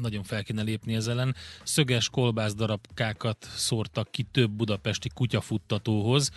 nagyon 0.00 0.22
fel 0.22 0.42
kéne 0.44 0.62
lépni 0.62 0.94
ez 0.94 1.06
ellen. 1.06 1.34
Szöges 1.62 2.08
kolbász 2.08 2.54
darabkákat 2.54 3.48
szórtak 3.54 4.10
ki 4.10 4.22
több 4.22 4.50
budapesti 4.50 5.08
kutyafuttatóhoz, 5.14 6.30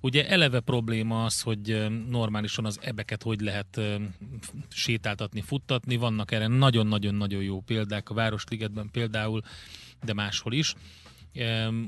Ugye 0.00 0.28
eleve 0.28 0.60
probléma 0.60 1.24
az, 1.24 1.40
hogy 1.40 1.86
normálisan 2.08 2.64
az 2.64 2.78
ebeket 2.82 3.22
hogy 3.22 3.40
lehet 3.40 3.80
sétáltatni, 4.68 5.40
futtatni. 5.40 5.96
Vannak 5.96 6.32
erre 6.32 6.46
nagyon-nagyon-nagyon 6.46 7.42
jó 7.42 7.60
példák, 7.60 8.10
a 8.10 8.14
Városligetben 8.14 8.90
például, 8.90 9.42
de 10.04 10.12
máshol 10.12 10.52
is. 10.52 10.74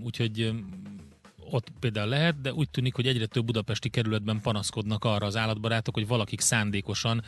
Úgyhogy 0.02 0.52
ott 1.50 1.68
például 1.80 2.08
lehet, 2.08 2.40
de 2.40 2.52
úgy 2.52 2.70
tűnik, 2.70 2.94
hogy 2.94 3.06
egyre 3.06 3.26
több 3.26 3.44
budapesti 3.44 3.88
kerületben 3.88 4.40
panaszkodnak 4.40 5.04
arra 5.04 5.26
az 5.26 5.36
állatbarátok, 5.36 5.94
hogy 5.94 6.06
valakik 6.06 6.40
szándékosan 6.40 7.22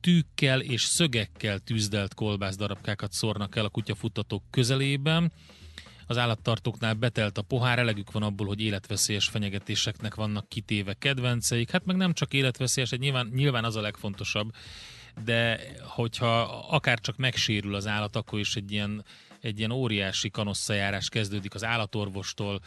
tűkkel 0.00 0.60
és 0.60 0.82
szögekkel 0.82 1.58
tűzdelt 1.58 2.14
kolbász 2.14 2.56
darabkákat 2.56 3.12
szórnak 3.12 3.56
el 3.56 3.64
a 3.64 3.68
kutyafuttatók 3.68 4.42
közelében, 4.50 5.32
az 6.06 6.18
állattartóknál 6.18 6.94
betelt 6.94 7.38
a 7.38 7.42
pohár, 7.42 7.78
elegük 7.78 8.12
van 8.12 8.22
abból, 8.22 8.46
hogy 8.46 8.60
életveszélyes 8.60 9.28
fenyegetéseknek 9.28 10.14
vannak 10.14 10.48
kitéve 10.48 10.94
kedvenceik. 10.94 11.70
Hát 11.70 11.84
meg 11.84 11.96
nem 11.96 12.12
csak 12.12 12.32
életveszélyes, 12.32 12.90
nyilván, 12.90 13.30
nyilván 13.34 13.64
az 13.64 13.76
a 13.76 13.80
legfontosabb, 13.80 14.52
de 15.24 15.60
hogyha 15.80 16.40
akár 16.70 17.00
csak 17.00 17.16
megsérül 17.16 17.74
az 17.74 17.86
állat, 17.86 18.16
akkor 18.16 18.38
is 18.38 18.56
egy 18.56 18.72
ilyen, 18.72 19.04
egy 19.40 19.58
ilyen 19.58 19.70
óriási 19.70 20.30
kanosszajárás 20.30 21.08
kezdődik 21.08 21.54
az 21.54 21.64
állatorvostól, 21.64 22.60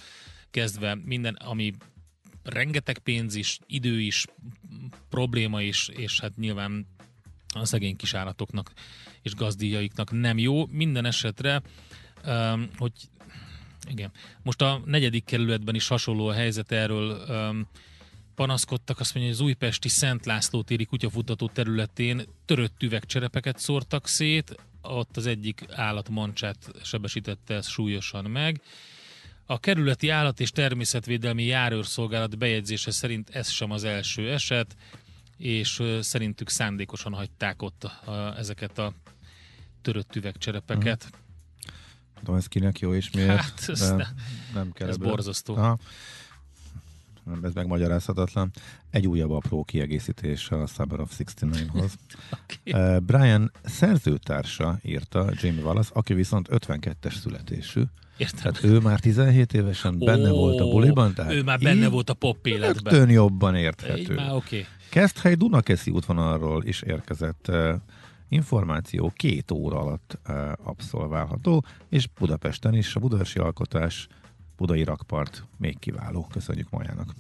kezdve 0.53 0.95
minden, 0.95 1.33
ami 1.33 1.73
rengeteg 2.43 2.97
pénz 2.97 3.35
is, 3.35 3.59
idő 3.67 4.01
is, 4.01 4.25
probléma 5.09 5.61
is, 5.61 5.87
és 5.87 6.19
hát 6.19 6.37
nyilván 6.37 6.87
a 7.53 7.65
szegény 7.65 7.95
kis 7.95 8.13
állatoknak 8.13 8.71
és 9.21 9.35
gazdíjaiknak 9.35 10.11
nem 10.11 10.37
jó. 10.37 10.65
Minden 10.65 11.05
esetre, 11.05 11.61
hogy 12.77 12.91
Igen. 13.89 14.11
Most 14.43 14.61
a 14.61 14.81
negyedik 14.85 15.25
kerületben 15.25 15.75
is 15.75 15.87
hasonló 15.87 16.27
a 16.27 16.33
helyzet, 16.33 16.71
erről 16.71 17.25
panaszkodtak, 18.35 18.99
azt 18.99 19.13
mondja, 19.13 19.31
hogy 19.31 19.41
az 19.41 19.47
újpesti 19.47 19.89
Szent 19.89 20.25
László 20.25 20.61
téri 20.61 20.85
kutyafutató 20.85 21.47
területén 21.47 22.21
törött 22.45 22.83
üvegcserepeket 22.83 23.59
szórtak 23.59 24.07
szét, 24.07 24.55
ott 24.81 25.17
az 25.17 25.25
egyik 25.25 25.65
állat 25.69 26.09
mancsát 26.09 26.71
sebesítette 26.83 27.53
ez 27.53 27.67
súlyosan 27.67 28.25
meg. 28.25 28.61
A 29.53 29.59
kerületi 29.59 30.09
állat 30.09 30.39
és 30.39 30.51
természetvédelmi 30.51 31.43
járőrszolgálat 31.43 32.37
bejegyzése 32.37 32.91
szerint 32.91 33.29
ez 33.29 33.49
sem 33.49 33.71
az 33.71 33.83
első 33.83 34.31
eset, 34.31 34.75
és 35.37 35.83
szerintük 35.99 36.49
szándékosan 36.49 37.13
hagyták 37.13 37.61
ott 37.61 37.83
a, 37.83 38.35
ezeket 38.37 38.77
a 38.77 38.93
törött 39.81 40.15
üvegcserepeket. 40.15 41.03
Hmm 41.09 41.21
tudom, 42.23 42.35
ez 42.35 42.47
kinek 42.47 42.79
jó 42.79 42.93
és 42.93 43.11
miért. 43.11 43.39
Hát, 43.39 43.63
ez, 43.67 43.79
de 43.95 44.07
nem 44.53 44.71
kell 44.71 44.87
ez 44.87 44.95
ebből. 44.95 45.09
borzasztó. 45.09 45.55
Aha. 45.55 45.77
Ez 47.43 47.53
megmagyarázhatatlan. 47.53 48.51
Egy 48.89 49.07
újabb 49.07 49.31
apró 49.31 49.63
kiegészítés 49.63 50.49
a 50.49 50.65
Summer 50.65 50.99
of 50.99 51.11
69-hoz. 51.17 51.95
okay. 52.65 52.99
Brian 52.99 53.51
szerzőtársa 53.63 54.79
írta, 54.81 55.29
Jamie 55.41 55.63
Wallace, 55.63 55.89
aki 55.93 56.13
viszont 56.13 56.47
52-es 56.51 57.13
születésű. 57.19 57.81
Értem. 58.17 58.39
Tehát 58.39 58.63
ő 58.63 58.79
már 58.79 58.99
17 58.99 59.53
évesen 59.53 59.95
oh, 59.99 60.05
benne 60.05 60.29
volt 60.29 60.59
a 60.59 60.69
buliban. 60.69 61.13
Tehát 61.13 61.31
ő 61.31 61.43
már 61.43 61.59
benne 61.59 61.87
volt 61.87 62.09
a 62.09 62.13
pop 62.13 62.47
életben. 62.47 62.93
Rögtön 62.93 63.09
jobban 63.09 63.55
érthető. 63.55 64.13
Már 64.13 64.33
okay. 64.33 64.65
Keszthely 64.89 65.35
Dunakeszi 65.35 65.91
útvonalról 65.91 66.63
is 66.63 66.81
érkezett 66.81 67.51
információ 68.29 69.11
két 69.15 69.51
óra 69.51 69.79
alatt 69.79 70.19
abszolválható, 70.63 71.65
és 71.89 72.07
Budapesten 72.19 72.73
is 72.73 72.95
a 72.95 72.99
Budapesti 72.99 73.39
Alkotás 73.39 74.07
Budai 74.57 74.83
Rakpart 74.83 75.43
még 75.57 75.79
kiváló. 75.79 76.27
Köszönjük 76.31 76.69
Majának! 76.69 77.13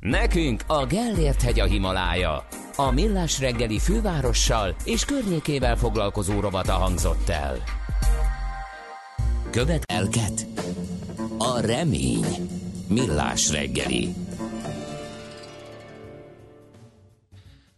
Nekünk 0.00 0.62
a 0.66 0.86
Gellért 0.86 1.42
hegy 1.42 1.60
a 1.60 1.64
Himalája. 1.64 2.46
A 2.76 2.90
Millás 2.90 3.40
reggeli 3.40 3.78
fővárossal 3.78 4.74
és 4.84 5.04
környékével 5.04 5.76
foglalkozó 5.76 6.40
rovata 6.40 6.72
hangzott 6.72 7.28
el. 7.28 7.56
Követ 9.50 9.82
elket. 9.86 10.46
A 11.38 11.60
remény. 11.60 12.24
Millás 12.88 13.50
reggeli. 13.50 14.27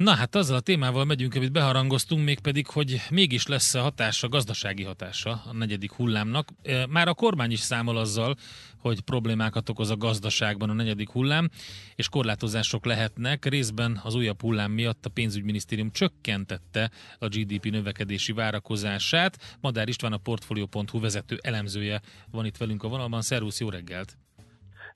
Na 0.00 0.14
hát 0.14 0.34
azzal 0.34 0.56
a 0.56 0.60
témával 0.60 1.04
megyünk, 1.04 1.34
amit 1.34 1.52
beharangoztunk, 1.52 2.24
mégpedig, 2.24 2.66
hogy 2.66 3.00
mégis 3.10 3.46
lesz 3.46 3.74
a 3.74 3.82
hatása, 3.82 4.28
gazdasági 4.28 4.82
hatása 4.82 5.42
a 5.46 5.52
negyedik 5.52 5.92
hullámnak. 5.92 6.48
Már 6.88 7.08
a 7.08 7.14
kormány 7.14 7.50
is 7.50 7.60
számol 7.60 7.96
azzal, 7.96 8.36
hogy 8.78 9.00
problémákat 9.00 9.68
okoz 9.68 9.90
a 9.90 9.96
gazdaságban 9.96 10.70
a 10.70 10.72
negyedik 10.72 11.10
hullám, 11.10 11.50
és 11.94 12.08
korlátozások 12.08 12.84
lehetnek. 12.84 13.44
Részben 13.44 14.00
az 14.02 14.14
újabb 14.14 14.40
hullám 14.40 14.72
miatt 14.72 15.06
a 15.06 15.10
pénzügyminisztérium 15.10 15.90
csökkentette 15.90 16.90
a 17.18 17.28
GDP 17.28 17.70
növekedési 17.70 18.32
várakozását. 18.32 19.56
Madár 19.60 19.88
István 19.88 20.12
a 20.12 20.16
Portfolio.hu 20.16 21.00
vezető 21.00 21.38
elemzője 21.42 22.00
van 22.30 22.44
itt 22.44 22.56
velünk 22.56 22.82
a 22.82 22.88
vonalban. 22.88 23.22
Szervusz, 23.22 23.60
jó 23.60 23.68
reggelt! 23.68 24.16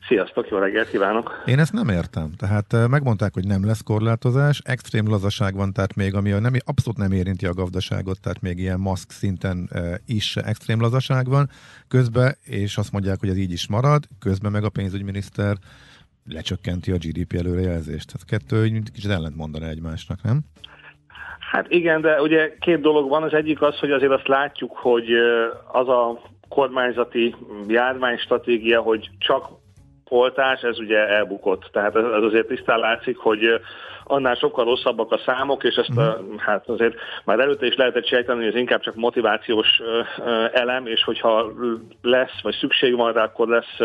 Sziasztok, 0.09 0.49
jó 0.49 0.59
reggelt 0.59 0.89
kívánok! 0.89 1.43
Én 1.47 1.59
ezt 1.59 1.73
nem 1.73 1.89
értem. 1.89 2.31
Tehát 2.37 2.89
megmondták, 2.89 3.35
hogy 3.35 3.47
nem 3.47 3.67
lesz 3.67 3.83
korlátozás, 3.83 4.61
extrém 4.65 5.09
lazaság 5.09 5.55
van, 5.55 5.73
tehát 5.73 5.95
még 5.95 6.15
ami 6.15 6.31
nem, 6.31 6.53
abszolút 6.65 6.99
nem 6.99 7.13
érinti 7.13 7.47
a 7.47 7.55
gazdaságot, 7.55 8.21
tehát 8.21 8.41
még 8.41 8.59
ilyen 8.59 8.81
maszk 8.81 9.11
szinten 9.11 9.71
is 10.07 10.37
extrém 10.37 10.81
lazaság 10.81 11.29
van 11.29 11.49
közben, 11.89 12.37
és 12.45 12.77
azt 12.77 12.93
mondják, 12.93 13.21
hogy 13.21 13.29
ez 13.29 13.37
így 13.37 13.53
is 13.53 13.69
marad, 13.69 14.05
közben 14.19 14.53
meg 14.53 14.65
a 14.65 14.69
pénzügyminiszter 14.69 15.57
lecsökkenti 16.29 16.91
a 16.91 16.97
GDP 16.97 17.33
előrejelzést. 17.33 18.13
Tehát 18.13 18.27
kettő 18.27 18.83
kicsit 18.93 19.11
ellent 19.11 19.37
mondani 19.37 19.65
egymásnak, 19.65 20.23
nem? 20.23 20.41
Hát 21.53 21.71
igen, 21.71 22.01
de 22.01 22.21
ugye 22.21 22.57
két 22.61 22.81
dolog 22.81 23.09
van. 23.09 23.23
Az 23.23 23.33
egyik 23.33 23.63
az, 23.63 23.79
hogy 23.79 23.91
azért 23.91 24.13
azt 24.13 24.29
látjuk, 24.29 24.77
hogy 24.77 25.07
az 25.73 25.89
a 25.89 26.21
kormányzati 26.49 27.35
járványstratégia, 27.69 28.81
hogy 28.81 29.11
csak 29.19 29.49
oltás, 30.09 30.61
ez 30.63 30.79
ugye 30.79 31.09
elbukott. 31.09 31.69
Tehát 31.73 31.97
ez, 31.97 32.05
ez 32.05 32.23
azért 32.23 32.47
tisztán 32.47 32.79
látszik, 32.79 33.17
hogy 33.17 33.61
annál 34.05 34.35
sokkal 34.35 34.65
rosszabbak 34.65 35.13
a 35.13 35.21
számok, 35.27 35.65
és 35.65 35.75
ezt 35.75 35.99
a, 35.99 36.19
mhm. 36.21 36.37
hát 36.37 36.69
azért 36.69 36.95
már 37.25 37.39
előtte 37.39 37.67
is 37.67 37.77
lehetett 37.77 38.07
sejteni, 38.07 38.39
hogy 38.39 38.49
ez 38.49 38.61
inkább 38.61 38.81
csak 38.81 38.95
motivációs 38.95 39.81
elem, 40.53 40.87
és 40.87 41.05
hogyha 41.05 41.53
lesz, 42.03 42.43
vagy 42.43 42.55
szükség 42.55 42.97
van 42.97 43.13
rá, 43.13 43.23
akkor 43.23 43.49
lesz 43.49 43.79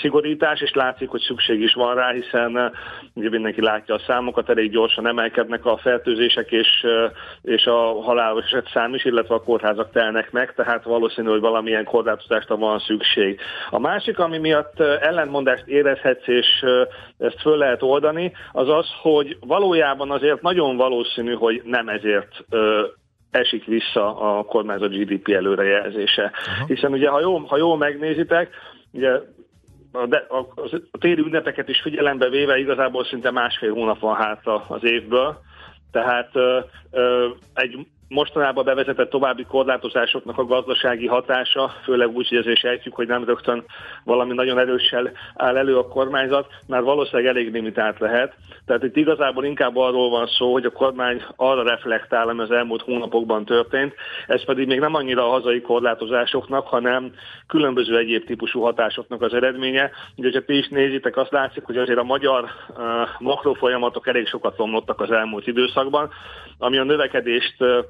szigorítás, 0.00 0.60
és 0.60 0.72
látszik, 0.72 1.08
hogy 1.08 1.20
szükség 1.20 1.60
is 1.60 1.72
van 1.72 1.94
rá, 1.94 2.10
hiszen 2.10 2.72
ugye 3.14 3.28
mindenki 3.28 3.60
látja 3.60 3.94
a 3.94 4.02
számokat, 4.06 4.48
elég 4.48 4.70
gyorsan 4.70 5.06
emelkednek 5.06 5.64
a 5.64 5.76
fertőzések, 5.76 6.50
és, 6.50 6.86
és 7.42 7.64
a 7.64 8.02
halálos 8.02 8.44
eset 8.44 8.70
szám 8.72 8.94
is, 8.94 9.04
illetve 9.04 9.34
a 9.34 9.42
kórházak 9.42 9.90
telnek 9.92 10.32
meg, 10.32 10.54
tehát 10.54 10.84
valószínű, 10.84 11.28
hogy 11.28 11.40
valamilyen 11.40 11.84
korlátozásra 11.84 12.56
van 12.56 12.78
szükség. 12.78 13.40
A 13.70 13.78
másik, 13.78 14.18
ami 14.18 14.38
miatt 14.38 14.80
ellentmondást 14.80 15.66
érezhetsz, 15.66 16.28
és 16.28 16.64
ezt 17.18 17.40
föl 17.40 17.56
lehet 17.56 17.82
oldani, 17.82 18.32
az 18.52 18.68
az, 18.68 18.86
hogy 19.02 19.36
valójában 19.40 20.10
azért 20.10 20.42
nagyon 20.42 20.76
valószínű, 20.76 21.32
hogy 21.34 21.62
nem 21.64 21.88
ezért 21.88 22.44
esik 23.30 23.64
vissza 23.64 24.16
a 24.16 24.42
kormányzat 24.42 24.94
GDP 24.94 25.28
előrejelzése. 25.28 26.22
Aha. 26.22 26.66
Hiszen 26.66 26.92
ugye, 26.92 27.08
ha 27.08 27.20
jól, 27.20 27.44
ha 27.48 27.56
jól 27.56 27.76
megnézitek, 27.76 28.50
ugye 28.92 29.20
a, 29.92 30.06
de, 30.06 30.26
a, 30.28 30.38
a 30.90 30.98
téli 30.98 31.20
ünnepeket 31.20 31.68
is 31.68 31.80
figyelembe 31.80 32.28
véve 32.28 32.58
igazából 32.58 33.04
szinte 33.04 33.30
másfél 33.30 33.72
hónap 33.72 33.98
van 34.00 34.16
hátra 34.16 34.64
az 34.68 34.84
évből, 34.84 35.40
tehát 35.90 36.30
ö, 36.32 36.60
ö, 36.90 37.28
egy 37.54 37.86
mostanában 38.10 38.64
bevezetett 38.64 39.10
további 39.10 39.44
korlátozásoknak 39.44 40.38
a 40.38 40.44
gazdasági 40.44 41.06
hatása, 41.06 41.74
főleg 41.84 42.08
úgy, 42.08 42.28
hogy 42.28 42.38
ezért 42.38 42.58
sejtjük, 42.58 42.94
hogy 42.94 43.06
nem 43.06 43.24
rögtön 43.24 43.64
valami 44.04 44.34
nagyon 44.34 44.58
erőssel 44.58 45.10
áll 45.34 45.56
elő 45.56 45.76
a 45.76 45.88
kormányzat, 45.88 46.46
már 46.66 46.82
valószínűleg 46.82 47.26
elég 47.26 47.52
limitált 47.52 47.98
lehet. 47.98 48.34
Tehát 48.66 48.82
itt 48.82 48.96
igazából 48.96 49.44
inkább 49.44 49.76
arról 49.76 50.10
van 50.10 50.26
szó, 50.26 50.52
hogy 50.52 50.64
a 50.64 50.70
kormány 50.70 51.22
arra 51.36 51.62
reflektál, 51.62 52.28
ami 52.28 52.40
az 52.40 52.50
elmúlt 52.50 52.82
hónapokban 52.82 53.44
történt, 53.44 53.94
ez 54.26 54.44
pedig 54.44 54.66
még 54.66 54.78
nem 54.78 54.94
annyira 54.94 55.26
a 55.26 55.30
hazai 55.30 55.60
korlátozásoknak, 55.60 56.66
hanem 56.66 57.12
különböző 57.46 57.96
egyéb 57.96 58.24
típusú 58.24 58.60
hatásoknak 58.60 59.22
az 59.22 59.34
eredménye. 59.34 59.90
Ugye, 60.16 60.30
ha 60.32 60.44
ti 60.44 60.56
is 60.56 60.68
nézitek, 60.68 61.16
azt 61.16 61.32
látszik, 61.32 61.64
hogy 61.64 61.76
azért 61.76 61.98
a 61.98 62.02
magyar 62.02 62.44
uh, 62.44 62.84
makrofolyamatok 63.18 64.06
elég 64.06 64.26
sokat 64.26 64.56
romlottak 64.56 65.00
az 65.00 65.10
elmúlt 65.10 65.46
időszakban, 65.46 66.10
ami 66.58 66.78
a 66.78 66.84
növekedést 66.84 67.54
uh, 67.58 67.84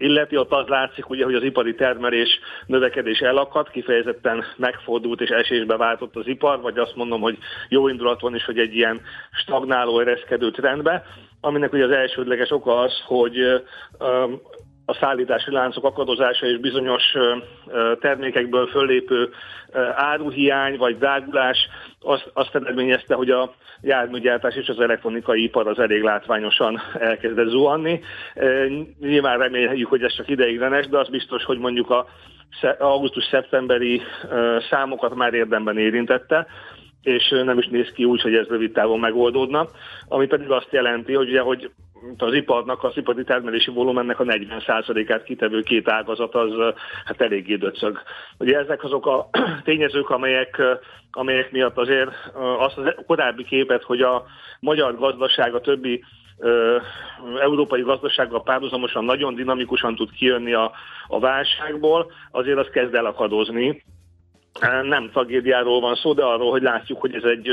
illeti, 0.00 0.36
ott 0.36 0.52
az 0.52 0.66
látszik, 0.66 1.10
ugye, 1.10 1.24
hogy 1.24 1.34
az 1.34 1.42
ipari 1.42 1.74
termelés 1.74 2.40
növekedés 2.66 3.18
elakadt, 3.18 3.70
kifejezetten 3.70 4.44
megfordult 4.56 5.20
és 5.20 5.28
esésbe 5.28 5.76
váltott 5.76 6.16
az 6.16 6.26
ipar, 6.26 6.60
vagy 6.60 6.78
azt 6.78 6.96
mondom, 6.96 7.20
hogy 7.20 7.38
jó 7.68 7.88
indulat 7.88 8.20
van 8.20 8.34
is, 8.34 8.44
hogy 8.44 8.58
egy 8.58 8.76
ilyen 8.76 9.00
stagnáló, 9.32 10.00
ereszkedő 10.00 10.50
trendbe, 10.50 11.04
aminek 11.40 11.72
ugye 11.72 11.84
az 11.84 11.90
elsődleges 11.90 12.50
oka 12.50 12.78
az, 12.78 13.02
hogy 13.06 13.38
a 14.84 14.94
szállítási 15.00 15.50
láncok 15.50 15.84
akadozása 15.84 16.46
és 16.46 16.58
bizonyos 16.58 17.02
termékekből 18.00 18.66
föllépő 18.66 19.30
áruhiány 19.94 20.76
vagy 20.76 20.98
drágulás 20.98 21.68
azt, 22.00 22.30
azt 22.32 22.54
eredményezte, 22.54 23.14
hogy 23.14 23.30
a 23.30 23.54
járműgyártás 23.82 24.54
és 24.54 24.68
az 24.68 24.80
elektronikai 24.80 25.42
ipar 25.42 25.68
az 25.68 25.78
elég 25.78 26.02
látványosan 26.02 26.80
elkezdett 26.98 27.48
zuhanni. 27.48 28.00
Nyilván 29.00 29.38
reméljük, 29.38 29.88
hogy 29.88 30.02
ez 30.02 30.14
csak 30.14 30.28
ideiglenes, 30.28 30.86
de 30.86 30.98
az 30.98 31.08
biztos, 31.08 31.44
hogy 31.44 31.58
mondjuk 31.58 31.90
a 31.90 32.06
augusztus-szeptemberi 32.78 34.00
számokat 34.70 35.14
már 35.14 35.34
érdemben 35.34 35.78
érintette 35.78 36.46
és 37.02 37.28
nem 37.28 37.58
is 37.58 37.66
néz 37.66 37.92
ki 37.92 38.04
úgy, 38.04 38.20
hogy 38.20 38.34
ez 38.34 38.46
rövid 38.46 38.72
távon 38.72 38.98
megoldódna, 38.98 39.68
ami 40.08 40.26
pedig 40.26 40.50
azt 40.50 40.68
jelenti, 40.70 41.14
hogy, 41.14 41.28
ugye, 41.28 41.40
hogy 41.40 41.70
az 42.16 42.34
iparnak, 42.34 42.84
az 42.84 42.96
ipari 42.96 43.24
termelési 43.24 43.70
volumennek 43.70 44.20
a 44.20 44.24
40%-át 44.24 45.22
kitevő 45.22 45.62
két 45.62 45.88
ágazat 45.88 46.34
az 46.34 46.74
hát 47.04 47.20
eléggé 47.20 47.56
döcög. 47.56 48.02
Ugye 48.38 48.58
ezek 48.58 48.84
azok 48.84 49.06
a 49.06 49.28
tényezők, 49.64 50.10
amelyek, 50.10 50.62
amelyek 51.12 51.52
miatt 51.52 51.76
azért 51.76 52.10
azt 52.58 52.76
az 52.76 52.94
korábbi 53.06 53.44
képet, 53.44 53.82
hogy 53.82 54.00
a 54.00 54.24
magyar 54.60 54.98
gazdaság 54.98 55.54
a 55.54 55.60
többi 55.60 56.04
európai 57.40 57.82
gazdasággal 57.82 58.42
párhuzamosan 58.42 59.04
nagyon 59.04 59.34
dinamikusan 59.34 59.94
tud 59.94 60.10
kijönni 60.12 60.52
a, 60.52 60.72
a 61.06 61.18
válságból, 61.18 62.12
azért 62.30 62.58
az 62.58 62.68
kezd 62.72 62.94
elakadozni 62.94 63.82
nem 64.82 65.10
tragédiáról 65.10 65.80
van 65.80 65.94
szó, 65.94 66.12
de 66.12 66.24
arról, 66.24 66.50
hogy 66.50 66.62
látjuk, 66.62 67.00
hogy 67.00 67.14
ez 67.14 67.22
egy, 67.22 67.48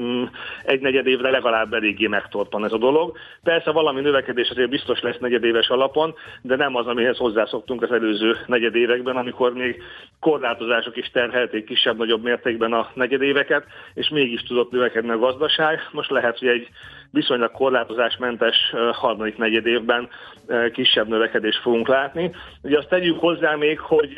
mm, 0.00 0.24
egy 0.64 0.80
negyed 0.80 1.06
évre 1.06 1.30
legalább 1.30 1.72
eléggé 1.72 2.06
megtorpan 2.06 2.64
ez 2.64 2.72
a 2.72 2.78
dolog. 2.78 3.16
Persze 3.42 3.70
valami 3.70 4.00
növekedés 4.00 4.50
azért 4.50 4.68
biztos 4.68 5.00
lesz 5.00 5.18
negyedéves 5.18 5.68
alapon, 5.68 6.14
de 6.42 6.56
nem 6.56 6.76
az, 6.76 6.86
amihez 6.86 7.16
hozzászoktunk 7.16 7.82
az 7.82 7.92
előző 7.92 8.36
negyedévekben, 8.46 9.16
amikor 9.16 9.52
még 9.52 9.82
korlátozások 10.20 10.96
is 10.96 11.10
terhelték 11.10 11.64
kisebb-nagyobb 11.64 12.22
mértékben 12.22 12.72
a 12.72 12.90
negyedéveket, 12.94 13.64
és 13.94 14.08
mégis 14.08 14.42
tudott 14.42 14.70
növekedni 14.70 15.10
a 15.10 15.18
gazdaság. 15.18 15.88
Most 15.92 16.10
lehet, 16.10 16.38
hogy 16.38 16.48
egy 16.48 16.68
viszonylag 17.16 17.50
korlátozásmentes 17.50 18.56
harmadik 18.92 19.36
negyed 19.36 19.66
évben 19.66 20.08
kisebb 20.72 21.08
növekedést 21.08 21.60
fogunk 21.60 21.88
látni. 21.88 22.34
Ugye 22.62 22.78
azt 22.78 22.88
tegyük 22.88 23.18
hozzá 23.18 23.54
még, 23.54 23.78
hogy 23.78 24.12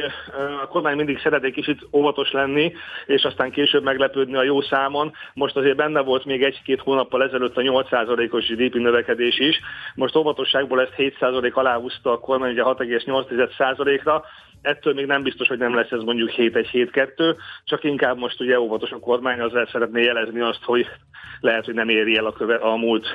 a 0.63 0.67
kormány 0.67 0.97
mindig 0.97 1.19
szeret 1.19 1.45
egy 1.45 1.53
kicsit 1.53 1.87
óvatos 1.93 2.33
lenni, 2.33 2.73
és 3.07 3.23
aztán 3.23 3.51
később 3.51 3.83
meglepődni 3.83 4.37
a 4.37 4.43
jó 4.43 4.61
számon. 4.61 5.13
Most 5.35 5.57
azért 5.57 5.77
benne 5.77 6.01
volt 6.01 6.25
még 6.25 6.43
egy-két 6.43 6.81
hónappal 6.81 7.23
ezelőtt 7.23 7.57
a 7.57 7.61
8%-os 7.61 8.47
GDP 8.47 8.75
növekedés 8.75 9.39
is. 9.39 9.61
Most 9.95 10.17
óvatosságból 10.17 10.81
ezt 10.81 10.95
7% 10.97 11.53
alá 11.53 11.77
húzta 11.77 12.13
a 12.13 12.19
kormány, 12.19 12.51
ugye 12.51 12.63
6,8%-ra, 12.65 14.25
ettől 14.63 14.95
még 14.95 15.07
nem 15.07 15.23
biztos, 15.23 15.49
hogy 15.49 15.59
nem 15.59 15.75
lesz 15.75 15.91
ez 15.91 16.03
mondjuk 16.03 16.31
7-1-7-2, 16.37 17.37
csak 17.65 17.85
inkább 17.85 18.19
most 18.19 18.41
ugye 18.41 18.61
óvatos 18.61 18.91
a 18.91 18.99
kormány, 18.99 19.41
azzal 19.41 19.69
szeretné 19.73 20.03
jelezni 20.03 20.41
azt, 20.41 20.63
hogy 20.63 20.87
lehet, 21.41 21.65
hogy 21.65 21.75
nem 21.75 21.89
éri 21.89 22.17
el 22.17 22.27
a, 22.27 22.33
köve, 22.33 22.55
a 22.55 22.77
múlt 22.77 23.07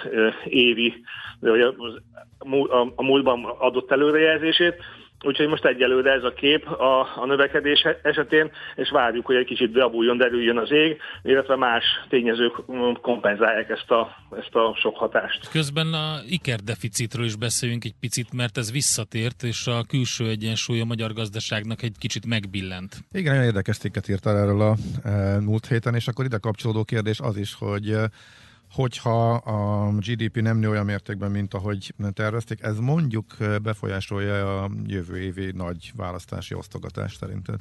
évi, 0.46 1.04
vagy 1.40 1.62
a, 1.62 1.76
a, 2.40 2.92
a 2.96 3.04
múltban 3.04 3.46
adott 3.46 3.92
előrejelzését. 3.92 4.76
Úgyhogy 5.24 5.48
most 5.48 5.66
egyelőre 5.66 6.12
ez 6.12 6.24
a 6.24 6.34
kép 6.34 6.68
a, 6.68 7.00
a 7.16 7.26
növekedés 7.26 7.88
esetén, 8.02 8.52
és 8.76 8.90
várjuk, 8.90 9.26
hogy 9.26 9.36
egy 9.36 9.46
kicsit 9.46 9.72
beabuljon, 9.72 10.18
derüljön 10.18 10.58
az 10.58 10.72
ég, 10.72 10.98
illetve 11.24 11.56
más 11.56 11.84
tényezők 12.10 12.54
kompenzálják 13.02 13.70
ezt 13.70 13.92
a, 13.92 14.16
ezt 14.38 14.56
a 14.56 14.76
sok 14.82 14.98
hatást. 14.98 15.50
Közben 15.50 15.94
a 15.94 16.20
ikerdeficitről 16.28 17.26
is 17.26 17.36
beszéljünk 17.36 17.84
egy 17.84 17.96
picit, 18.00 18.34
mert 18.34 18.58
ez 18.58 18.72
visszatért, 18.72 19.44
és 19.44 19.68
a 19.68 19.84
külső 19.88 20.28
egyensúly 20.28 20.80
a 20.80 20.86
magyar 20.86 21.14
gazdaságnak 21.14 21.82
egy 21.82 21.96
kicsit 22.00 22.26
megbillent. 22.26 22.96
Igen, 23.12 23.32
nagyon 23.32 23.48
érdekes 23.48 23.78
cikket 23.78 24.10
írtál 24.10 24.38
erről 24.38 24.62
a 24.62 24.76
e, 25.04 25.40
múlt 25.40 25.68
héten, 25.68 25.96
és 25.96 26.08
akkor 26.08 26.26
ide 26.26 26.38
kapcsolódó 26.38 26.84
kérdés 26.84 27.20
az 27.20 27.38
is, 27.38 27.56
hogy 27.60 27.90
e, 27.90 28.10
hogyha 28.74 29.34
a 29.34 29.92
GDP 29.92 30.42
nem 30.42 30.58
nő 30.58 30.70
olyan 30.70 30.86
mértékben, 30.86 31.32
mint 31.32 31.54
ahogy 31.54 31.94
tervezték, 32.14 32.62
ez 32.62 32.78
mondjuk 32.78 33.36
befolyásolja 33.62 34.64
a 34.64 34.72
jövő 34.86 35.18
évi 35.18 35.52
nagy 35.52 35.92
választási 35.96 36.54
osztogatást 36.54 37.18
szerinted? 37.18 37.60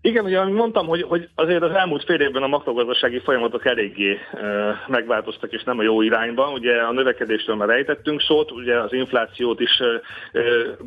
Igen, 0.00 0.24
ugye 0.24 0.44
mondtam, 0.44 0.86
hogy, 0.86 1.02
hogy 1.02 1.28
azért 1.34 1.62
az 1.62 1.70
elmúlt 1.74 2.04
fél 2.04 2.20
évben 2.20 2.42
a 2.42 2.46
makrogazdasági 2.46 3.18
folyamatok 3.18 3.64
eléggé 3.64 4.18
e, 4.32 4.38
megváltoztak, 4.86 5.52
és 5.52 5.62
nem 5.62 5.78
a 5.78 5.82
jó 5.82 6.02
irányba. 6.02 6.50
Ugye 6.50 6.80
a 6.80 6.92
növekedésről 6.92 7.56
már 7.56 7.68
rejtettünk 7.68 8.20
szót, 8.20 8.50
ugye 8.50 8.80
az 8.80 8.92
inflációt 8.92 9.60
is 9.60 9.80
e, 9.80 10.00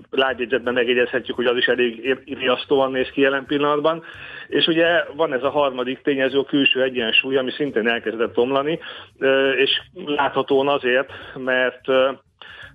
lábjegyzetben 0.09 0.73
megjegyezhetjük, 0.73 1.35
hogy 1.35 1.45
az 1.45 1.57
is 1.57 1.65
elég 1.65 2.17
riasztóan 2.25 2.91
néz 2.91 3.09
ki 3.09 3.21
jelen 3.21 3.45
pillanatban. 3.45 4.03
És 4.47 4.67
ugye 4.67 5.03
van 5.15 5.33
ez 5.33 5.43
a 5.43 5.49
harmadik 5.49 6.01
tényező, 6.01 6.39
a 6.39 6.45
külső 6.45 6.81
egyensúly, 6.81 7.37
ami 7.37 7.51
szintén 7.51 7.87
elkezdett 7.87 8.37
omlani, 8.37 8.79
e, 9.19 9.51
és 9.51 9.81
láthatóan 10.05 10.67
azért, 10.67 11.09
mert 11.35 11.87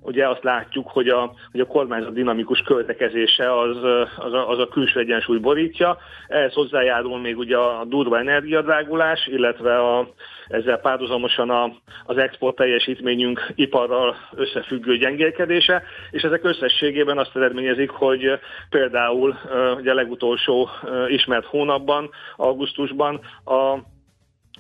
ugye 0.01 0.29
azt 0.29 0.43
látjuk, 0.43 0.89
hogy 0.89 1.09
a, 1.09 1.33
hogy 1.51 1.61
a 1.61 1.67
kormányzat 1.67 2.13
dinamikus 2.13 2.61
költekezése 2.61 3.59
az, 3.59 3.77
az, 4.17 4.33
a, 4.33 4.49
az 4.49 4.59
a 4.59 4.69
külső 4.69 5.01
egyensúly 5.01 5.39
borítja. 5.39 5.99
Ehhez 6.29 6.53
hozzájárul 6.53 7.19
még 7.19 7.39
ugye 7.39 7.57
a 7.57 7.85
durva 7.85 8.19
energiadrágulás, 8.19 9.27
illetve 9.27 9.79
a, 9.79 10.09
ezzel 10.49 10.79
párhuzamosan 10.79 11.51
a, 11.51 11.73
az 12.05 12.17
export 12.17 12.57
teljesítményünk 12.57 13.53
iparral 13.55 14.17
összefüggő 14.35 14.97
gyengélkedése, 14.97 15.83
és 16.11 16.23
ezek 16.23 16.45
összességében 16.45 17.19
azt 17.19 17.37
eredményezik, 17.37 17.91
hogy 17.91 18.39
például 18.71 19.37
ugye 19.77 19.91
a 19.91 19.95
legutolsó 19.95 20.69
ismert 21.09 21.47
hónapban, 21.47 22.11
augusztusban 22.37 23.21
a 23.45 23.79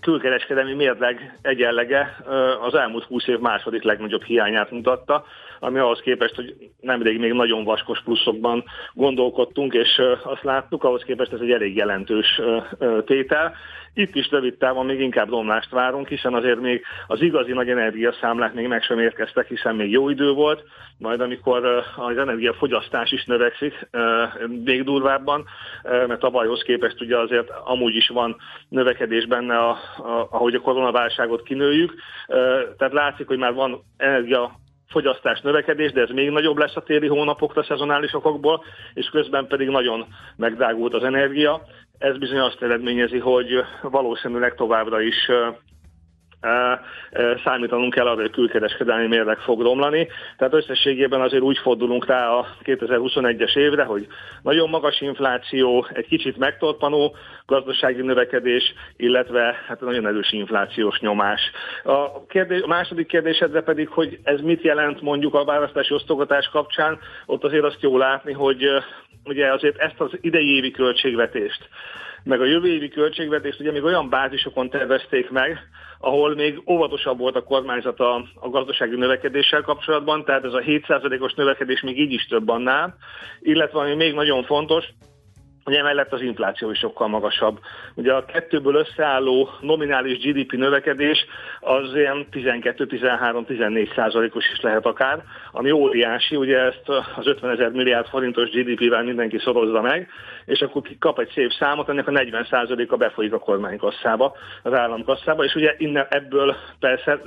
külkereskedelmi 0.00 0.74
mérleg 0.74 1.38
egyenlege 1.42 2.16
az 2.60 2.74
elmúlt 2.74 3.04
20 3.04 3.26
év 3.26 3.38
második 3.38 3.82
legnagyobb 3.82 4.22
hiányát 4.22 4.70
mutatta, 4.70 5.24
ami 5.60 5.78
ahhoz 5.78 6.00
képest, 6.00 6.34
hogy 6.34 6.54
nemrég 6.80 7.18
még 7.18 7.32
nagyon 7.32 7.64
vaskos 7.64 8.02
pluszokban 8.02 8.64
gondolkodtunk, 8.92 9.74
és 9.74 10.02
azt 10.22 10.42
láttuk, 10.42 10.84
ahhoz 10.84 11.02
képest 11.02 11.32
ez 11.32 11.40
egy 11.40 11.50
elég 11.50 11.76
jelentős 11.76 12.40
tétel. 13.04 13.54
Itt 13.98 14.14
is 14.14 14.30
rövid 14.30 14.56
távon 14.56 14.86
még 14.86 15.00
inkább 15.00 15.28
romlást 15.28 15.70
várunk, 15.70 16.08
hiszen 16.08 16.34
azért 16.34 16.60
még 16.60 16.84
az 17.06 17.20
igazi 17.20 17.52
nagy 17.52 17.68
energiaszámlák 17.68 18.54
még 18.54 18.66
meg 18.66 18.82
sem 18.82 18.98
érkeztek, 18.98 19.48
hiszen 19.48 19.74
még 19.76 19.90
jó 19.90 20.08
idő 20.08 20.32
volt, 20.32 20.64
majd 20.98 21.20
amikor 21.20 21.64
az 21.96 22.16
energiafogyasztás 22.16 23.12
is 23.12 23.24
növekszik 23.24 23.88
még 24.64 24.82
durvábban, 24.82 25.44
mert 25.82 26.22
a 26.22 26.30
bajhoz 26.30 26.62
képest 26.62 27.00
ugye 27.00 27.18
azért 27.18 27.50
amúgy 27.64 27.94
is 27.94 28.08
van 28.08 28.36
növekedés 28.68 29.26
benne, 29.26 29.58
a, 29.58 29.70
a, 29.70 30.28
ahogy 30.30 30.54
a 30.54 30.60
koronaválságot 30.60 31.42
kinőjük, 31.42 31.94
tehát 32.76 32.92
látszik, 32.92 33.26
hogy 33.26 33.38
már 33.38 33.54
van 33.54 33.82
energia 33.96 34.58
fogyasztás 34.88 35.40
növekedés, 35.40 35.92
de 35.92 36.00
ez 36.00 36.10
még 36.10 36.30
nagyobb 36.30 36.56
lesz 36.56 36.76
a 36.76 36.82
téli 36.82 37.06
hónapokra 37.06 37.62
szezonális 37.62 38.14
okokból, 38.14 38.64
és 38.94 39.08
közben 39.08 39.46
pedig 39.46 39.68
nagyon 39.68 40.06
megdrágult 40.36 40.94
az 40.94 41.04
energia. 41.04 41.62
Ez 41.98 42.18
bizony 42.18 42.38
azt 42.38 42.62
eredményezi, 42.62 43.18
hogy 43.18 43.64
valószínűleg 43.82 44.54
továbbra 44.54 45.00
is 45.00 45.30
számítanunk 47.44 47.94
kell 47.94 48.06
arra, 48.06 48.14
hogy 48.14 48.30
a 48.32 48.34
külkereskedelmi 48.34 49.06
mérleg 49.06 49.38
fog 49.38 49.62
romlani. 49.62 50.08
Tehát 50.38 50.54
összességében 50.54 51.20
azért 51.20 51.42
úgy 51.42 51.58
fordulunk 51.58 52.06
rá 52.06 52.28
a 52.28 52.46
2021-es 52.64 53.56
évre, 53.56 53.84
hogy 53.84 54.06
nagyon 54.42 54.68
magas 54.68 55.00
infláció, 55.00 55.86
egy 55.92 56.06
kicsit 56.06 56.36
megtorpanó 56.36 57.14
gazdasági 57.46 58.02
növekedés, 58.02 58.74
illetve 58.96 59.54
hát 59.66 59.80
nagyon 59.80 60.06
erős 60.06 60.32
inflációs 60.32 61.00
nyomás. 61.00 61.40
A, 61.84 62.26
kérdés, 62.26 62.60
a 62.62 62.66
második 62.66 63.06
kérdésedre 63.06 63.60
pedig, 63.60 63.88
hogy 63.88 64.18
ez 64.22 64.40
mit 64.40 64.62
jelent 64.62 65.00
mondjuk 65.00 65.34
a 65.34 65.44
választási 65.44 65.94
osztogatás 65.94 66.48
kapcsán, 66.48 66.98
ott 67.26 67.44
azért 67.44 67.64
azt 67.64 67.82
jó 67.82 67.98
látni, 67.98 68.32
hogy 68.32 68.64
ugye 69.24 69.52
azért 69.52 69.78
ezt 69.78 70.00
az 70.00 70.10
idei 70.20 70.54
évi 70.56 70.70
költségvetést, 70.70 71.68
meg 72.24 72.40
a 72.40 72.44
jövő 72.44 72.68
évi 72.68 72.88
költségvetést 72.88 73.60
ugye 73.60 73.72
még 73.72 73.84
olyan 73.84 74.08
bázisokon 74.08 74.70
tervezték 74.70 75.30
meg, 75.30 75.58
ahol 75.98 76.34
még 76.34 76.62
óvatosabb 76.70 77.18
volt 77.18 77.36
a 77.36 77.42
kormányzat 77.42 78.00
a, 78.00 78.14
a 78.34 78.48
gazdasági 78.48 78.96
növekedéssel 78.96 79.62
kapcsolatban, 79.62 80.24
tehát 80.24 80.44
ez 80.44 80.52
a 80.52 80.60
7%-os 80.60 81.34
növekedés 81.34 81.80
még 81.80 81.98
így 81.98 82.12
is 82.12 82.26
több 82.26 82.48
annál, 82.48 82.96
illetve 83.40 83.80
ami 83.80 83.94
még 83.94 84.14
nagyon 84.14 84.44
fontos, 84.44 84.84
Ugye 85.66 85.78
emellett 85.78 86.12
az 86.12 86.20
infláció 86.20 86.70
is 86.70 86.78
sokkal 86.78 87.08
magasabb. 87.08 87.58
Ugye 87.94 88.12
a 88.12 88.24
kettőből 88.24 88.74
összeálló 88.74 89.48
nominális 89.60 90.18
GDP 90.18 90.52
növekedés 90.52 91.26
az 91.60 91.94
ilyen 91.94 92.26
12-13-14 92.32 93.94
százalékos 93.94 94.50
is 94.52 94.60
lehet 94.60 94.86
akár, 94.86 95.22
ami 95.52 95.70
óriási, 95.70 96.36
ugye 96.36 96.58
ezt 96.58 96.88
az 97.16 97.26
50 97.26 97.50
ezer 97.50 97.70
milliárd 97.70 98.06
forintos 98.06 98.50
GDP-vel 98.50 99.02
mindenki 99.02 99.38
szorozza 99.38 99.80
meg, 99.80 100.08
és 100.44 100.60
akkor 100.60 100.82
kap 100.98 101.18
egy 101.18 101.30
szép 101.34 101.52
számot, 101.52 101.88
ennek 101.88 102.08
a 102.08 102.10
40 102.10 102.46
százaléka 102.50 102.96
befolyik 102.96 103.32
a 103.32 103.38
kormánykasszába, 103.38 104.36
az 104.62 104.72
államkasszába, 104.72 105.44
és 105.44 105.54
ugye 105.54 105.74
innen 105.78 106.06
ebből 106.10 106.56
persze 106.80 107.20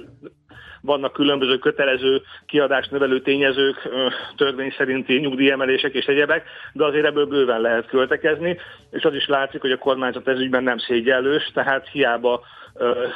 vannak 0.82 1.14
különböző 1.14 1.58
kötelező 1.58 2.22
kiadást 2.46 2.92
növelő 2.92 3.22
tényezők, 3.22 3.90
törvény 4.36 4.74
szerinti 4.78 5.14
nyugdíjemelések 5.20 5.94
és 5.94 6.06
egyebek, 6.06 6.48
de 6.74 6.86
azért 6.86 7.06
ebből 7.06 7.26
bőven 7.26 7.62
lehet 7.62 7.88
költekezni, 7.88 8.58
és 8.92 9.04
az 9.04 9.14
is 9.14 9.28
látszik, 9.28 9.62
hogy 9.62 9.72
a 9.72 9.78
kormányzat 9.78 10.28
ezügyben 10.28 10.64
nem 10.64 10.78
szégyellős, 10.78 11.52
tehát 11.54 11.90
hiába 11.92 12.42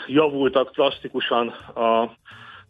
javultak 0.07 0.71
drasztikusan 0.71 1.47
a 1.75 2.11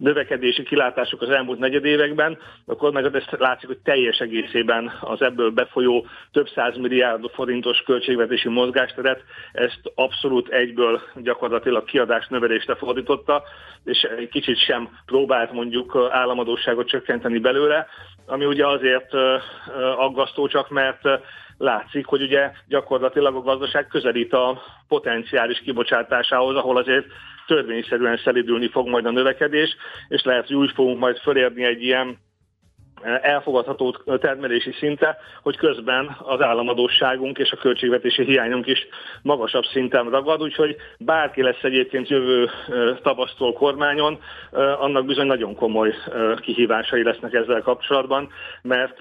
növekedési 0.03 0.63
kilátások 0.63 1.21
az 1.21 1.29
elmúlt 1.29 1.59
negyedévekben, 1.59 2.37
a 2.65 2.75
kormányzat 2.75 3.15
ezt 3.15 3.35
látszik, 3.37 3.67
hogy 3.67 3.77
teljes 3.83 4.19
egészében 4.19 4.91
az 5.01 5.21
ebből 5.21 5.51
befolyó 5.51 6.05
több 6.31 6.47
száz 6.55 6.77
milliárd 6.77 7.29
forintos 7.33 7.81
költségvetési 7.85 8.49
mozgásteret 8.49 9.23
ezt 9.51 9.81
abszolút 9.95 10.49
egyből 10.49 11.01
gyakorlatilag 11.15 11.83
kiadás 11.83 12.27
növelésre 12.27 12.75
fordította, 12.75 13.43
és 13.83 14.01
egy 14.01 14.29
kicsit 14.29 14.57
sem 14.57 14.89
próbált 15.05 15.51
mondjuk 15.51 16.07
államadóságot 16.09 16.87
csökkenteni 16.87 17.39
belőle, 17.39 17.87
ami 18.25 18.45
ugye 18.45 18.67
azért 18.67 19.13
aggasztó 19.97 20.47
csak, 20.47 20.69
mert 20.69 21.01
látszik, 21.63 22.05
hogy 22.05 22.21
ugye 22.21 22.51
gyakorlatilag 22.67 23.35
a 23.35 23.41
gazdaság 23.41 23.87
közelít 23.87 24.33
a 24.33 24.61
potenciális 24.87 25.59
kibocsátásához, 25.59 26.55
ahol 26.55 26.77
azért 26.77 27.05
törvényszerűen 27.47 28.17
szelidülni 28.23 28.67
fog 28.67 28.87
majd 28.87 29.05
a 29.05 29.11
növekedés, 29.11 29.75
és 30.07 30.23
lehet, 30.23 30.47
hogy 30.47 30.55
úgy 30.55 30.71
fogunk 30.71 30.99
majd 30.99 31.17
fölérni 31.17 31.63
egy 31.63 31.83
ilyen 31.83 32.17
elfogadható 33.21 33.97
termelési 34.19 34.71
szinte, 34.71 35.17
hogy 35.41 35.57
közben 35.57 36.17
az 36.19 36.41
államadóságunk 36.41 37.37
és 37.37 37.51
a 37.51 37.57
költségvetési 37.57 38.23
hiányunk 38.23 38.67
is 38.67 38.87
magasabb 39.21 39.63
szinten 39.63 40.09
ragad, 40.09 40.41
úgyhogy 40.41 40.75
bárki 40.97 41.41
lesz 41.41 41.63
egyébként 41.63 42.07
jövő 42.07 42.49
tavasztól 43.01 43.53
kormányon, 43.53 44.19
annak 44.79 45.05
bizony 45.05 45.25
nagyon 45.25 45.55
komoly 45.55 45.93
kihívásai 46.41 47.03
lesznek 47.03 47.33
ezzel 47.33 47.61
kapcsolatban, 47.61 48.29
mert 48.61 48.97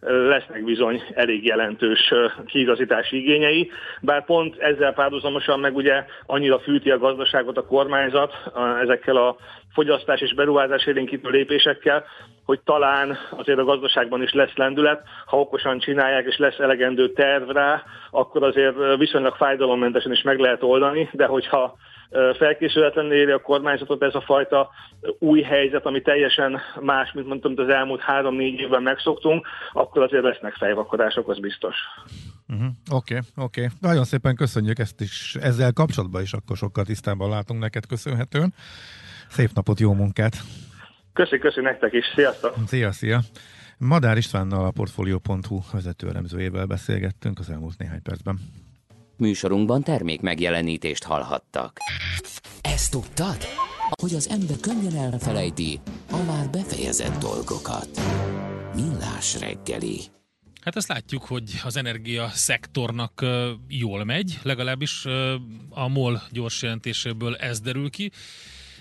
lesznek 0.00 0.64
bizony 0.64 1.02
elég 1.14 1.44
jelentős 1.44 2.12
kiigazítási 2.46 3.16
igényei, 3.16 3.70
bár 4.00 4.24
pont 4.24 4.58
ezzel 4.58 4.92
párhuzamosan 4.92 5.60
meg 5.60 5.76
ugye 5.76 6.04
annyira 6.26 6.58
fűti 6.58 6.90
a 6.90 6.98
gazdaságot 6.98 7.56
a 7.56 7.66
kormányzat 7.66 8.32
ezekkel 8.82 9.16
a 9.16 9.36
fogyasztás 9.72 10.20
és 10.20 10.34
beruházás 10.34 10.86
élénkítő 10.86 11.28
lépésekkel, 11.30 12.04
hogy 12.44 12.60
talán 12.60 13.16
azért 13.30 13.58
a 13.58 13.64
gazdaságban 13.64 14.22
is 14.22 14.32
lesz 14.32 14.54
lendület, 14.54 15.02
ha 15.26 15.38
okosan 15.38 15.78
csinálják 15.78 16.26
és 16.26 16.36
lesz 16.36 16.58
elegendő 16.58 17.12
terv 17.12 17.50
rá, 17.50 17.82
akkor 18.10 18.42
azért 18.42 18.74
viszonylag 18.98 19.34
fájdalommentesen 19.34 20.12
is 20.12 20.22
meg 20.22 20.38
lehet 20.38 20.62
oldani, 20.62 21.08
de 21.12 21.26
hogyha 21.26 21.76
felkészületlenül 22.38 23.12
éri 23.12 23.30
a 23.30 23.40
kormányzatot 23.40 24.02
ez 24.02 24.14
a 24.14 24.20
fajta 24.20 24.70
új 25.18 25.40
helyzet, 25.40 25.86
ami 25.86 26.02
teljesen 26.02 26.60
más, 26.80 27.12
mint 27.12 27.26
mondtam, 27.26 27.54
az 27.56 27.68
elmúlt 27.68 28.00
három-négy 28.00 28.60
évben 28.60 28.82
megszoktunk, 28.82 29.46
akkor 29.72 30.02
azért 30.02 30.22
lesznek 30.22 30.54
fejvakadások, 30.54 31.28
az 31.28 31.38
biztos. 31.38 31.76
Oké, 32.92 33.14
uh-huh. 33.14 33.44
oké. 33.44 33.68
Nagyon 33.80 34.04
szépen 34.04 34.36
köszönjük 34.36 34.78
ezt 34.78 35.00
is. 35.00 35.36
Ezzel 35.40 35.72
kapcsolatban 35.72 36.22
is 36.22 36.32
akkor 36.32 36.56
sokkal 36.56 36.84
tisztában 36.84 37.28
látunk 37.28 37.60
neked 37.60 37.86
köszönhetően. 37.86 38.54
Szép 39.28 39.50
napot, 39.54 39.80
jó 39.80 39.92
munkát! 39.92 40.36
Köszi, 41.12 41.38
köszi 41.38 41.60
nektek 41.60 41.92
is, 41.92 42.04
sziasztok! 42.14 42.54
Szia, 42.66 42.92
szia! 42.92 43.20
Madár 43.78 44.16
Istvánnal 44.16 44.64
a 44.64 44.70
Portfolio.hu 44.70 45.60
vezető 45.72 46.08
elemzőjével 46.08 46.66
beszélgettünk 46.66 47.38
az 47.38 47.50
elmúlt 47.50 47.78
néhány 47.78 48.02
percben. 48.02 48.38
Műsorunkban 49.16 49.82
termék 49.82 50.20
megjelenítést 50.20 51.04
hallhattak. 51.04 51.76
Ezt 52.60 52.90
tudtad? 52.90 53.36
Hogy 54.00 54.14
az 54.14 54.28
ember 54.28 54.56
könnyen 54.60 55.12
elfelejti 55.12 55.80
a 56.10 56.22
már 56.26 56.50
befejezett 56.50 57.18
dolgokat. 57.20 57.88
Millás 58.74 59.40
reggeli. 59.40 60.00
Hát 60.60 60.76
ezt 60.76 60.88
látjuk, 60.88 61.24
hogy 61.24 61.60
az 61.64 61.76
energia 61.76 62.28
szektornak 62.28 63.24
jól 63.68 64.04
megy, 64.04 64.38
legalábbis 64.42 65.04
a 65.70 65.88
MOL 65.88 66.22
gyors 66.30 66.62
jelentéséből 66.62 67.34
ez 67.34 67.60
derül 67.60 67.90
ki 67.90 68.10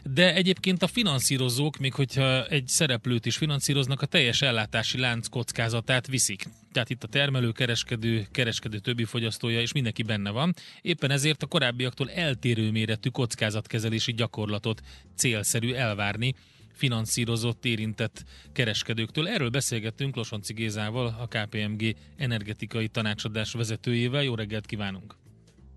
de 0.04 0.34
egyébként 0.34 0.84
a 0.84 0.88
finanszírozók, 0.88 1.78
még 1.78 1.93
hogyha 1.93 2.45
egy 2.45 2.68
szereplőt 2.68 3.26
is 3.26 3.38
finanszíroznak, 3.38 4.02
a 4.02 4.06
teljes 4.06 4.41
ellátási 4.41 4.99
lánc 4.99 5.28
kockázatát 5.28 6.08
viszik. 6.08 6.43
Tehát 6.72 6.89
itt 6.89 7.04
a 7.04 7.08
termelő, 7.08 7.52
kereskedő, 7.52 8.26
kereskedő 8.32 8.78
többi 8.78 9.04
fogyasztója, 9.04 9.62
és 9.62 9.74
mindenki 9.74 10.04
benne 10.04 10.30
van. 10.30 10.54
Éppen 10.82 11.12
ezért 11.12 11.43
a 11.43 11.47
korábbiaktól 11.47 12.10
eltérő 12.10 12.72
méretű 12.72 13.10
kockázatkezelési 13.10 14.14
gyakorlatot 14.14 14.82
célszerű 15.16 15.74
elvárni 15.74 16.34
finanszírozott, 16.74 17.66
érintett 17.66 18.24
kereskedőktől. 18.54 19.28
Erről 19.28 19.49
beszélgettünk 19.49 20.16
Losonci 20.16 20.54
Gézával, 20.54 21.16
a 21.20 21.28
KPMG 21.28 21.95
energetikai 22.18 22.88
tanácsadás 22.88 23.54
vezetőjével. 23.54 24.24
Jó 24.24 24.36
reggelt 24.36 24.66
kívánunk! 24.66 25.16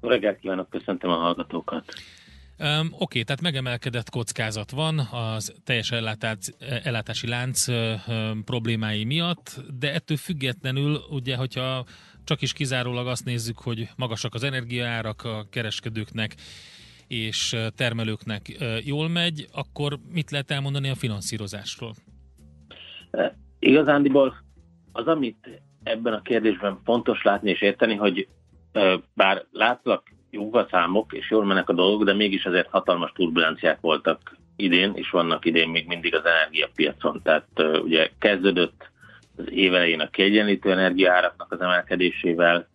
Jó 0.03 0.09
reggelt 0.09 0.39
kívánok, 0.39 0.70
köszöntöm 0.70 1.11
a 1.11 1.16
hallgatókat! 1.16 1.95
Um, 2.59 2.89
Oké, 2.99 3.23
tehát 3.23 3.41
megemelkedett 3.41 4.11
kockázat 4.11 4.71
van 4.71 4.99
az 4.99 5.55
teljes 5.65 5.91
ellátás, 5.91 6.37
ellátási 6.83 7.29
lánc 7.29 7.69
um, 7.69 8.45
problémái 8.45 9.05
miatt, 9.05 9.61
de 9.79 9.93
ettől 9.93 10.17
függetlenül, 10.17 11.01
ugye, 11.11 11.37
hogyha 11.37 11.85
csak 12.25 12.43
is 12.43 12.53
kizárólag 12.53 13.07
azt 13.07 13.25
nézzük, 13.25 13.59
hogy 13.59 13.89
magasak 13.97 14.35
az 14.35 14.43
energiaárak 14.43 15.23
a 15.23 15.47
kereskedőknek 15.51 16.35
és 17.09 17.57
termelőknek 17.77 18.43
jól 18.85 19.09
megy, 19.09 19.47
akkor 19.53 19.99
mit 20.13 20.31
lehet 20.31 20.51
elmondani 20.51 20.89
a 20.89 20.95
finanszírozásról? 20.95 21.95
Igazándiból 23.59 24.35
az, 24.93 25.07
amit 25.07 25.63
ebben 25.83 26.13
a 26.13 26.23
kérdésben 26.23 26.81
fontos 26.85 27.23
látni 27.23 27.51
és 27.51 27.61
érteni, 27.61 27.95
hogy 27.95 28.29
bár 29.15 29.45
látszak 29.51 30.13
jók 30.35 30.57
a 30.57 30.66
számok, 30.70 31.12
és 31.12 31.30
jól 31.30 31.45
mennek 31.45 31.68
a 31.68 31.72
dolgok, 31.72 32.05
de 32.05 32.12
mégis 32.12 32.45
azért 32.45 32.70
hatalmas 32.70 33.12
turbulenciák 33.12 33.80
voltak 33.80 34.37
idén, 34.57 34.93
és 34.95 35.11
vannak 35.11 35.45
idén 35.45 35.68
még 35.68 35.87
mindig 35.87 36.14
az 36.14 36.24
energiapiacon. 36.24 37.20
Tehát 37.22 37.47
ugye 37.82 38.11
kezdődött 38.18 38.91
az 39.37 39.45
évelején 39.51 40.01
a 40.01 40.11
kiegyenlítő 40.11 40.70
energiaáraknak 40.70 41.53
az 41.53 41.61
emelkedésével, 41.61 42.68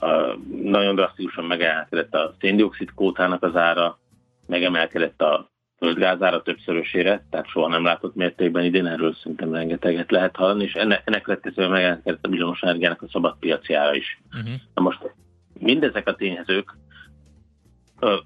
uh, 0.00 0.34
nagyon 0.62 0.94
drasztikusan 0.94 1.44
megemelkedett 1.44 2.14
a 2.14 2.34
széndiokszid 2.40 2.94
kótának 2.94 3.42
az 3.42 3.56
ára, 3.56 3.98
megemelkedett 4.46 5.22
a 5.22 5.50
földgázára 5.78 6.42
többszörösére, 6.42 7.26
tehát 7.30 7.48
soha 7.48 7.68
nem 7.68 7.84
látott 7.84 8.14
mértékben 8.14 8.64
idén, 8.64 8.86
erről 8.86 9.14
szerintem 9.14 9.52
rengeteget 9.52 10.10
lehet 10.10 10.36
hallani, 10.36 10.64
és 10.64 10.72
ennek, 10.72 11.02
ennek 11.04 11.22
következően 11.22 11.70
megemelkedett 11.70 12.26
a 12.26 12.28
villamos 12.28 12.60
energiának 12.60 13.02
a 13.02 13.08
szabad 13.08 13.36
piaci 13.38 13.74
ára 13.74 13.94
is. 13.94 14.20
Uh-huh. 14.32 14.54
Na 14.74 14.82
most 14.82 15.14
mindezek 15.58 16.08
a 16.08 16.14
tényezők, 16.14 16.76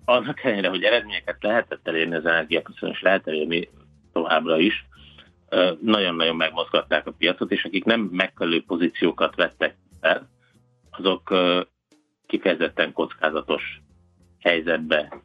annak 0.05 0.45
ellenére, 0.45 0.69
hogy 0.69 0.83
eredményeket 0.83 1.43
lehetett 1.43 1.89
elérni 1.89 2.15
az 2.15 2.27
energiapiacon, 2.27 2.91
és 2.91 3.01
lehet 3.01 3.27
elérni 3.27 3.69
továbbra 4.13 4.59
is, 4.59 4.87
nagyon-nagyon 5.81 6.37
megmozgatták 6.37 7.07
a 7.07 7.13
piacot, 7.13 7.53
és 7.53 7.65
akik 7.65 7.85
nem 7.85 8.01
megfelelő 8.01 8.65
pozíciókat 8.67 9.35
vettek 9.35 9.77
fel, 10.01 10.31
azok 10.91 11.35
kifejezetten 12.27 12.93
kockázatos 12.93 13.81
helyzetbe 14.41 15.23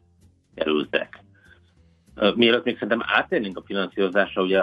kerültek. 0.54 1.22
Mielőtt 2.34 2.64
még 2.64 2.74
szerintem 2.74 3.02
átérnénk 3.06 3.58
a 3.58 3.62
finanszírozásra, 3.66 4.42
ugye 4.42 4.62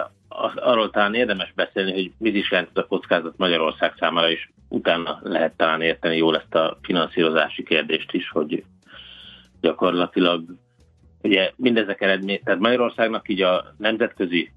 arról 0.56 0.90
talán 0.90 1.14
érdemes 1.14 1.54
beszélni, 1.56 1.92
hogy 1.92 2.12
mit 2.18 2.36
is 2.36 2.52
jelent 2.52 2.78
a 2.78 2.86
kockázat 2.86 3.38
Magyarország 3.38 3.94
számára, 3.98 4.30
és 4.30 4.50
utána 4.68 5.20
lehet 5.24 5.58
talán 5.58 5.82
érteni 5.82 6.18
jól 6.18 6.38
ezt 6.38 6.56
a 6.56 6.78
finanszírozási 6.82 7.64
kérdést 7.64 8.12
is, 8.12 8.30
hogy 8.30 8.64
gyakorlatilag 9.62 10.44
ugye 11.22 11.52
mindezek 11.56 12.02
eredmény, 12.02 12.42
tehát 12.44 12.60
Magyarországnak 12.60 13.30
így 13.30 13.42
a 13.42 13.74
nemzetközi 13.78 14.52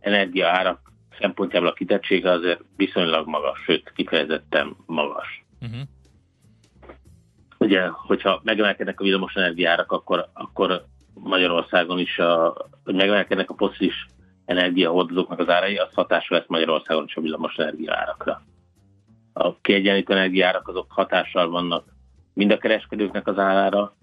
energia 0.00 0.48
árak 0.48 0.92
szempontjából 1.20 1.68
a 1.68 1.72
kitettsége 1.72 2.30
azért 2.30 2.60
viszonylag 2.76 3.26
magas, 3.26 3.58
sőt 3.64 3.92
kifejezetten 3.94 4.76
magas. 4.86 5.44
Uh-huh. 5.60 5.80
Ugye, 7.58 7.86
hogyha 7.86 8.40
megemelkednek 8.44 9.00
a 9.00 9.04
villamos 9.04 9.34
energiárak, 9.34 9.92
akkor, 9.92 10.28
akkor 10.32 10.84
Magyarországon 11.22 11.98
is, 11.98 12.18
a, 12.18 12.54
hogy 12.84 12.94
megemelkednek 12.94 13.50
a 13.50 13.54
foszilis 13.56 14.06
energiahordozóknak 14.44 15.38
az 15.38 15.48
árai, 15.48 15.76
az 15.76 15.94
hatása 15.94 16.34
lesz 16.34 16.46
Magyarországon 16.46 17.04
is 17.04 17.16
a 17.16 17.20
villamos 17.20 17.54
energiárakra. 17.56 18.42
A 19.32 19.60
kiegyenlítő 19.60 20.12
energiárak 20.12 20.68
azok 20.68 20.86
hatással 20.88 21.48
vannak 21.48 21.84
mind 22.34 22.50
a 22.50 22.58
kereskedőknek 22.58 23.26
az 23.26 23.38
árára, 23.38 23.96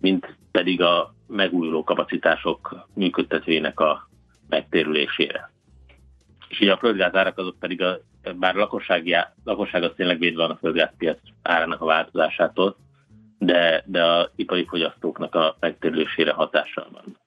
mint 0.00 0.36
pedig 0.50 0.82
a 0.82 1.14
megújuló 1.26 1.84
kapacitások 1.84 2.86
működtetőjének 2.94 3.80
a 3.80 4.08
megtérülésére. 4.48 5.50
És 6.48 6.60
ugye 6.60 6.72
a 6.72 6.76
földgáz 6.76 7.14
árak 7.14 7.38
azok 7.38 7.58
pedig, 7.58 7.82
a, 7.82 7.98
bár 8.36 8.56
a 8.56 8.58
lakossági, 8.58 9.16
lakosság 9.44 9.82
az 9.82 9.92
tényleg 9.96 10.18
védve 10.18 10.42
van 10.42 10.50
a 10.50 10.56
földgázpiac 10.56 11.18
árának 11.42 11.80
a 11.80 11.84
változásától, 11.84 12.76
de, 13.46 13.84
de 13.86 14.04
a 14.04 14.30
ipari 14.36 14.64
fogyasztóknak 14.64 15.34
a 15.34 15.56
megtérülésére 15.60 16.32
hatással 16.32 16.88
van. 16.92 17.18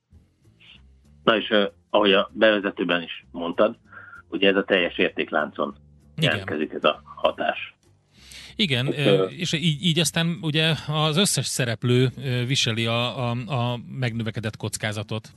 Na 1.23 1.37
és 1.37 1.53
ahogy 1.89 2.13
a 2.13 2.29
bevezetőben 2.33 3.01
is 3.01 3.25
mondtad, 3.31 3.75
ugye 4.29 4.49
ez 4.49 4.55
a 4.55 4.63
teljes 4.63 4.97
értékláncon 4.97 5.75
jelentkezik 6.15 6.73
ez 6.73 6.83
a 6.83 7.01
hatás. 7.15 7.75
Igen, 8.55 8.87
és 9.29 9.53
így, 9.53 9.83
így 9.83 9.99
aztán 9.99 10.37
ugye 10.41 10.73
az 10.87 11.17
összes 11.17 11.45
szereplő 11.45 12.09
viseli 12.47 12.85
a, 12.85 13.29
a, 13.29 13.31
a 13.47 13.79
megnövekedett 13.99 14.57
kockázatot. 14.57 15.29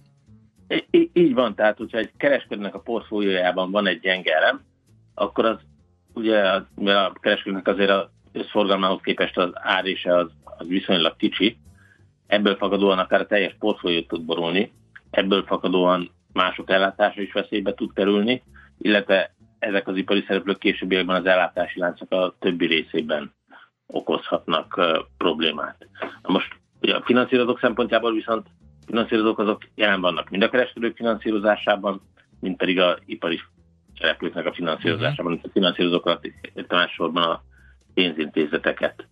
Í- 0.91 1.11
így 1.13 1.35
van, 1.35 1.55
tehát 1.55 1.77
hogyha 1.77 1.99
egy 1.99 2.11
kereskedőnek 2.17 2.75
a 2.75 2.81
portfóliójában 2.81 3.71
van 3.71 3.87
egy 3.87 4.01
gyenge 4.01 4.35
elem, 4.35 4.61
akkor 5.15 5.45
az 5.45 5.59
ugye, 6.15 6.41
a 6.41 7.13
kereskedőnek 7.21 7.67
azért 7.67 7.91
az 7.91 8.07
összforgalmához 8.33 9.01
képest 9.03 9.39
az 9.39 9.51
árése 9.55 10.17
az, 10.17 10.31
az 10.45 10.67
viszonylag 10.67 11.17
kicsi, 11.17 11.57
ebből 12.27 12.57
fakadóan 12.57 12.99
akár 12.99 13.21
a 13.21 13.27
teljes 13.27 13.57
portfóliót 13.59 14.09
tud 14.09 14.25
borulni, 14.25 14.73
ebből 15.11 15.43
fakadóan 15.43 16.11
mások 16.33 16.71
ellátása 16.71 17.21
is 17.21 17.33
veszélybe 17.33 17.75
tud 17.75 17.93
kerülni, 17.93 18.43
illetve 18.79 19.35
ezek 19.59 19.89
az 19.89 19.97
ipari 19.97 20.25
szereplők 20.27 20.59
későbbiekben 20.59 21.17
az 21.17 21.27
ellátási 21.27 21.79
láncok 21.79 22.13
a 22.13 22.35
többi 22.39 22.67
részében 22.67 23.35
okozhatnak 23.87 24.77
uh, 24.77 24.99
problémát. 25.17 25.89
Na 26.23 26.33
most 26.33 26.57
ugye 26.81 26.95
a 26.95 27.03
finanszírozók 27.05 27.59
szempontjából 27.61 28.13
viszont 28.13 28.47
finanszírozók 28.87 29.39
azok 29.39 29.63
jelen 29.75 30.01
vannak 30.01 30.31
mind 30.31 30.43
a 30.43 30.49
kereskedők 30.49 30.97
finanszírozásában, 30.97 32.01
mind 32.41 32.57
pedig 32.57 32.81
a 32.81 32.99
ipari 33.07 33.41
szereplőknek 33.99 34.47
a 34.47 34.53
finanszírozásában, 34.53 35.33
uh-huh. 35.33 35.49
a 35.49 35.53
finanszírozókat, 35.53 36.29
elsősorban 36.69 37.23
a 37.23 37.43
pénzintézeteket. 38.01 39.07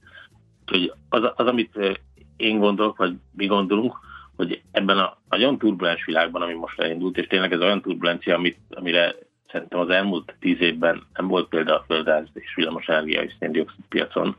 Úgyhogy 0.61 0.93
az, 1.09 1.23
az, 1.37 1.47
amit 1.47 1.99
én 2.37 2.59
gondolok, 2.59 2.97
vagy 2.97 3.15
mi 3.33 3.47
gondolunk, 3.47 3.97
hogy 4.37 4.63
ebben 4.71 4.99
a 4.99 5.19
nagyon 5.29 5.59
turbulens 5.59 6.05
világban, 6.05 6.43
ami 6.43 6.53
most 6.55 6.81
elindult, 6.81 7.19
és 7.19 7.27
tényleg 7.27 7.53
ez 7.53 7.61
olyan 7.61 7.83
turbulencia, 7.83 8.35
amit, 8.35 8.59
amire 8.71 9.15
szerintem 9.51 9.79
az 9.79 9.91
elmúlt 9.91 10.35
tíz 10.41 10.61
évben 10.61 11.07
nem 11.15 11.27
volt 11.27 11.49
példa 11.49 11.75
a 11.75 11.85
földgáz 11.87 12.27
és 12.33 12.55
villamosenergia 12.55 13.23
és 13.23 13.33
széndiokszid 13.39 13.85
piacon, 13.89 14.37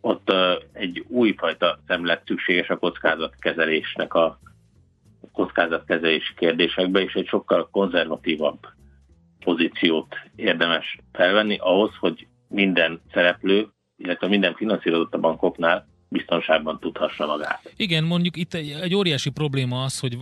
ott 0.00 0.30
uh, 0.30 0.52
egy 0.72 1.04
újfajta 1.08 1.78
szemlet 1.86 2.22
szükséges 2.26 2.68
a 2.68 2.76
kockázatkezelésnek 2.76 4.14
a 4.14 4.38
kockázatkezelési 5.32 6.34
kérdésekbe, 6.34 7.00
és 7.00 7.14
egy 7.14 7.26
sokkal 7.26 7.68
konzervatívabb 7.70 8.58
pozíciót 9.44 10.14
érdemes 10.36 10.98
felvenni 11.12 11.56
ahhoz, 11.60 11.90
hogy 12.00 12.26
minden 12.52 13.00
szereplő, 13.12 13.68
illetve 13.96 14.28
minden 14.28 14.54
finanszírozott 14.54 15.14
a 15.14 15.18
bankoknál 15.18 15.86
biztonságban 16.12 16.78
tudhassa 16.80 17.26
magát. 17.26 17.72
Igen, 17.76 18.04
mondjuk 18.04 18.36
itt 18.36 18.54
egy, 18.54 18.70
egy 18.70 18.94
óriási 18.94 19.30
probléma 19.30 19.82
az, 19.82 20.00
hogy, 20.00 20.18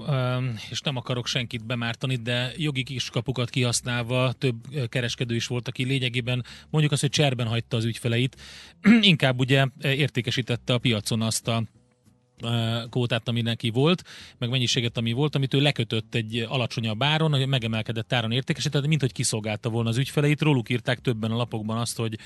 és 0.71 0.81
nem 0.81 0.97
akarok 0.97 1.27
senkit 1.27 1.67
bemártani, 1.67 2.17
de 2.17 2.53
jogi 2.57 2.83
kiskapukat 2.83 3.51
kihasználva 3.51 4.33
több 4.33 4.57
kereskedő 4.89 5.35
is 5.35 5.47
volt, 5.47 5.69
aki 5.69 5.85
lényegében 5.85 6.45
mondjuk 6.71 6.93
azt, 6.93 7.01
hogy 7.01 7.11
cserben 7.11 7.47
hagyta 7.47 7.77
az 7.77 7.85
ügyfeleit, 7.85 8.37
inkább 9.01 9.39
ugye 9.39 9.67
értékesítette 9.83 10.73
a 10.73 10.79
piacon 10.79 11.23
azt 11.23 11.49
a 11.49 11.63
kvótát, 12.91 13.29
ami 13.29 13.41
neki 13.41 13.71
volt, 13.71 14.05
meg 14.39 14.51
mennyiséget, 14.51 14.97
ami 14.97 15.13
volt, 15.13 15.35
amit 15.35 15.55
ő 15.55 15.61
lekötött 15.61 16.15
egy 16.15 16.47
alacsonyabb 16.49 17.03
áron, 17.03 17.33
hogy 17.33 17.47
megemelkedett 17.47 18.13
áron 18.13 18.33
értékesített, 18.33 18.87
mint 18.87 19.01
hogy 19.01 19.13
kiszolgálta 19.13 19.69
volna 19.69 19.89
az 19.89 19.99
ügyfeleit. 19.99 20.41
Róluk 20.41 20.69
írták 20.69 20.99
többen 20.99 21.31
a 21.31 21.37
lapokban 21.37 21.77
azt, 21.77 21.97
hogy 21.97 22.19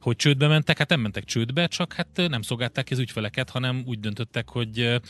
hogy 0.00 0.16
csődbe 0.16 0.46
mentek, 0.46 0.78
hát 0.78 0.88
nem 0.88 1.00
mentek 1.00 1.24
csődbe, 1.24 1.66
csak 1.66 1.92
hát 1.92 2.08
nem 2.28 2.42
szolgálták 2.42 2.84
ki 2.84 2.92
az 2.92 2.98
ügyfeleket, 2.98 3.50
hanem 3.50 3.82
úgy 3.86 4.00
döntöttek, 4.00 4.48
hogy, 4.48 5.00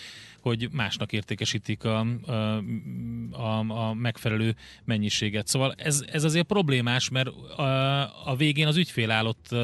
hogy 0.40 0.68
másnak 0.72 1.12
értékesítik 1.12 1.84
a, 1.84 2.06
a, 3.30 3.58
a 3.68 3.94
megfelelő 3.94 4.54
mennyiséget. 4.84 5.46
Szóval 5.46 5.74
ez, 5.76 6.04
ez 6.12 6.24
azért 6.24 6.46
problémás, 6.46 7.08
mert 7.08 7.28
a, 7.56 8.30
a 8.30 8.36
végén 8.36 8.66
az 8.66 8.76
ügyfél 8.76 9.10
állott 9.10 9.54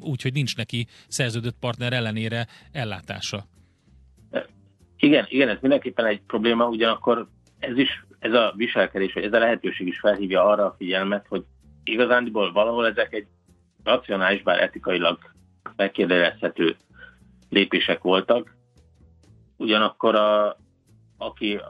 úgy, 0.00 0.22
hogy 0.22 0.32
nincs 0.32 0.56
neki 0.56 0.86
szerződött 1.08 1.56
partner 1.60 1.92
ellenére 1.92 2.46
ellátása. 2.72 3.46
Igen, 5.00 5.26
igen, 5.28 5.48
ez 5.48 5.58
mindenképpen 5.60 6.06
egy 6.06 6.20
probléma, 6.26 6.68
ugyanakkor 6.68 7.26
ez 7.58 7.78
is, 7.78 8.04
ez 8.18 8.32
a 8.32 8.52
viselkedés, 8.56 9.12
vagy 9.12 9.24
ez 9.24 9.32
a 9.32 9.38
lehetőség 9.38 9.86
is 9.86 9.98
felhívja 9.98 10.44
arra 10.44 10.64
a 10.64 10.74
figyelmet, 10.78 11.26
hogy 11.28 11.44
igazándiból 11.84 12.52
valahol 12.52 12.86
ezek 12.86 13.12
egy 13.12 13.26
racionális, 13.84 14.42
bár 14.42 14.62
etikailag 14.62 15.18
megkérdezhető 15.76 16.76
lépések 17.48 18.02
voltak. 18.02 18.54
Ugyanakkor 19.56 20.14
a, 20.14 20.56
aki 21.18 21.60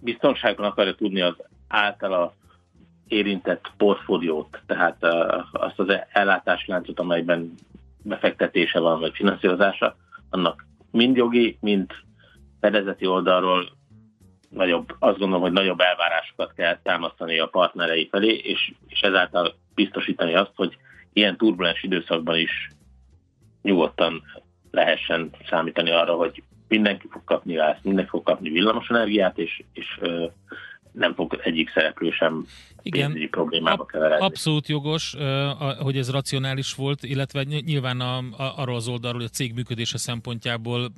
biztonságban 0.00 0.66
akarja 0.66 0.94
tudni 0.94 1.20
az 1.20 1.36
általa 1.68 2.34
érintett 3.08 3.72
portfóliót, 3.76 4.60
tehát 4.66 5.04
azt 5.52 5.78
az 5.78 5.86
ellátásláncot, 6.12 7.00
amelyben 7.00 7.54
befektetése 8.02 8.80
van, 8.80 9.00
vagy 9.00 9.12
finanszírozása, 9.14 9.96
annak 10.30 10.66
mind 10.90 11.16
jogi, 11.16 11.58
mind 11.60 11.90
fedezeti 12.60 13.06
oldalról 13.06 13.68
nagyobb, 14.48 14.96
azt 14.98 15.18
gondolom, 15.18 15.42
hogy 15.42 15.52
nagyobb 15.52 15.80
elvárásokat 15.80 16.52
kell 16.52 16.78
támasztani 16.82 17.38
a 17.38 17.46
partnerei 17.46 18.08
felé, 18.10 18.34
és, 18.34 18.72
és 18.86 19.00
ezáltal 19.00 19.54
biztosítani 19.74 20.34
azt, 20.34 20.52
hogy 20.54 20.76
ilyen 21.12 21.36
turbulens 21.36 21.82
időszakban 21.82 22.36
is 22.38 22.70
nyugodtan 23.62 24.22
lehessen 24.70 25.30
számítani 25.48 25.90
arra, 25.90 26.14
hogy 26.14 26.42
mindenki 26.68 27.06
fog 27.10 27.24
kapni 27.24 27.52
gázt, 27.52 27.84
mindenki 27.84 28.10
fog 28.10 28.22
kapni 28.22 28.50
villamosenergiát, 28.50 29.38
és, 29.38 29.62
és 29.72 30.00
nem 30.92 31.14
fog 31.14 31.40
egyik 31.42 31.70
szereplő 31.70 32.10
sem 32.10 32.46
Igen, 32.82 33.28
problémába 33.30 33.86
keveredni. 33.86 34.24
Abszolút 34.24 34.68
jogos, 34.68 35.16
hogy 35.78 35.96
ez 35.96 36.10
racionális 36.10 36.74
volt, 36.74 37.02
illetve 37.02 37.42
nyilván 37.42 38.00
a, 38.00 38.16
a, 38.18 38.54
arról 38.56 38.76
az 38.76 38.88
oldalról, 38.88 39.20
hogy 39.20 39.30
a 39.32 39.36
cég 39.36 39.54
működése 39.54 39.98
szempontjából, 39.98 40.92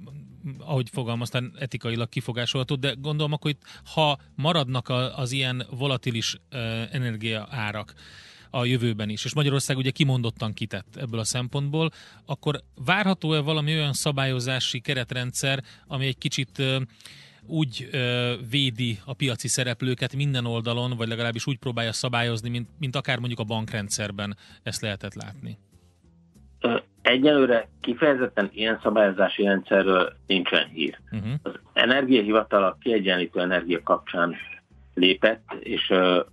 ahogy 0.58 0.88
fogalmaztál, 0.92 1.50
etikailag 1.58 2.08
kifogásolható, 2.08 2.74
de 2.74 2.94
gondolom 3.00 3.32
akkor 3.32 3.50
itt, 3.50 3.62
ha 3.94 4.18
maradnak 4.34 4.88
az 5.16 5.32
ilyen 5.32 5.66
volatilis 5.70 6.36
energiaárak, 6.90 7.94
a 8.50 8.64
jövőben 8.64 9.08
is, 9.08 9.24
és 9.24 9.34
Magyarország 9.34 9.76
ugye 9.76 9.90
kimondottan 9.90 10.52
kitett 10.52 10.96
ebből 10.96 11.20
a 11.20 11.24
szempontból, 11.24 11.90
akkor 12.26 12.60
várható-e 12.84 13.40
valami 13.40 13.72
olyan 13.72 13.92
szabályozási 13.92 14.80
keretrendszer, 14.80 15.62
ami 15.86 16.06
egy 16.06 16.18
kicsit 16.18 16.62
úgy 17.50 17.88
ö, 17.92 18.32
védi 18.50 18.98
a 19.04 19.14
piaci 19.14 19.48
szereplőket 19.48 20.16
minden 20.16 20.46
oldalon, 20.46 20.96
vagy 20.96 21.08
legalábbis 21.08 21.46
úgy 21.46 21.58
próbálja 21.58 21.92
szabályozni, 21.92 22.48
mint, 22.48 22.68
mint 22.78 22.96
akár 22.96 23.18
mondjuk 23.18 23.40
a 23.40 23.44
bankrendszerben 23.44 24.36
ezt 24.62 24.82
lehetett 24.82 25.14
látni? 25.14 25.58
Egyelőre 27.02 27.68
kifejezetten 27.80 28.50
ilyen 28.52 28.80
szabályozási 28.82 29.42
rendszerről 29.42 30.12
nincsen 30.26 30.68
hír. 30.68 30.98
Uh-huh. 31.12 31.32
Az 31.42 31.52
energiahivatal 31.72 32.64
a 32.64 32.76
kiegyenlítő 32.80 33.40
energia 33.40 33.82
kapcsán 33.82 34.36
lépett, 34.94 35.52
és 35.60 35.92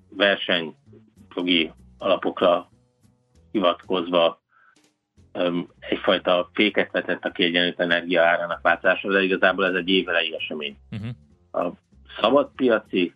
versenyjogi 0.10 1.72
alapokra 1.98 2.70
hivatkozva 3.52 4.42
egyfajta 5.80 6.50
féket 6.54 6.92
vetett 6.92 7.26
a 7.26 7.32
kiegyenlítő 7.32 7.84
energia 7.84 8.24
árának 8.24 8.62
változásra, 8.62 9.12
de 9.12 9.22
igazából 9.22 9.66
ez 9.66 9.74
egy 9.74 9.90
évelei 9.90 10.36
esemény. 10.36 10.78
Uh-huh. 10.92 11.66
A 11.66 11.74
szabadpiaci, 12.22 13.14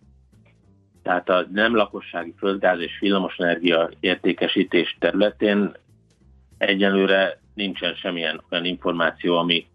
tehát 1.02 1.28
a 1.28 1.46
nem 1.52 1.76
lakossági 1.76 2.34
földgáz 2.38 2.80
és 2.80 2.98
villamosenergia 3.00 3.90
értékesítés 4.00 4.96
területén 4.98 5.72
egyelőre 6.58 7.40
nincsen 7.54 7.94
semmilyen 7.94 8.42
olyan 8.50 8.64
információ, 8.64 9.36
ami 9.36 9.66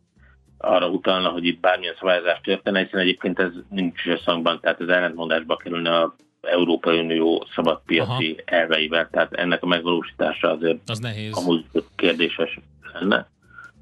arra 0.58 0.90
utalna, 0.90 1.30
hogy 1.30 1.46
itt 1.46 1.60
bármilyen 1.60 1.96
szabályozás 2.00 2.40
történne, 2.42 2.80
hiszen 2.80 3.00
egyébként 3.00 3.40
ez 3.40 3.52
nincs 3.70 4.06
összhangban, 4.06 4.60
tehát 4.62 4.80
az 4.82 4.90
ellentmondásba 4.90 5.56
kerülne 5.56 5.98
a 5.98 6.16
Európai 6.48 7.00
Unió 7.00 7.48
szabadpiaci 7.56 8.32
Aha. 8.32 8.58
elveivel, 8.58 9.10
tehát 9.12 9.34
ennek 9.34 9.64
a 9.64 9.68
megvalósítása 9.68 10.52
azért 10.52 10.80
az 10.86 11.00
nehéz. 11.00 11.38
amúgy 11.38 11.66
kérdéses 11.96 12.60
lenne. 12.94 13.30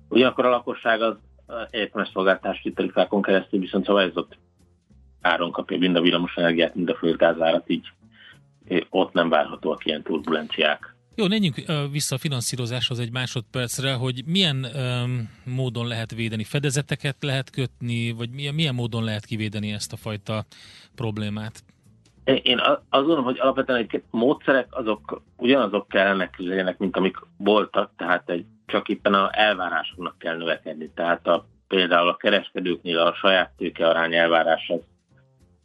Ugyanakkor 0.09 0.45
a 0.45 0.49
lakosság 0.49 1.01
az 1.01 1.15
egyetemes 1.69 2.09
szolgáltási 2.13 2.73
tarifákon 2.73 3.21
keresztül 3.21 3.59
viszont 3.59 3.85
szabályozott 3.85 4.37
áron 5.21 5.51
kapja 5.51 5.77
mind 5.77 5.95
a 5.95 6.01
villamosenergiát, 6.01 6.75
mind 6.75 6.89
a 6.89 6.95
földgázárat, 6.95 7.69
így 7.69 7.91
ott 8.89 9.13
nem 9.13 9.29
várhatóak 9.29 9.85
ilyen 9.85 10.03
turbulenciák. 10.03 10.95
Jó, 11.15 11.27
menjünk 11.27 11.55
vissza 11.91 12.15
a 12.15 12.17
finanszírozáshoz 12.17 12.99
egy 12.99 13.11
másodpercre, 13.11 13.93
hogy 13.93 14.21
milyen 14.25 14.65
um, 14.75 15.29
módon 15.43 15.87
lehet 15.87 16.11
védeni? 16.11 16.43
Fedezeteket 16.43 17.15
lehet 17.19 17.49
kötni, 17.49 18.11
vagy 18.11 18.29
milyen, 18.29 18.53
milyen 18.53 18.75
módon 18.75 19.03
lehet 19.03 19.25
kivédeni 19.25 19.71
ezt 19.71 19.93
a 19.93 19.97
fajta 19.97 20.45
problémát? 20.95 21.63
Én 22.25 22.59
azt 22.59 22.81
gondolom, 22.89 23.23
hogy 23.23 23.39
alapvetően 23.39 23.79
egy 23.79 24.03
módszerek 24.09 24.67
azok 24.69 25.21
ugyanazok 25.37 25.87
kellene 25.87 26.29
legyenek, 26.37 26.77
mint 26.77 26.97
amik 26.97 27.17
voltak, 27.37 27.91
tehát 27.97 28.29
egy, 28.29 28.45
csak 28.65 28.89
éppen 28.89 29.13
a 29.13 29.29
elvárásoknak 29.31 30.17
kell 30.17 30.37
növekedni. 30.37 30.91
Tehát 30.95 31.27
a, 31.27 31.45
például 31.67 32.07
a 32.07 32.15
kereskedőknél 32.15 32.99
a 32.99 33.13
saját 33.13 33.51
tőke 33.57 33.87
arány 33.87 34.15
elvárása, 34.15 34.79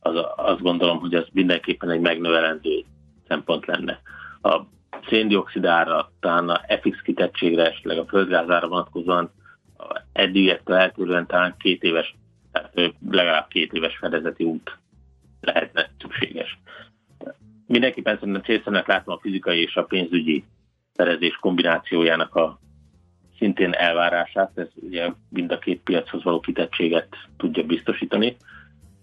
az, 0.00 0.24
azt 0.36 0.60
gondolom, 0.60 0.98
hogy 0.98 1.14
az 1.14 1.26
mindenképpen 1.32 1.90
egy 1.90 2.00
megnövelendő 2.00 2.84
szempont 3.28 3.66
lenne. 3.66 4.00
A 4.42 4.60
széndiokszidára, 5.08 6.12
talán 6.20 6.48
a 6.48 6.60
FX 6.80 7.00
kitettségre, 7.02 7.66
esetleg 7.66 7.98
a 7.98 8.06
földgázára 8.06 8.68
vonatkozóan 8.68 9.32
eddigektől 10.12 10.76
eltérően 10.76 11.26
talán 11.26 11.54
két 11.58 11.82
éves, 11.82 12.16
tehát 12.52 12.94
legalább 13.10 13.48
két 13.48 13.72
éves 13.72 13.96
fedezeti 13.96 14.44
út 14.44 14.78
lehetne 15.40 15.90
szükséges. 15.98 16.58
Mindenképpen 17.66 18.18
szerintem 18.18 18.42
célszerűnek 18.42 18.86
látom 18.86 19.14
a 19.14 19.20
fizikai 19.20 19.60
és 19.60 19.74
a 19.76 19.84
pénzügyi 19.84 20.44
szerezés 20.92 21.34
kombinációjának 21.34 22.34
a 22.34 22.60
szintén 23.38 23.72
elvárását, 23.72 24.50
ez 24.54 24.68
ugye 24.74 25.12
mind 25.28 25.52
a 25.52 25.58
két 25.58 25.80
piachoz 25.80 26.22
való 26.22 26.40
kitettséget 26.40 27.08
tudja 27.36 27.62
biztosítani. 27.62 28.36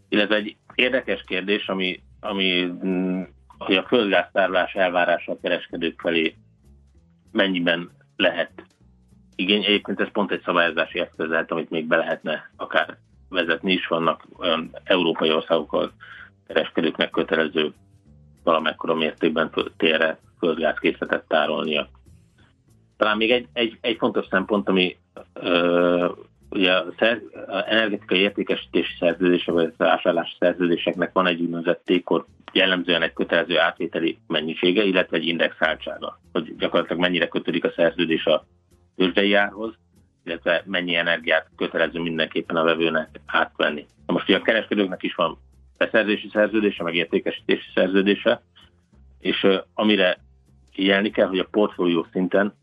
Illetve 0.09 0.35
egy 0.35 0.55
érdekes 0.75 1.23
kérdés, 1.25 1.67
ami, 1.67 2.03
ami 2.19 2.71
mm, 2.85 3.21
hogy 3.57 3.75
a 3.75 3.83
földgáztárlás 3.87 4.73
elvárása 4.73 5.31
a 5.31 5.39
kereskedők 5.41 5.99
felé 5.99 6.35
mennyiben 7.31 7.89
lehet 8.15 8.51
igény. 9.35 9.63
Egyébként 9.63 9.99
ez 9.99 10.11
pont 10.11 10.31
egy 10.31 10.41
szabályozási 10.45 10.99
eszköz 10.99 11.29
lehet, 11.29 11.51
amit 11.51 11.69
még 11.69 11.87
be 11.87 11.95
lehetne 11.95 12.51
akár 12.55 12.97
vezetni 13.29 13.73
is. 13.73 13.87
Vannak 13.87 14.27
olyan 14.37 14.75
európai 14.83 15.31
országok, 15.31 15.73
ahol 15.73 15.91
kereskedőknek 16.47 17.09
kötelező 17.09 17.73
valamekkora 18.43 18.93
mértékben 18.93 19.51
térre 19.77 20.19
földgázkészletet 20.39 21.27
tárolnia. 21.27 21.89
Talán 22.97 23.17
még 23.17 23.31
egy, 23.31 23.47
egy, 23.53 23.77
egy 23.81 23.97
fontos 23.97 24.25
szempont, 24.29 24.69
ami 24.69 24.97
ö, 25.33 26.09
ugye 26.49 26.73
a, 26.73 26.85
szer, 26.97 27.21
a 27.47 27.71
energetikai 27.71 28.19
értékesítési 28.19 28.95
szerződések, 28.99 29.53
vagy 29.53 29.73
a 29.77 29.83
vásárlási 29.83 30.35
szerződéseknek 30.39 31.13
van 31.13 31.27
egy 31.27 31.41
úgynevezett 31.41 31.81
tékor, 31.85 32.25
jellemzően 32.51 33.01
egy 33.01 33.13
kötelező 33.13 33.59
átvételi 33.59 34.17
mennyisége, 34.27 34.83
illetve 34.83 35.17
egy 35.17 35.27
indexáltsága, 35.27 36.19
hogy 36.31 36.55
gyakorlatilag 36.55 37.01
mennyire 37.01 37.27
kötődik 37.27 37.63
a 37.63 37.71
szerződés 37.75 38.25
a 38.25 38.45
tőzsdei 38.95 39.33
árhoz, 39.33 39.73
illetve 40.23 40.63
mennyi 40.65 40.95
energiát 40.95 41.49
kötelező 41.55 41.99
mindenképpen 41.99 42.55
a 42.55 42.63
vevőnek 42.63 43.19
átvenni. 43.25 43.85
Most 44.05 44.29
ugye 44.29 44.37
a 44.37 44.41
kereskedőknek 44.41 45.03
is 45.03 45.15
van 45.15 45.37
beszerzési 45.77 46.29
szerződése, 46.33 46.83
meg 46.83 46.95
értékesítési 46.95 47.69
szerződése, 47.73 48.41
és 49.19 49.47
amire 49.73 50.19
figyelni 50.71 51.09
kell, 51.09 51.27
hogy 51.27 51.39
a 51.39 51.47
portfólió 51.51 52.07
szinten 52.11 52.53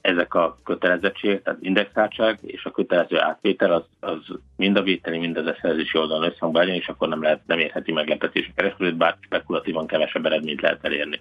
ezek 0.00 0.34
a 0.34 0.58
kötelezettségek, 0.64 1.42
tehát 1.42 1.62
indexáltság 1.62 2.38
és 2.42 2.64
a 2.64 2.70
kötelező 2.70 3.20
átvétel, 3.20 3.72
az, 3.72 3.84
az 4.00 4.38
mind 4.56 4.76
a 4.76 4.82
vételi, 4.82 5.18
mind 5.18 5.36
az 5.36 5.56
szerzési 5.60 5.98
oldalon 5.98 6.30
összhangban 6.30 6.62
legyen, 6.62 6.80
és 6.80 6.88
akkor 6.88 7.08
nem, 7.08 7.22
lehet, 7.22 7.40
nem 7.46 7.58
érheti 7.58 7.92
meglepetés 7.92 8.46
a 8.48 8.52
kereskedőt, 8.54 8.96
bár 8.96 9.16
spekulatívan 9.20 9.86
kevesebb 9.86 10.26
eredményt 10.26 10.60
lehet 10.60 10.84
elérni. 10.84 11.20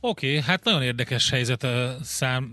Oké, 0.00 0.28
okay, 0.28 0.40
hát 0.46 0.64
nagyon 0.64 0.82
érdekes 0.82 1.30
helyzet 1.30 1.66
szám, 2.00 2.50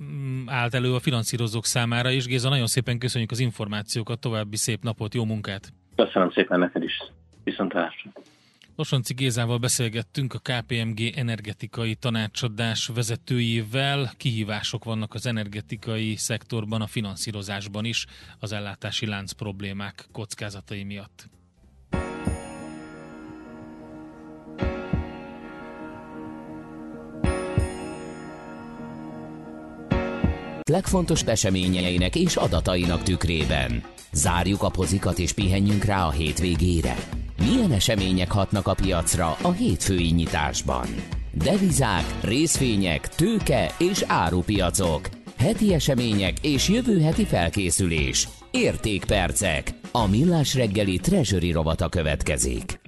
állt 0.47 0.73
elő 0.73 0.93
a 0.93 0.99
finanszírozók 0.99 1.65
számára 1.65 2.09
is. 2.09 2.25
Géza, 2.25 2.49
nagyon 2.49 2.67
szépen 2.67 2.99
köszönjük 2.99 3.31
az 3.31 3.39
információkat, 3.39 4.19
további 4.19 4.55
szép 4.55 4.83
napot, 4.83 5.13
jó 5.13 5.25
munkát! 5.25 5.73
Köszönöm 5.95 6.31
szépen 6.31 6.59
neked 6.59 6.83
is, 6.83 6.93
viszontlátásra! 7.49 8.11
Losonci 8.75 9.13
Gézával 9.13 9.57
beszélgettünk 9.57 10.33
a 10.33 10.39
KPMG 10.39 11.01
energetikai 11.15 11.95
tanácsadás 11.95 12.87
vezetőjével. 12.87 14.11
Kihívások 14.17 14.83
vannak 14.83 15.13
az 15.13 15.25
energetikai 15.25 16.15
szektorban, 16.15 16.81
a 16.81 16.87
finanszírozásban 16.87 17.85
is, 17.85 18.05
az 18.39 18.51
ellátási 18.51 19.05
lánc 19.05 19.31
problémák 19.31 20.07
kockázatai 20.11 20.83
miatt. 20.83 21.29
legfontos 30.69 31.23
eseményeinek 31.23 32.15
és 32.15 32.35
adatainak 32.35 33.03
tükrében. 33.03 33.83
Zárjuk 34.11 34.63
a 34.63 34.69
pozikat 34.69 35.19
és 35.19 35.33
pihenjünk 35.33 35.83
rá 35.83 36.05
a 36.05 36.11
hétvégére. 36.11 36.95
Milyen 37.39 37.71
események 37.71 38.31
hatnak 38.31 38.67
a 38.67 38.73
piacra 38.73 39.35
a 39.41 39.51
hétfői 39.51 40.09
nyitásban? 40.11 40.87
Devizák, 41.33 42.23
részvények, 42.23 43.07
tőke 43.09 43.75
és 43.77 44.03
árupiacok. 44.07 45.09
Heti 45.37 45.73
események 45.73 46.39
és 46.41 46.69
jövő 46.69 47.01
heti 47.01 47.25
felkészülés. 47.25 48.27
Értékpercek. 48.51 49.73
A 49.91 50.07
millás 50.07 50.55
reggeli 50.55 50.97
treasury 50.97 51.51
rovata 51.51 51.89
következik. 51.89 52.79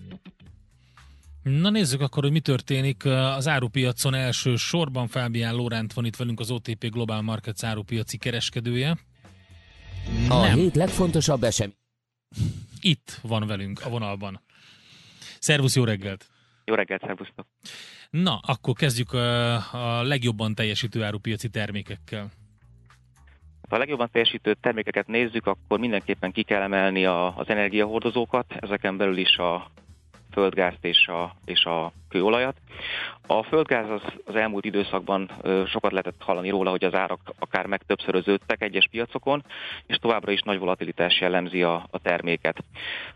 Na 1.43 1.69
nézzük 1.69 2.01
akkor, 2.01 2.23
hogy 2.23 2.31
mi 2.31 2.39
történik 2.39 3.05
az 3.05 3.47
árupiacon 3.47 4.13
első 4.13 4.55
sorban. 4.55 5.07
Fábián 5.07 5.55
Lóránt 5.55 5.93
van 5.93 6.05
itt 6.05 6.15
velünk 6.15 6.39
az 6.39 6.51
OTP 6.51 6.89
Global 6.89 7.21
Markets 7.21 7.63
árupiaci 7.63 8.17
kereskedője. 8.17 8.97
A 10.29 10.41
Nem. 10.41 10.55
hét 10.55 10.75
legfontosabb 10.75 11.43
esemény. 11.43 11.75
Itt 12.81 13.19
van 13.23 13.47
velünk 13.47 13.81
a 13.85 13.89
vonalban. 13.89 14.41
Szervusz, 15.39 15.75
jó 15.75 15.83
reggelt! 15.83 16.29
Jó 16.65 16.73
reggelt, 16.73 17.01
szervusztok! 17.01 17.47
Na, 18.09 18.37
akkor 18.37 18.73
kezdjük 18.73 19.13
a, 19.13 19.55
a 19.97 20.03
legjobban 20.03 20.55
teljesítő 20.55 21.03
árupiaci 21.03 21.49
termékekkel. 21.49 22.29
Ha 23.69 23.75
a 23.75 23.79
legjobban 23.79 24.09
teljesítő 24.11 24.53
termékeket 24.53 25.07
nézzük, 25.07 25.45
akkor 25.45 25.79
mindenképpen 25.79 26.31
ki 26.31 26.43
kell 26.43 26.61
emelni 26.61 27.05
a, 27.05 27.37
az 27.37 27.47
energiahordozókat, 27.47 28.45
ezeken 28.59 28.97
belül 28.97 29.17
is 29.17 29.37
a 29.37 29.71
földgázt 30.31 30.85
és 30.85 31.07
a, 31.07 31.35
és 31.45 31.63
a 31.63 31.93
kőolajat. 32.11 32.55
A 33.27 33.43
földgáz 33.43 33.89
az, 33.89 34.01
az 34.25 34.35
elmúlt 34.35 34.65
időszakban 34.65 35.31
sokat 35.67 35.91
lehetett 35.91 36.21
hallani 36.21 36.49
róla, 36.49 36.69
hogy 36.69 36.83
az 36.83 36.93
árak 36.93 37.19
akár 37.39 37.65
meg 37.65 37.81
többszöröződtek 37.87 38.61
egyes 38.61 38.87
piacokon, 38.91 39.43
és 39.87 39.95
továbbra 39.97 40.31
is 40.31 40.41
nagy 40.41 40.59
volatilitás 40.59 41.19
jellemzi 41.19 41.63
a, 41.63 41.87
a 41.91 41.99
terméket. 41.99 42.63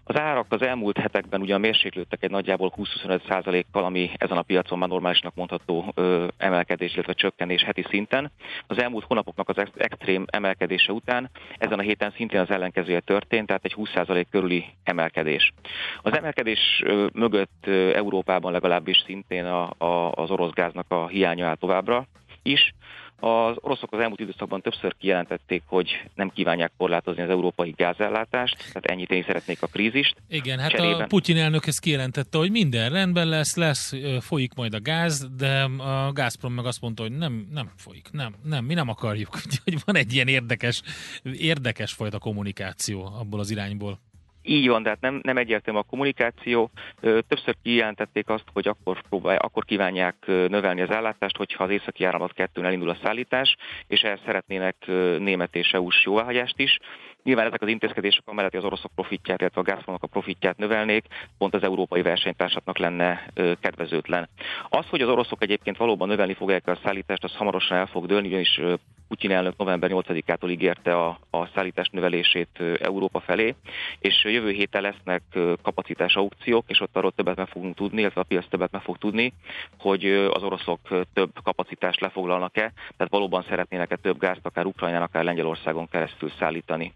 Az 0.03 0.19
árak 0.19 0.45
az 0.49 0.61
elmúlt 0.61 0.97
hetekben 0.97 1.41
ugyan 1.41 1.59
mérséklődtek 1.59 2.23
egy 2.23 2.29
nagyjából 2.29 2.73
20-25%-kal, 2.77 3.83
ami 3.83 4.11
ezen 4.17 4.37
a 4.37 4.41
piacon 4.41 4.77
már 4.77 4.89
normálisnak 4.89 5.35
mondható 5.35 5.91
ö, 5.95 6.27
emelkedés, 6.37 6.93
illetve 6.93 7.13
csökkenés 7.13 7.63
heti 7.63 7.85
szinten. 7.89 8.31
Az 8.67 8.81
elmúlt 8.81 9.05
hónapoknak 9.05 9.49
az 9.49 9.67
extrém 9.77 10.25
emelkedése 10.29 10.91
után 10.91 11.29
ezen 11.57 11.79
a 11.79 11.81
héten 11.81 12.11
szintén 12.15 12.39
az 12.39 12.49
ellenkezője 12.49 12.99
történt, 12.99 13.47
tehát 13.47 13.65
egy 13.65 13.75
20% 13.77 14.25
körüli 14.31 14.65
emelkedés. 14.83 15.53
Az 16.01 16.17
emelkedés 16.17 16.83
mögött 17.13 17.67
Európában 17.93 18.51
legalább 18.51 18.84
legalábbis 18.86 19.03
szintén 19.05 19.45
a, 19.45 19.86
a, 19.86 20.11
az 20.11 20.29
orosz 20.29 20.53
gáznak 20.53 20.86
a 20.88 21.07
hiánya 21.07 21.47
áll 21.47 21.55
továbbra 21.55 22.07
is. 22.43 22.73
Az 23.19 23.55
oroszok 23.59 23.93
az 23.93 23.99
elmúlt 23.99 24.19
időszakban 24.19 24.61
többször 24.61 24.95
kijelentették, 24.99 25.63
hogy 25.65 26.03
nem 26.15 26.29
kívánják 26.29 26.71
korlátozni 26.77 27.21
az 27.21 27.29
európai 27.29 27.73
gázellátást, 27.77 28.57
tehát 28.57 28.86
ennyit 28.86 29.25
szeretnék 29.25 29.61
a 29.61 29.67
krízist. 29.67 30.15
Igen, 30.29 30.59
hát 30.59 30.69
Cserében... 30.69 31.01
a 31.01 31.05
Putyin 31.05 31.38
elnök 31.38 31.67
ezt 31.67 31.79
kijelentette, 31.79 32.38
hogy 32.38 32.51
minden 32.51 32.89
rendben 32.89 33.27
lesz, 33.27 33.55
lesz, 33.55 33.93
folyik 34.19 34.53
majd 34.53 34.73
a 34.73 34.81
gáz, 34.81 35.29
de 35.38 35.61
a 35.77 36.11
Gazprom 36.11 36.53
meg 36.53 36.65
azt 36.65 36.81
mondta, 36.81 37.01
hogy 37.01 37.11
nem, 37.11 37.47
nem 37.51 37.71
folyik, 37.77 38.09
nem, 38.11 38.36
nem, 38.43 38.65
mi 38.65 38.73
nem 38.73 38.89
akarjuk. 38.89 39.36
Úgyhogy 39.45 39.81
van 39.86 39.95
egy 39.95 40.13
ilyen 40.13 40.27
érdekes, 40.27 40.81
érdekes 41.23 41.93
fajta 41.93 42.19
kommunikáció 42.19 43.05
abból 43.19 43.39
az 43.39 43.51
irányból. 43.51 43.99
Így 44.47 44.67
van, 44.67 44.83
tehát 44.83 45.01
nem, 45.01 45.19
nem 45.23 45.37
egyértelmű 45.37 45.79
a 45.79 45.83
kommunikáció. 45.83 46.71
Többször 47.01 47.55
kijelentették 47.63 48.29
azt, 48.29 48.45
hogy 48.53 48.67
akkor, 48.67 49.01
próbálj, 49.09 49.37
akkor 49.37 49.65
kívánják 49.65 50.15
növelni 50.25 50.81
az 50.81 50.89
ellátást, 50.89 51.37
hogyha 51.37 51.63
az 51.63 51.69
északi 51.69 52.03
áramlat 52.03 52.33
kettőn 52.33 52.65
elindul 52.65 52.89
a 52.89 52.97
szállítás, 53.03 53.55
és 53.87 54.01
ehhez 54.01 54.19
szeretnének 54.25 54.75
német 55.19 55.55
és 55.55 55.71
EU-s 55.71 56.03
jóváhagyást 56.05 56.59
is. 56.59 56.77
Nyilván 57.23 57.45
ezek 57.45 57.61
az 57.61 57.67
intézkedések 57.67 58.23
amellett 58.25 58.55
az 58.55 58.63
oroszok 58.63 58.91
profitját, 58.95 59.39
illetve 59.39 59.61
a 59.61 59.63
Gazpromnak 59.63 60.03
a 60.03 60.07
profitját 60.07 60.57
növelnék, 60.57 61.05
pont 61.37 61.53
az 61.53 61.63
európai 61.63 62.01
versenytársaknak 62.01 62.77
lenne 62.77 63.27
kedvezőtlen. 63.59 64.29
Az, 64.69 64.85
hogy 64.89 65.01
az 65.01 65.09
oroszok 65.09 65.43
egyébként 65.43 65.77
valóban 65.77 66.07
növelni 66.07 66.33
fogják 66.33 66.67
a 66.67 66.79
szállítást, 66.83 67.23
az 67.23 67.35
hamarosan 67.35 67.77
el 67.77 67.85
fog 67.85 68.05
dőlni, 68.05 68.27
ugyanis 68.27 68.59
Putyin 69.08 69.32
elnök 69.32 69.58
november 69.58 69.89
8-ától 69.93 70.49
ígérte 70.49 70.97
a, 70.97 71.20
a 71.30 71.47
szállítás 71.56 71.89
növelését 71.89 72.64
Európa 72.80 73.20
felé, 73.20 73.56
és 73.99 74.24
jövő 74.24 74.51
héten 74.51 74.82
lesznek 74.82 75.22
kapacitás 75.62 76.16
aukciók, 76.16 76.64
és 76.68 76.80
ott 76.82 76.95
arról 76.95 77.12
többet 77.12 77.36
meg 77.36 77.47
fogunk 77.47 77.76
tudni, 77.76 78.01
illetve 78.01 78.22
a 78.22 78.26
piac 78.28 78.49
többet 78.49 78.72
meg 78.72 78.82
fog 78.82 78.97
tudni, 78.97 79.34
hogy 79.80 80.06
az 80.06 80.43
oroszok 80.43 80.80
több 81.14 81.32
kapacitást 81.43 81.99
lefoglalnak-e, 81.99 82.74
tehát 82.97 83.12
valóban 83.12 83.45
szeretnének-e 83.49 83.95
több 83.95 84.20
gázt 84.20 84.45
akár 84.45 84.66
Ukrajnán, 84.66 85.01
akár 85.01 85.24
Lengyelországon 85.24 85.88
keresztül 85.88 86.32
szállítani. 86.39 86.93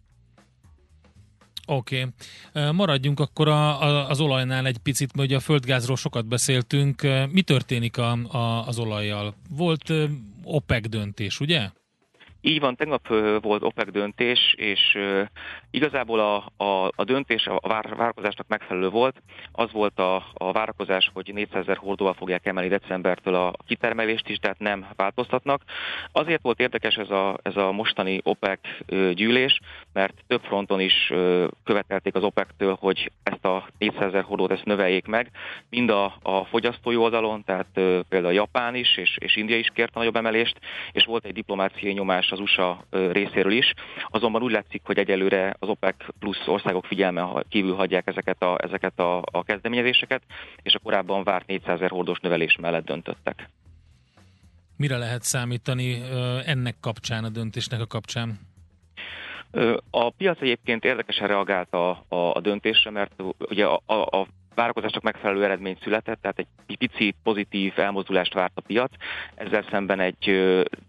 Oké. 1.71 2.05
Okay. 2.53 2.71
Maradjunk 2.71 3.19
akkor 3.19 3.47
a, 3.47 3.81
a, 3.81 4.09
az 4.09 4.19
olajnál 4.19 4.65
egy 4.65 4.77
picit, 4.77 5.15
mert 5.15 5.27
ugye 5.27 5.37
a 5.37 5.39
földgázról 5.39 5.95
sokat 5.95 6.25
beszéltünk. 6.25 7.01
Mi 7.31 7.41
történik 7.41 7.97
a, 7.97 8.11
a, 8.11 8.67
az 8.67 8.79
olajjal? 8.79 9.33
Volt 9.49 9.93
OPEC 10.43 10.89
döntés, 10.89 11.39
ugye? 11.39 11.69
Így 12.41 12.59
van, 12.59 12.75
tegnap 12.75 13.07
volt 13.41 13.63
OPEC 13.63 13.91
döntés, 13.91 14.53
és 14.57 14.97
igazából 15.71 16.19
a, 16.19 16.63
a, 16.63 16.91
a 16.95 17.03
döntés 17.03 17.47
a 17.47 17.67
vár, 17.67 17.95
várakozásnak 17.95 18.47
megfelelő 18.47 18.89
volt. 18.89 19.21
Az 19.51 19.71
volt 19.71 19.99
a, 19.99 20.15
a 20.33 20.51
várakozás, 20.51 21.09
hogy 21.13 21.33
400 21.33 21.61
ezer 21.61 21.77
hordóval 21.77 22.13
fogják 22.13 22.45
emelni 22.45 22.69
decembertől 22.69 23.35
a 23.35 23.53
kitermelést 23.67 24.29
is, 24.29 24.37
tehát 24.37 24.59
nem 24.59 24.87
változtatnak. 24.95 25.63
Azért 26.11 26.41
volt 26.41 26.59
érdekes 26.59 26.95
ez 26.95 27.09
a, 27.09 27.37
ez 27.41 27.57
a 27.57 27.71
mostani 27.71 28.21
OPEC 28.23 28.59
gyűlés, 29.13 29.59
mert 29.93 30.13
több 30.27 30.41
fronton 30.41 30.79
is 30.79 31.13
követelték 31.63 32.15
az 32.15 32.23
OPEC-től, 32.23 32.77
hogy 32.79 33.11
ezt 33.23 33.45
a 33.45 33.67
400 33.77 34.07
ezer 34.07 34.23
hordót 34.23 34.51
ezt 34.51 34.65
növeljék 34.65 35.05
meg, 35.05 35.31
mind 35.69 35.89
a, 35.89 36.17
a 36.21 36.45
fogyasztói 36.45 36.95
oldalon, 36.95 37.43
tehát 37.43 37.79
például 38.09 38.33
Japán 38.33 38.75
is, 38.75 38.97
és, 38.97 39.17
és 39.19 39.35
India 39.35 39.57
is 39.57 39.71
kért 39.73 39.95
a 39.95 39.99
nagyobb 39.99 40.15
emelést, 40.15 40.59
és 40.91 41.05
volt 41.05 41.25
egy 41.25 41.33
diplomáciai 41.33 41.93
nyomás 41.93 42.28
az 42.31 42.39
USA 42.39 42.85
részéről 42.89 43.51
is. 43.51 43.73
Azonban 44.09 44.41
úgy 44.41 44.51
látszik, 44.51 44.81
hogy 44.85 44.97
egyelőre 44.97 45.55
az 45.59 45.69
OPEC 45.69 45.95
plusz 46.19 46.47
országok 46.47 46.85
figyelme 46.85 47.43
kívül 47.49 47.75
hagyják 47.75 48.07
ezeket 48.07 48.43
a, 48.43 48.57
ezeket 48.61 48.99
a, 48.99 49.17
a 49.31 49.43
kezdeményezéseket, 49.43 50.21
és 50.61 50.73
a 50.73 50.79
korábban 50.79 51.23
várt 51.23 51.47
400 51.47 51.75
ezer 51.75 51.89
hordós 51.89 52.19
növelés 52.19 52.55
mellett 52.61 52.85
döntöttek. 52.85 53.49
Mire 54.77 54.97
lehet 54.97 55.23
számítani 55.23 56.01
ennek 56.45 56.75
kapcsán, 56.81 57.23
a 57.23 57.29
döntésnek 57.29 57.81
a 57.81 57.85
kapcsán? 57.85 58.39
A 59.89 60.09
piac 60.09 60.41
egyébként 60.41 60.83
érdekesen 60.83 61.27
reagált 61.27 61.73
a, 61.73 61.89
a, 62.07 62.15
a 62.15 62.39
döntésre, 62.41 62.89
mert 62.89 63.11
ugye 63.37 63.65
a, 63.65 63.81
a, 63.85 64.17
a 64.17 64.27
várakozások 64.59 65.03
megfelelő 65.03 65.43
eredmény 65.43 65.77
született, 65.81 66.21
tehát 66.21 66.37
egy 66.37 66.77
pici 66.77 67.15
pozitív 67.23 67.73
elmozdulást 67.75 68.33
várt 68.33 68.51
a 68.55 68.61
piac, 68.61 68.91
ezzel 69.35 69.65
szemben 69.69 69.99
egy 69.99 70.25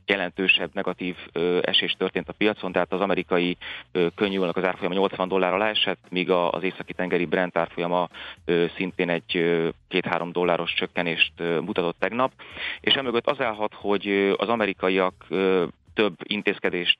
jelentősebb 0.06 0.70
negatív 0.72 1.16
esés 1.60 1.92
történt 1.92 2.28
a 2.28 2.32
piacon, 2.32 2.72
tehát 2.72 2.92
az 2.92 3.00
amerikai 3.00 3.56
könnyűlnek 4.14 4.56
az 4.56 4.64
árfolyama 4.64 4.94
80 4.94 5.28
dollár 5.28 5.52
alá 5.52 5.68
esett, 5.68 6.04
míg 6.08 6.30
az 6.30 6.62
északi 6.62 6.92
tengeri 6.92 7.24
Brent 7.24 7.56
árfolyama 7.56 8.08
szintén 8.76 9.08
egy 9.08 9.32
2-3 9.90 10.28
dolláros 10.32 10.72
csökkenést 10.72 11.32
mutatott 11.38 11.98
tegnap, 11.98 12.32
és 12.80 12.94
emögött 12.94 13.26
az 13.26 13.40
állhat, 13.40 13.74
hogy 13.74 14.34
az 14.36 14.48
amerikaiak 14.48 15.26
több 15.94 16.14
intézkedést 16.22 16.98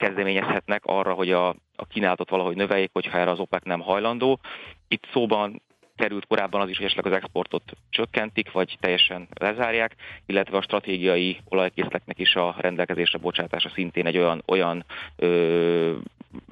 kezdeményezhetnek 0.00 0.84
arra, 0.84 1.12
hogy 1.12 1.30
a, 1.30 1.48
a 1.76 1.86
kínálatot 1.88 2.30
valahogy 2.30 2.56
növeljék, 2.56 2.90
hogyha 2.92 3.18
erre 3.18 3.30
az 3.30 3.38
OPEC 3.38 3.64
nem 3.64 3.80
hajlandó. 3.80 4.40
Itt 4.88 5.06
szóban 5.12 5.62
került 5.96 6.26
korábban 6.26 6.60
az 6.60 6.68
is, 6.68 6.76
hogy 6.76 6.86
esetleg 6.86 7.12
az 7.12 7.18
exportot 7.18 7.62
csökkentik, 7.90 8.52
vagy 8.52 8.76
teljesen 8.80 9.28
lezárják, 9.34 9.96
illetve 10.26 10.56
a 10.56 10.62
stratégiai 10.62 11.38
olajkészletnek 11.48 12.18
is 12.18 12.34
a 12.34 12.54
rendelkezésre 12.58 13.18
bocsátása 13.18 13.68
szintén 13.68 14.06
egy 14.06 14.18
olyan, 14.18 14.42
olyan 14.46 14.84
ö, 15.16 15.96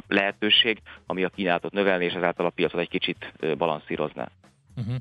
lehetőség, 0.09 0.79
ami 1.07 1.25
a 1.25 1.29
kínálatot 1.29 1.73
növelni, 1.73 2.05
és 2.05 2.13
ezáltal 2.13 2.47
a 2.47 2.51
piacot 2.51 2.81
egy 2.81 2.89
kicsit 2.89 3.33
balanszírozná. 3.59 4.29
Uh-huh. 4.79 4.95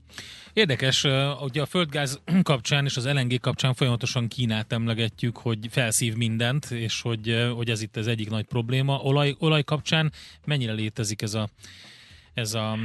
Érdekes, 0.53 1.03
ugye 1.41 1.61
a 1.61 1.65
földgáz 1.65 2.21
kapcsán 2.43 2.85
és 2.85 2.97
az 2.97 3.13
LNG 3.13 3.39
kapcsán 3.39 3.73
folyamatosan 3.73 4.27
Kínát 4.27 4.73
emlegetjük, 4.73 5.37
hogy 5.37 5.57
felszív 5.69 6.15
mindent, 6.15 6.65
és 6.65 7.01
hogy, 7.01 7.49
hogy 7.55 7.69
ez 7.69 7.81
itt 7.81 7.95
az 7.95 8.07
egyik 8.07 8.29
nagy 8.29 8.45
probléma. 8.45 8.99
Olaj, 9.03 9.35
olaj 9.39 9.63
kapcsán 9.63 10.11
mennyire 10.45 10.73
létezik 10.73 11.21
ez 11.21 11.33
a, 11.33 11.47
ez 12.33 12.53
a 12.53 12.77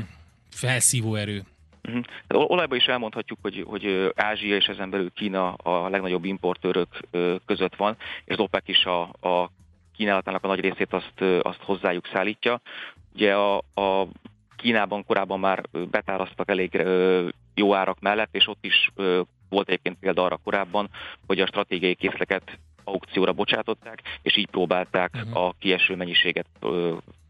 felszívó 0.51 1.15
erő? 1.15 1.43
Uh-huh. 1.89 2.51
Olajban 2.51 2.79
is 2.79 2.85
elmondhatjuk, 2.85 3.39
hogy, 3.43 3.65
hogy 3.67 4.13
Ázsia 4.15 4.57
és 4.57 4.67
ezen 4.67 4.91
belül 4.91 5.13
Kína 5.15 5.53
a 5.53 5.89
legnagyobb 5.89 6.25
importőrök 6.25 7.01
között 7.47 7.77
van, 7.77 7.97
és 8.25 8.33
az 8.35 8.39
OPEC 8.39 8.69
is 8.69 8.85
a, 8.85 9.01
a 9.03 9.51
kínálatának 9.97 10.45
a 10.45 10.47
nagy 10.47 10.61
részét 10.61 10.93
azt, 10.93 11.21
azt 11.43 11.61
hozzájuk 11.61 12.09
szállítja. 12.13 12.61
Ugye 13.15 13.35
a, 13.35 13.57
a 13.75 14.07
Kínában 14.63 15.05
korábban 15.05 15.41
már 15.41 15.63
betáraztak 15.91 16.51
elég 16.51 16.83
jó 17.55 17.75
árak 17.75 18.01
mellett, 18.01 18.35
és 18.35 18.49
ott 18.49 18.65
is 18.65 18.91
volt 19.49 19.69
egyébként 19.69 19.97
példa 20.01 20.25
arra 20.25 20.37
korábban, 20.45 20.91
hogy 21.27 21.41
a 21.41 21.47
stratégiai 21.47 21.95
készleket 21.95 22.59
aukcióra 22.85 23.33
bocsátották, 23.33 24.03
és 24.23 24.37
így 24.37 24.47
próbálták 24.47 25.11
uh-huh. 25.15 25.45
a 25.45 25.55
kieső 25.59 25.97
mennyiséget 25.97 26.47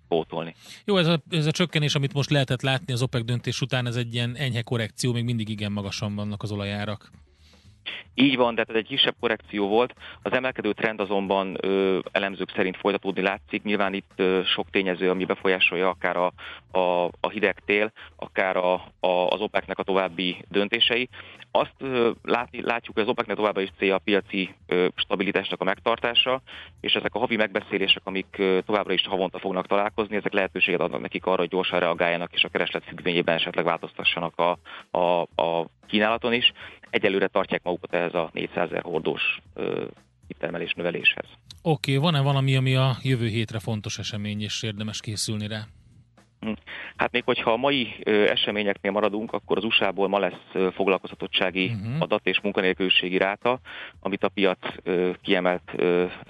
pótolni. 0.08 0.54
Jó, 0.84 0.96
ez 0.96 1.06
a, 1.06 1.20
ez 1.30 1.46
a 1.46 1.50
csökkenés, 1.50 1.94
amit 1.94 2.12
most 2.12 2.30
lehetett 2.30 2.62
látni 2.62 2.92
az 2.92 3.02
OPEC 3.02 3.24
döntés 3.24 3.60
után, 3.60 3.86
ez 3.86 3.96
egy 3.96 4.14
ilyen 4.14 4.34
enyhe 4.36 4.62
korrekció, 4.62 5.12
még 5.12 5.24
mindig 5.24 5.48
igen 5.48 5.72
magasan 5.72 6.14
vannak 6.14 6.42
az 6.42 6.52
olajárak. 6.52 7.10
Így 8.14 8.36
van, 8.36 8.54
de 8.54 8.64
ez 8.68 8.74
egy 8.74 8.86
kisebb 8.86 9.14
korrekció 9.20 9.68
volt. 9.68 9.94
Az 10.22 10.32
emelkedő 10.32 10.72
trend 10.72 11.00
azonban 11.00 11.56
ö, 11.60 11.98
elemzők 12.12 12.52
szerint 12.54 12.76
folytatódni 12.76 13.22
látszik. 13.22 13.62
Nyilván 13.62 13.94
itt 13.94 14.12
ö, 14.16 14.40
sok 14.44 14.70
tényező, 14.70 15.10
ami 15.10 15.24
befolyásolja 15.24 15.88
akár 15.88 16.16
a, 16.16 16.32
a, 16.78 17.04
a 17.20 17.28
hideg 17.30 17.62
tél, 17.66 17.92
akár 18.16 18.56
a, 18.56 18.72
a, 19.00 19.06
az 19.06 19.40
OPEC-nek 19.40 19.78
a 19.78 19.82
további 19.82 20.44
döntései. 20.48 21.08
Azt 21.50 21.74
ö, 21.78 22.10
látni, 22.22 22.62
látjuk, 22.62 22.94
hogy 22.94 23.02
az 23.02 23.08
OPEC-nek 23.08 23.36
továbbá 23.36 23.60
is 23.60 23.70
célja 23.78 23.94
a 23.94 24.00
piaci 24.04 24.54
ö, 24.66 24.86
stabilitásnak 24.94 25.60
a 25.60 25.64
megtartása, 25.64 26.42
és 26.80 26.92
ezek 26.92 27.14
a 27.14 27.18
havi 27.18 27.36
megbeszélések, 27.36 28.02
amik 28.04 28.36
ö, 28.38 28.58
továbbra 28.66 28.92
is 28.92 29.06
havonta 29.06 29.38
fognak 29.38 29.66
találkozni, 29.66 30.16
ezek 30.16 30.32
lehetőséget 30.32 30.80
adnak 30.80 31.00
nekik 31.00 31.26
arra, 31.26 31.40
hogy 31.40 31.48
gyorsan 31.48 31.80
reagáljanak, 31.80 32.32
és 32.32 32.44
a 32.44 32.48
kereslet 32.48 32.84
függvényében 32.84 33.34
esetleg 33.34 33.64
változtassanak 33.64 34.38
a, 34.38 34.58
a, 34.98 35.20
a 35.20 35.66
kínálaton 35.86 36.32
is. 36.32 36.52
Egyelőre 36.90 37.26
tartják 37.26 37.62
magukat 37.62 37.94
ehhez 37.94 38.14
a 38.14 38.30
400 38.32 38.70
ezer 38.70 38.82
hordós 38.82 39.38
kitermelés 40.28 40.72
növeléshez. 40.72 41.24
Oké, 41.62 41.96
okay, 41.96 41.96
van-e 41.96 42.22
valami, 42.22 42.56
ami 42.56 42.74
a 42.74 42.96
jövő 43.02 43.26
hétre 43.26 43.58
fontos 43.58 43.98
esemény, 43.98 44.42
és 44.42 44.62
érdemes 44.62 45.00
készülni 45.00 45.46
rá? 45.46 45.60
Hm. 46.40 46.52
Hát 46.96 47.12
még 47.12 47.24
hogyha 47.24 47.52
a 47.52 47.56
mai 47.56 47.94
ö, 48.04 48.30
eseményeknél 48.30 48.92
maradunk, 48.92 49.32
akkor 49.32 49.56
az 49.56 49.64
USA-ból 49.64 50.08
ma 50.08 50.18
lesz 50.18 50.48
ö, 50.52 50.68
foglalkoztatottsági 50.74 51.66
uh-huh. 51.66 52.02
adat 52.02 52.26
és 52.26 52.40
munkanélküliségi 52.40 53.18
ráta, 53.18 53.60
amit 54.00 54.24
a 54.24 54.28
piac 54.28 54.58
ö, 54.82 55.10
kiemelt 55.22 55.72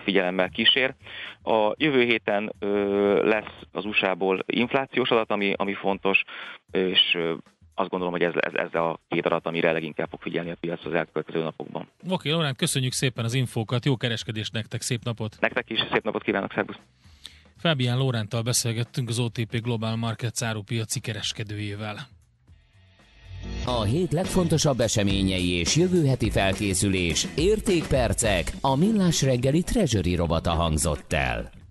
figyelemmel 0.05 0.49
kísér. 0.49 0.95
A 1.43 1.73
jövő 1.77 2.05
héten 2.05 2.53
lesz 3.23 3.61
az 3.73 3.85
USA-ból 3.85 4.43
inflációs 4.47 5.11
adat, 5.11 5.31
ami, 5.31 5.53
ami 5.57 5.75
fontos, 5.75 6.23
és 6.71 7.19
azt 7.75 7.89
gondolom, 7.89 8.13
hogy 8.13 8.23
ez, 8.23 8.33
ez, 8.41 8.53
ez 8.55 8.75
a 8.75 8.99
két 9.09 9.27
adat, 9.27 9.47
amire 9.47 9.73
leginkább 9.73 10.09
fog 10.09 10.21
figyelni 10.21 10.51
a 10.51 10.57
piac 10.61 10.87
az 10.87 10.95
elkövetkező 10.95 11.43
napokban. 11.43 11.89
Oké, 12.09 12.31
Lorán, 12.31 12.57
köszönjük 12.57 12.93
szépen 12.93 13.25
az 13.25 13.35
infókat, 13.35 13.85
jó 13.85 13.97
kereskedést 13.97 14.53
nektek, 14.53 14.81
szép 14.81 15.05
napot! 15.05 15.37
Nektek 15.41 15.71
is 15.71 15.79
szép 15.93 16.05
napot 16.05 16.23
kívánok, 16.23 16.53
szervusz! 16.53 16.79
Fábián 17.57 17.99
Lórántal 17.99 18.43
beszélgettünk 18.43 19.09
az 19.09 19.19
OTP 19.19 19.61
Global 19.63 19.97
Market 19.97 20.47
piaci 20.67 21.01
kereskedőjével. 21.01 21.97
A 23.67 23.83
hét 23.83 24.13
legfontosabb 24.13 24.81
eseményei 24.81 25.51
és 25.51 25.77
jövő 25.77 26.07
heti 26.07 26.31
felkészülés, 26.31 27.27
értékpercek, 27.37 28.53
a 28.61 28.77
millás 28.77 29.23
reggeli 29.23 29.63
treasury 29.63 30.15
robata 30.15 30.51
hangzott 30.51 31.13
el. 31.13 31.62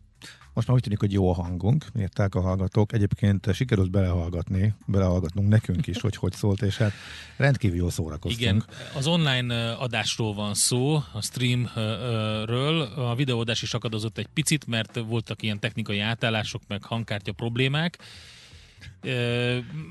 Most 0.62 0.74
már 0.74 0.82
úgy 0.82 0.88
tűnik, 0.90 1.12
hogy 1.12 1.14
jó 1.14 1.30
a 1.30 1.44
hangunk, 1.44 1.86
írták 2.00 2.36
a 2.36 2.42
hallgatók. 2.42 2.94
Egyébként 2.94 3.54
sikerült 3.54 3.92
belehallgatni, 3.92 4.74
belehallgatnunk 4.86 5.48
nekünk 5.50 5.88
is, 5.88 6.02
hogy 6.02 6.16
hogy 6.16 6.34
szólt, 6.34 6.62
és 6.62 6.78
hát 6.78 6.92
rendkívül 7.38 7.78
jól 7.78 7.90
szórakoztunk. 7.90 8.42
Igen, 8.42 8.64
az 8.96 9.08
online 9.08 9.72
adásról 9.72 10.34
van 10.34 10.54
szó, 10.54 10.96
a 11.12 11.22
streamről. 11.22 12.82
A 12.82 13.16
videóadás 13.16 13.62
is 13.62 13.74
akadozott 13.74 14.18
egy 14.18 14.28
picit, 14.34 14.68
mert 14.68 15.00
voltak 15.08 15.42
ilyen 15.42 15.60
technikai 15.60 16.00
átállások, 16.00 16.62
meg 16.68 16.84
hangkártya 16.84 17.32
problémák, 17.32 17.98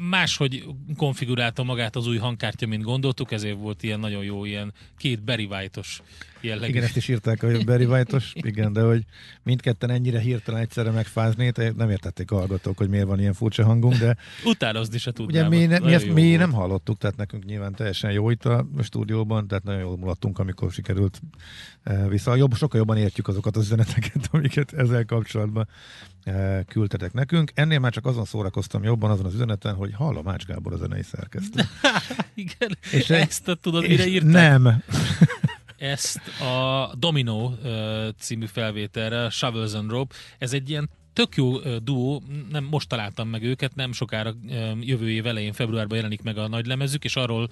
máshogy 0.09 0.65
konfigurálta 0.97 1.63
magát 1.63 1.97
az 1.97 2.07
új 2.07 2.17
hangkártya, 2.17 2.67
mint 2.67 2.83
gondoltuk, 2.83 3.33
ezért 3.33 3.59
volt 3.59 3.83
ilyen 3.83 4.01
nagyon 4.01 4.25
jó, 4.25 4.45
ilyen 4.45 4.73
két 4.97 5.21
White-os 5.27 6.03
jellegű. 6.41 6.71
Igen, 6.71 6.83
ezt 6.83 6.97
is 6.97 7.09
írták, 7.09 7.41
hogy 7.41 7.65
Barry 7.65 7.85
White-os, 7.85 8.33
igen, 8.35 8.73
de 8.73 8.83
hogy 8.83 9.05
mindketten 9.43 9.91
ennyire 9.91 10.19
hirtelen 10.19 10.61
egyszerre 10.61 10.91
megfázni, 10.91 11.53
nem 11.77 11.91
értették 11.91 12.31
a 12.31 12.37
hallgatók, 12.37 12.79
hogy 12.79 12.89
miért 12.89 13.07
van 13.07 13.21
ilyen 13.21 13.33
furcsa 13.33 13.65
hangunk, 13.65 13.95
de... 13.95 14.17
Utánozni 14.45 14.99
se 14.99 15.13
tudnám. 15.13 15.47
Ugye 15.47 15.59
mi, 15.59 15.67
ne, 15.67 15.79
mi, 15.79 15.93
ezt, 15.95 16.13
mi 16.13 16.37
nem 16.37 16.53
hallottuk, 16.53 16.99
tehát 16.99 17.17
nekünk 17.17 17.45
nyilván 17.45 17.75
teljesen 17.75 18.13
jó 18.13 18.31
itt 18.31 18.45
a 18.45 18.67
stúdióban, 18.83 19.47
tehát 19.49 19.65
nagyon 19.65 19.81
jól 19.81 19.97
mulattunk, 19.97 20.39
amikor 20.39 20.73
sikerült 20.73 21.21
vissza. 22.09 22.35
Jobb, 22.35 22.55
sokkal 22.55 22.79
jobban 22.79 22.97
értjük 22.97 23.29
azokat 23.29 23.57
az 23.57 23.65
üzeneteket, 23.65 24.29
amiket 24.33 24.73
ezzel 24.73 25.05
kapcsolatban 25.05 25.69
küldtetek 26.69 27.13
nekünk. 27.13 27.51
Ennél 27.55 27.79
már 27.79 27.93
csak 27.93 28.07
azon 28.07 28.25
szórakoztam 28.25 28.83
jobban 28.83 29.11
azon 29.11 29.27
az 29.27 29.35
üzeneten, 29.35 29.75
hogy 29.75 29.93
hallom 29.95 30.29
Ács 30.29 30.45
Gábor 30.45 30.73
a 30.73 30.77
zenei 30.77 31.03
szerkesztő. 31.03 31.63
Igen, 32.35 32.79
és 32.93 33.11
ezt 33.11 33.49
a, 33.49 33.55
tudod, 33.55 33.87
mire 33.89 34.07
írtál? 34.07 34.59
Nem. 34.59 34.83
Ezt 35.81 36.41
a 36.41 36.91
Domino 36.99 37.53
című 38.19 38.47
felvételre, 38.47 39.31
Shovels 39.31 39.75
and 39.75 39.91
Rope, 39.91 40.15
ez 40.39 40.53
egy 40.53 40.71
ilyen 40.71 40.91
tök 41.21 41.37
jó 41.37 41.59
duó, 41.79 42.23
nem 42.51 42.65
most 42.65 42.89
találtam 42.89 43.29
meg 43.29 43.43
őket, 43.43 43.75
nem 43.75 43.93
sokára 43.93 44.35
jövő 44.81 45.11
év 45.11 45.27
elején, 45.27 45.53
februárban 45.53 45.97
jelenik 45.97 46.23
meg 46.23 46.39
a 46.39 46.49
nagy 46.49 46.67
lemezük, 46.67 47.05
és 47.05 47.17
arról 47.17 47.49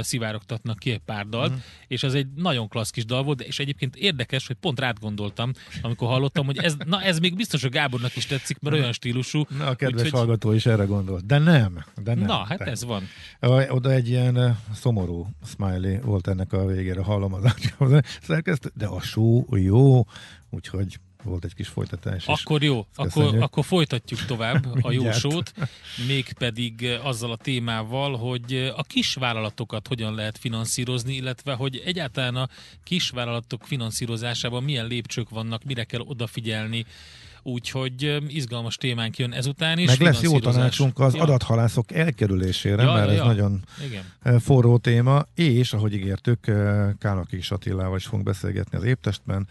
szivárogtatnak 0.00 0.78
ki 0.78 0.90
egy 0.90 0.98
pár 0.98 1.26
dalt, 1.26 1.48
uh-huh. 1.48 1.62
és 1.88 2.02
ez 2.02 2.14
egy 2.14 2.26
nagyon 2.34 2.68
klassz 2.68 2.90
kis 2.90 3.04
dal 3.04 3.22
volt, 3.22 3.42
és 3.42 3.58
egyébként 3.58 3.96
érdekes, 3.96 4.46
hogy 4.46 4.56
pont 4.56 4.80
rád 4.80 4.98
gondoltam, 4.98 5.52
amikor 5.82 6.08
hallottam, 6.08 6.46
hogy 6.46 6.58
ez, 6.58 6.76
na 6.86 7.02
ez 7.02 7.18
még 7.18 7.36
biztos, 7.36 7.62
hogy 7.62 7.70
Gábornak 7.70 8.16
is 8.16 8.26
tetszik, 8.26 8.58
mert 8.60 8.76
olyan 8.76 8.92
stílusú. 8.92 9.44
Na, 9.58 9.66
a 9.66 9.74
kedves 9.74 10.04
úgy, 10.04 10.10
hallgató 10.10 10.52
is 10.52 10.66
erre 10.66 10.84
gondolt. 10.84 11.26
De 11.26 11.38
nem, 11.38 11.84
de 12.02 12.14
nem. 12.14 12.26
Na, 12.26 12.44
hát 12.44 12.58
te. 12.58 12.64
ez 12.64 12.84
van. 12.84 13.02
Oda 13.68 13.90
egy 13.90 14.08
ilyen 14.08 14.58
szomorú 14.74 15.28
smiley 15.44 16.00
volt 16.00 16.26
ennek 16.26 16.52
a 16.52 16.66
végére, 16.66 17.02
hallom 17.02 17.34
az 17.34 17.54
szerkesztő, 18.22 18.70
de 18.74 18.86
a 18.86 19.00
show 19.00 19.56
jó, 19.56 20.06
úgyhogy 20.50 20.98
volt 21.22 21.44
egy 21.44 21.54
kis 21.54 21.68
folytatás. 21.68 22.26
Akkor 22.26 22.62
jó, 22.62 22.86
akkor, 22.94 23.36
akkor 23.40 23.64
folytatjuk 23.64 24.24
tovább 24.24 24.66
a 24.84 24.92
jó 24.92 25.12
sót, 25.12 25.52
mégpedig 26.06 26.98
azzal 27.02 27.32
a 27.32 27.36
témával, 27.36 28.16
hogy 28.16 28.72
a 28.76 28.82
kisvállalatokat 28.82 29.88
hogyan 29.88 30.14
lehet 30.14 30.38
finanszírozni, 30.38 31.14
illetve 31.14 31.54
hogy 31.54 31.82
egyáltalán 31.84 32.36
a 32.36 32.48
kisvállalatok 32.84 33.62
finanszírozásában 33.64 34.62
milyen 34.62 34.86
lépcsők 34.86 35.28
vannak, 35.28 35.64
mire 35.64 35.84
kell 35.84 36.00
odafigyelni, 36.00 36.86
úgyhogy 37.42 38.22
izgalmas 38.28 38.76
témánk 38.76 39.18
jön 39.18 39.32
ezután 39.32 39.78
is. 39.78 39.86
Meg 39.86 40.00
lesz 40.00 40.22
jó 40.22 40.38
tanácsunk 40.38 40.98
az 40.98 41.14
ja. 41.14 41.22
adathalászok 41.22 41.92
elkerülésére, 41.92 42.82
ja, 42.82 42.92
mert 42.92 43.06
ja, 43.06 43.12
ez 43.12 43.18
ja. 43.18 43.24
nagyon 43.24 43.64
Igen. 43.86 44.38
forró 44.40 44.78
téma, 44.78 45.24
és 45.34 45.72
ahogy 45.72 45.94
ígértük, 45.94 46.40
Kálnoki 46.98 47.36
és 47.36 47.50
Attilával 47.50 47.96
is 47.96 48.04
fogunk 48.04 48.24
beszélgetni 48.24 48.78
az 48.78 48.84
éptestben, 48.84 49.48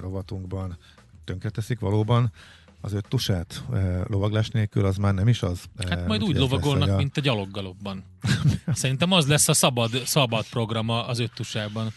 rovatunkban 0.00 0.78
tönkreteszik 1.24 1.78
valóban 1.78 2.32
az 2.80 2.92
öt 2.92 3.08
tusát 3.08 3.62
lovaglás 4.06 4.48
nélkül, 4.48 4.84
az 4.84 4.96
már 4.96 5.14
nem 5.14 5.28
is 5.28 5.42
az. 5.42 5.64
Hát 5.88 6.06
majd 6.06 6.22
úgy 6.22 6.36
lovagolnak, 6.36 6.88
a... 6.88 6.96
mint 6.96 7.16
a 7.16 7.20
gyaloggalopban. 7.20 8.04
Szerintem 8.72 9.12
az 9.12 9.26
lesz 9.26 9.48
a 9.48 9.54
szabad, 9.54 9.90
szabad 10.04 10.48
programa 10.48 11.06
az 11.06 11.18
öt 11.18 11.32
tusában. 11.34 11.92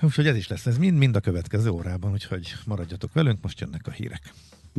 Úgyhogy 0.00 0.26
ez 0.26 0.36
is 0.36 0.48
lesz, 0.48 0.66
ez 0.66 0.78
mind, 0.78 0.98
mind 0.98 1.16
a 1.16 1.20
következő 1.20 1.70
órában, 1.70 2.12
úgyhogy 2.12 2.54
maradjatok 2.64 3.12
velünk, 3.12 3.42
most 3.42 3.60
jönnek 3.60 3.86
a 3.86 3.90
hírek. 3.90 4.32